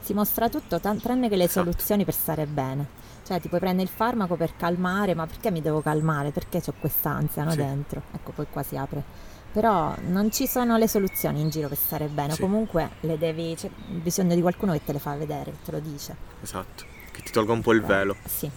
si 0.00 0.12
mostra 0.12 0.50
tutto 0.50 0.78
t- 0.78 1.00
tranne 1.00 1.30
che 1.30 1.36
le 1.36 1.44
esatto. 1.44 1.64
soluzioni 1.64 2.04
per 2.04 2.12
stare 2.12 2.44
bene. 2.44 3.04
Cioè 3.24 3.40
ti 3.40 3.48
puoi 3.48 3.60
prendere 3.60 3.88
il 3.88 3.94
farmaco 3.94 4.36
per 4.36 4.56
calmare, 4.56 5.14
ma 5.14 5.26
perché 5.26 5.50
mi 5.50 5.62
devo 5.62 5.80
calmare? 5.80 6.32
Perché 6.32 6.62
ho 6.64 6.74
quest'ansia 6.78 7.44
no, 7.44 7.52
sì. 7.52 7.56
dentro? 7.56 8.02
Ecco, 8.12 8.32
poi 8.32 8.46
qua 8.50 8.62
si 8.62 8.76
apre. 8.76 9.02
Però 9.50 9.94
non 10.08 10.30
ci 10.30 10.46
sono 10.46 10.76
le 10.76 10.86
soluzioni 10.86 11.40
in 11.40 11.48
giro 11.48 11.68
per 11.68 11.78
stare 11.78 12.08
bene, 12.08 12.34
sì. 12.34 12.42
comunque 12.42 12.90
le 13.00 13.16
devi, 13.16 13.54
c'è 13.56 13.70
bisogno 13.86 14.34
di 14.34 14.42
qualcuno 14.42 14.72
che 14.72 14.84
te 14.84 14.92
le 14.92 14.98
fa 14.98 15.14
vedere, 15.14 15.50
che 15.50 15.56
te 15.64 15.72
lo 15.72 15.80
dice. 15.80 16.14
Esatto, 16.42 16.84
che 17.10 17.22
ti 17.22 17.32
tolga 17.32 17.52
un 17.52 17.62
po' 17.62 17.72
il 17.72 17.82
velo. 17.82 18.16
Sì. 18.26 18.50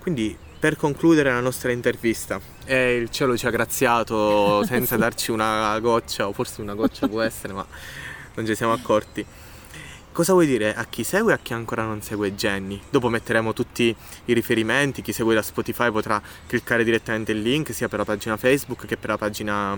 Quindi 0.00 0.36
per 0.62 0.76
concludere 0.76 1.32
la 1.32 1.40
nostra 1.40 1.72
intervista, 1.72 2.40
e 2.64 2.94
il 2.94 3.10
cielo 3.10 3.36
ci 3.36 3.46
ha 3.46 3.50
graziato 3.50 4.62
senza 4.64 4.96
darci 4.96 5.32
una 5.32 5.76
goccia, 5.80 6.28
o 6.28 6.32
forse 6.32 6.60
una 6.60 6.74
goccia 6.74 7.08
può 7.08 7.20
essere, 7.20 7.52
ma 7.52 7.66
non 8.34 8.46
ci 8.46 8.54
siamo 8.54 8.72
accorti. 8.72 9.26
Cosa 10.12 10.34
vuoi 10.34 10.46
dire 10.46 10.72
a 10.72 10.84
chi 10.84 11.02
segue 11.02 11.32
e 11.32 11.34
a 11.34 11.38
chi 11.42 11.52
ancora 11.52 11.82
non 11.82 12.00
segue 12.00 12.36
Jenny? 12.36 12.80
Dopo 12.90 13.08
metteremo 13.08 13.52
tutti 13.52 13.92
i 14.26 14.32
riferimenti, 14.32 15.02
chi 15.02 15.12
segue 15.12 15.34
da 15.34 15.42
Spotify 15.42 15.90
potrà 15.90 16.22
cliccare 16.46 16.84
direttamente 16.84 17.32
il 17.32 17.42
link 17.42 17.74
sia 17.74 17.88
per 17.88 17.98
la 17.98 18.04
pagina 18.04 18.36
Facebook 18.36 18.86
che 18.86 18.96
per 18.96 19.10
la 19.10 19.18
pagina 19.18 19.76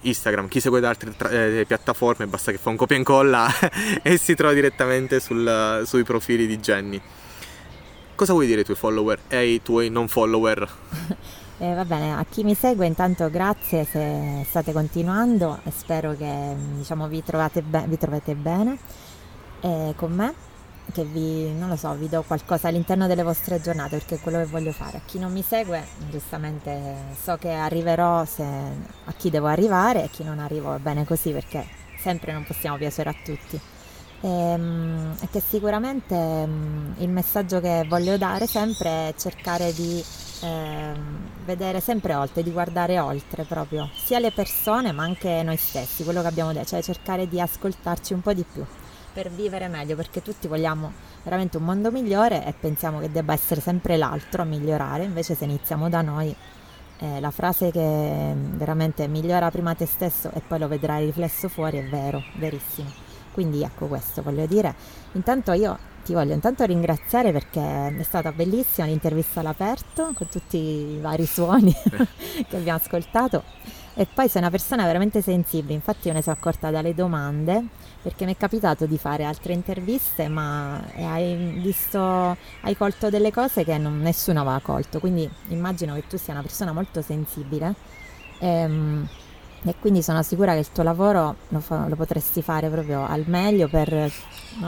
Instagram. 0.00 0.48
Chi 0.48 0.58
segue 0.58 0.80
da 0.80 0.88
altre 0.88 1.16
tra- 1.16 1.30
eh, 1.30 1.64
piattaforme 1.64 2.26
basta 2.26 2.50
che 2.50 2.58
fa 2.58 2.70
un 2.70 2.76
copia 2.76 2.96
e 2.96 2.98
incolla 2.98 3.48
e 4.02 4.16
si 4.16 4.34
trova 4.34 4.52
direttamente 4.52 5.20
sul, 5.20 5.84
sui 5.86 6.02
profili 6.02 6.48
di 6.48 6.58
Jenny. 6.58 7.00
Cosa 8.14 8.32
vuoi 8.32 8.46
dire 8.46 8.58
ai 8.58 8.64
tuoi 8.64 8.76
follower 8.76 9.20
e 9.28 9.36
ai 9.36 9.62
tuoi 9.62 9.88
non 9.90 10.08
follower? 10.08 10.68
Eh, 11.58 11.74
va 11.74 11.84
bene, 11.84 12.12
a 12.16 12.24
chi 12.28 12.42
mi 12.42 12.56
segue 12.56 12.86
intanto 12.86 13.30
grazie 13.30 13.84
se 13.84 14.44
state 14.48 14.72
continuando 14.72 15.60
e 15.62 15.70
spero 15.70 16.16
che 16.16 16.56
diciamo, 16.74 17.06
vi, 17.06 17.22
be- 17.62 17.84
vi 17.86 17.98
trovate 17.98 18.34
bene 18.34 18.76
eh, 19.60 19.92
con 19.94 20.12
me, 20.12 20.34
che 20.92 21.04
vi, 21.04 21.54
so, 21.76 21.94
vi 21.94 22.08
do 22.08 22.24
qualcosa 22.26 22.66
all'interno 22.66 23.06
delle 23.06 23.22
vostre 23.22 23.60
giornate 23.60 23.96
perché 23.98 24.16
è 24.16 24.20
quello 24.20 24.38
che 24.38 24.46
voglio 24.46 24.72
fare. 24.72 24.96
A 24.96 25.00
chi 25.06 25.20
non 25.20 25.30
mi 25.30 25.42
segue 25.42 25.86
giustamente 26.10 27.14
so 27.22 27.36
che 27.36 27.52
arriverò 27.52 28.24
se, 28.24 28.42
a 28.42 29.12
chi 29.16 29.30
devo 29.30 29.46
arrivare 29.46 30.02
e 30.02 30.10
chi 30.10 30.24
non 30.24 30.40
arrivo 30.40 30.70
va 30.70 30.80
bene 30.80 31.04
così 31.04 31.30
perché 31.30 31.64
sempre 32.00 32.32
non 32.32 32.42
possiamo 32.44 32.76
piacere 32.76 33.10
a 33.10 33.14
tutti 33.22 33.60
ehm, 34.22 35.16
e 35.20 35.28
che 35.30 35.40
sicuramente 35.40 36.46
mm, 36.46 36.92
il 36.98 37.08
messaggio 37.10 37.60
che 37.60 37.84
voglio 37.88 38.16
dare 38.16 38.46
sempre 38.46 39.08
è 39.08 39.14
cercare 39.16 39.72
di 39.72 40.02
eh, 40.42 40.92
vedere 41.44 41.80
sempre 41.80 42.14
oltre, 42.14 42.42
di 42.42 42.50
guardare 42.50 42.98
oltre 42.98 43.44
proprio, 43.44 43.90
sia 43.94 44.18
le 44.18 44.32
persone 44.32 44.92
ma 44.92 45.02
anche 45.02 45.42
noi 45.42 45.56
stessi, 45.56 46.04
quello 46.04 46.22
che 46.22 46.28
abbiamo 46.28 46.52
detto, 46.52 46.68
cioè 46.68 46.82
cercare 46.82 47.28
di 47.28 47.40
ascoltarci 47.40 48.12
un 48.12 48.20
po' 48.20 48.32
di 48.32 48.44
più 48.50 48.64
per 49.12 49.30
vivere 49.30 49.68
meglio, 49.68 49.94
perché 49.94 50.22
tutti 50.22 50.48
vogliamo 50.48 50.90
veramente 51.22 51.58
un 51.58 51.64
mondo 51.64 51.90
migliore 51.90 52.46
e 52.46 52.54
pensiamo 52.58 52.98
che 52.98 53.12
debba 53.12 53.34
essere 53.34 53.60
sempre 53.60 53.96
l'altro 53.96 54.42
a 54.42 54.44
migliorare, 54.46 55.04
invece 55.04 55.34
se 55.34 55.44
iniziamo 55.44 55.88
da 55.88 56.00
noi 56.00 56.34
eh, 56.98 57.20
la 57.20 57.30
frase 57.30 57.70
che 57.70 58.32
veramente 58.34 59.06
migliora 59.08 59.50
prima 59.50 59.74
te 59.74 59.86
stesso 59.86 60.30
e 60.32 60.40
poi 60.40 60.58
lo 60.58 60.68
vedrai 60.68 61.04
riflesso 61.04 61.48
fuori 61.48 61.78
è 61.78 61.88
vero, 61.88 62.22
verissimo. 62.36 63.01
Quindi 63.32 63.62
ecco 63.62 63.86
questo 63.86 64.22
voglio 64.22 64.46
dire. 64.46 64.74
Intanto 65.12 65.52
io 65.52 65.78
ti 66.04 66.14
voglio 66.14 66.34
intanto 66.34 66.64
ringraziare 66.64 67.32
perché 67.32 67.96
è 67.96 68.02
stata 68.02 68.32
bellissima 68.32 68.86
l'intervista 68.86 69.40
all'aperto 69.40 70.12
con 70.14 70.28
tutti 70.28 70.56
i 70.56 70.98
vari 71.00 71.26
suoni 71.26 71.72
che 72.48 72.56
abbiamo 72.56 72.78
ascoltato 72.82 73.44
e 73.94 74.06
poi 74.12 74.28
sei 74.28 74.40
una 74.40 74.50
persona 74.50 74.84
veramente 74.86 75.20
sensibile, 75.20 75.74
infatti 75.74 76.08
io 76.08 76.14
ne 76.14 76.22
sono 76.22 76.34
accorta 76.34 76.70
dalle 76.70 76.94
domande 76.94 77.62
perché 78.00 78.24
mi 78.24 78.32
è 78.32 78.36
capitato 78.36 78.86
di 78.86 78.96
fare 78.96 79.24
altre 79.24 79.52
interviste 79.52 80.28
ma 80.28 80.82
hai 80.96 81.60
visto, 81.60 82.36
hai 82.62 82.76
colto 82.76 83.10
delle 83.10 83.30
cose 83.30 83.64
che 83.64 83.76
non, 83.76 84.00
nessuno 84.00 84.40
aveva 84.40 84.60
colto, 84.60 84.98
quindi 84.98 85.28
immagino 85.48 85.94
che 85.94 86.06
tu 86.08 86.16
sia 86.16 86.32
una 86.32 86.42
persona 86.42 86.72
molto 86.72 87.02
sensibile. 87.02 87.74
Ehm, 88.38 89.06
e 89.64 89.74
quindi 89.78 90.02
sono 90.02 90.22
sicura 90.22 90.52
che 90.54 90.60
il 90.60 90.72
tuo 90.72 90.82
lavoro 90.82 91.36
lo, 91.48 91.60
fa, 91.60 91.86
lo, 91.88 91.94
potresti 91.94 92.42
fare 92.42 92.68
proprio 92.68 93.06
al 93.06 93.24
meglio 93.26 93.68
per, 93.68 94.10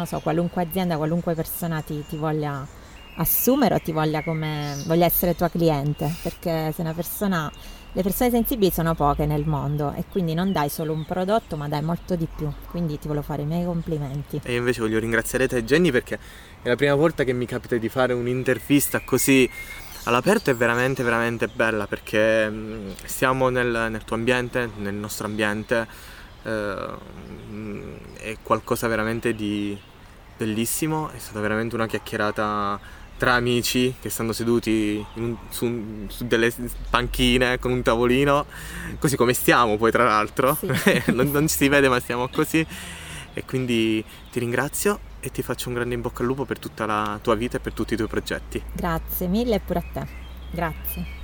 so, 0.05 0.21
qualunque 0.21 0.63
azienda, 0.63 0.97
qualunque 0.97 1.35
persona 1.35 1.81
ti, 1.81 2.05
ti 2.09 2.17
voglia 2.17 2.67
assumere 3.17 3.75
o 3.75 3.81
ti 3.81 3.93
voglia, 3.93 4.23
come, 4.23 4.77
voglia 4.87 5.05
essere 5.07 5.35
tua 5.35 5.49
cliente, 5.49 6.13
perché 6.23 6.73
se 6.73 6.81
una 6.81 6.93
persona, 6.93 7.51
le 7.93 8.03
persone 8.03 8.31
sensibili 8.31 8.71
sono 8.71 8.95
poche 8.95 9.27
nel 9.27 9.45
mondo 9.47 9.93
e 9.97 10.05
quindi 10.11 10.35
non 10.35 10.53
dai 10.53 10.69
solo 10.69 10.93
un 10.93 11.05
prodotto 11.05 11.57
ma 11.57 11.69
dai 11.69 11.83
molto 11.83 12.17
di 12.17 12.27
più, 12.35 12.51
quindi 12.71 12.99
ti 12.99 13.09
voglio 13.09 13.23
fare 13.23 13.43
i 13.43 13.47
miei 13.47 13.65
complimenti. 13.65 14.41
E 14.43 14.55
invece 14.55 14.81
voglio 14.81 14.99
ringraziare 14.99 15.49
te 15.49 15.65
Jenny 15.65 15.91
perché 15.91 16.19
è 16.63 16.69
la 16.69 16.77
prima 16.77 16.95
volta 16.95 17.25
che 17.25 17.33
mi 17.33 17.47
capita 17.47 17.77
di 17.77 17.89
fare 17.89 18.13
un'intervista 18.13 19.01
così 19.05 19.49
all'aperto 20.05 20.51
è 20.51 20.55
veramente 20.55 21.03
veramente 21.03 21.49
bella 21.49 21.87
perché 21.87 22.49
mm, 22.49 22.91
stiamo 23.05 23.49
nel, 23.49 23.89
nel 23.91 24.05
tuo 24.05 24.17
ambiente, 24.17 24.71
nel 24.77 24.95
nostro 24.95 25.27
ambiente, 25.27 25.87
eh, 26.43 26.87
è 28.19 28.37
qualcosa 28.43 28.89
veramente 28.89 29.35
di 29.35 29.79
bellissimo, 30.37 31.11
è 31.11 31.19
stata 31.19 31.41
veramente 31.41 31.75
una 31.75 31.87
chiacchierata 31.87 33.03
tra 33.17 33.35
amici 33.35 33.95
che 34.01 34.11
stanno 34.11 34.33
seduti 34.33 35.05
un, 35.15 35.37
su, 35.49 36.07
su, 36.09 36.27
delle 36.27 36.53
panchine 36.91 37.59
con 37.59 37.71
un 37.71 37.83
tavolino, 37.83 38.47
così 38.99 39.17
come 39.17 39.33
stiamo 39.33 39.77
poi 39.77 39.91
tra 39.91 40.05
l'altro, 40.05 40.57
sì. 40.61 41.03
non, 41.15 41.31
non 41.31 41.49
si 41.49 41.69
vede 41.69 41.89
ma 41.89 42.01
stiamo 42.01 42.29
così. 42.29 42.67
E 43.37 43.45
quindi 43.45 44.05
ti 44.31 44.39
ringrazio 44.39 45.01
e 45.25 45.31
ti 45.31 45.41
faccio 45.41 45.69
un 45.69 45.75
grande 45.77 45.95
in 45.95 46.03
bocca 46.03 46.21
al 46.21 46.29
lupo 46.29 46.45
per 46.45 46.59
tutta 46.59 46.85
la 46.85 47.19
tua 47.23 47.35
vita 47.35 47.57
e 47.57 47.61
per 47.61 47.73
tutti 47.73 47.95
i 47.95 47.97
tuoi 47.97 48.09
progetti. 48.09 48.63
Grazie 48.75 49.27
mille 49.27 49.55
e 49.55 49.61
pure 49.61 49.79
a 49.79 49.85
te. 49.91 50.07
Grazie. 50.51 51.24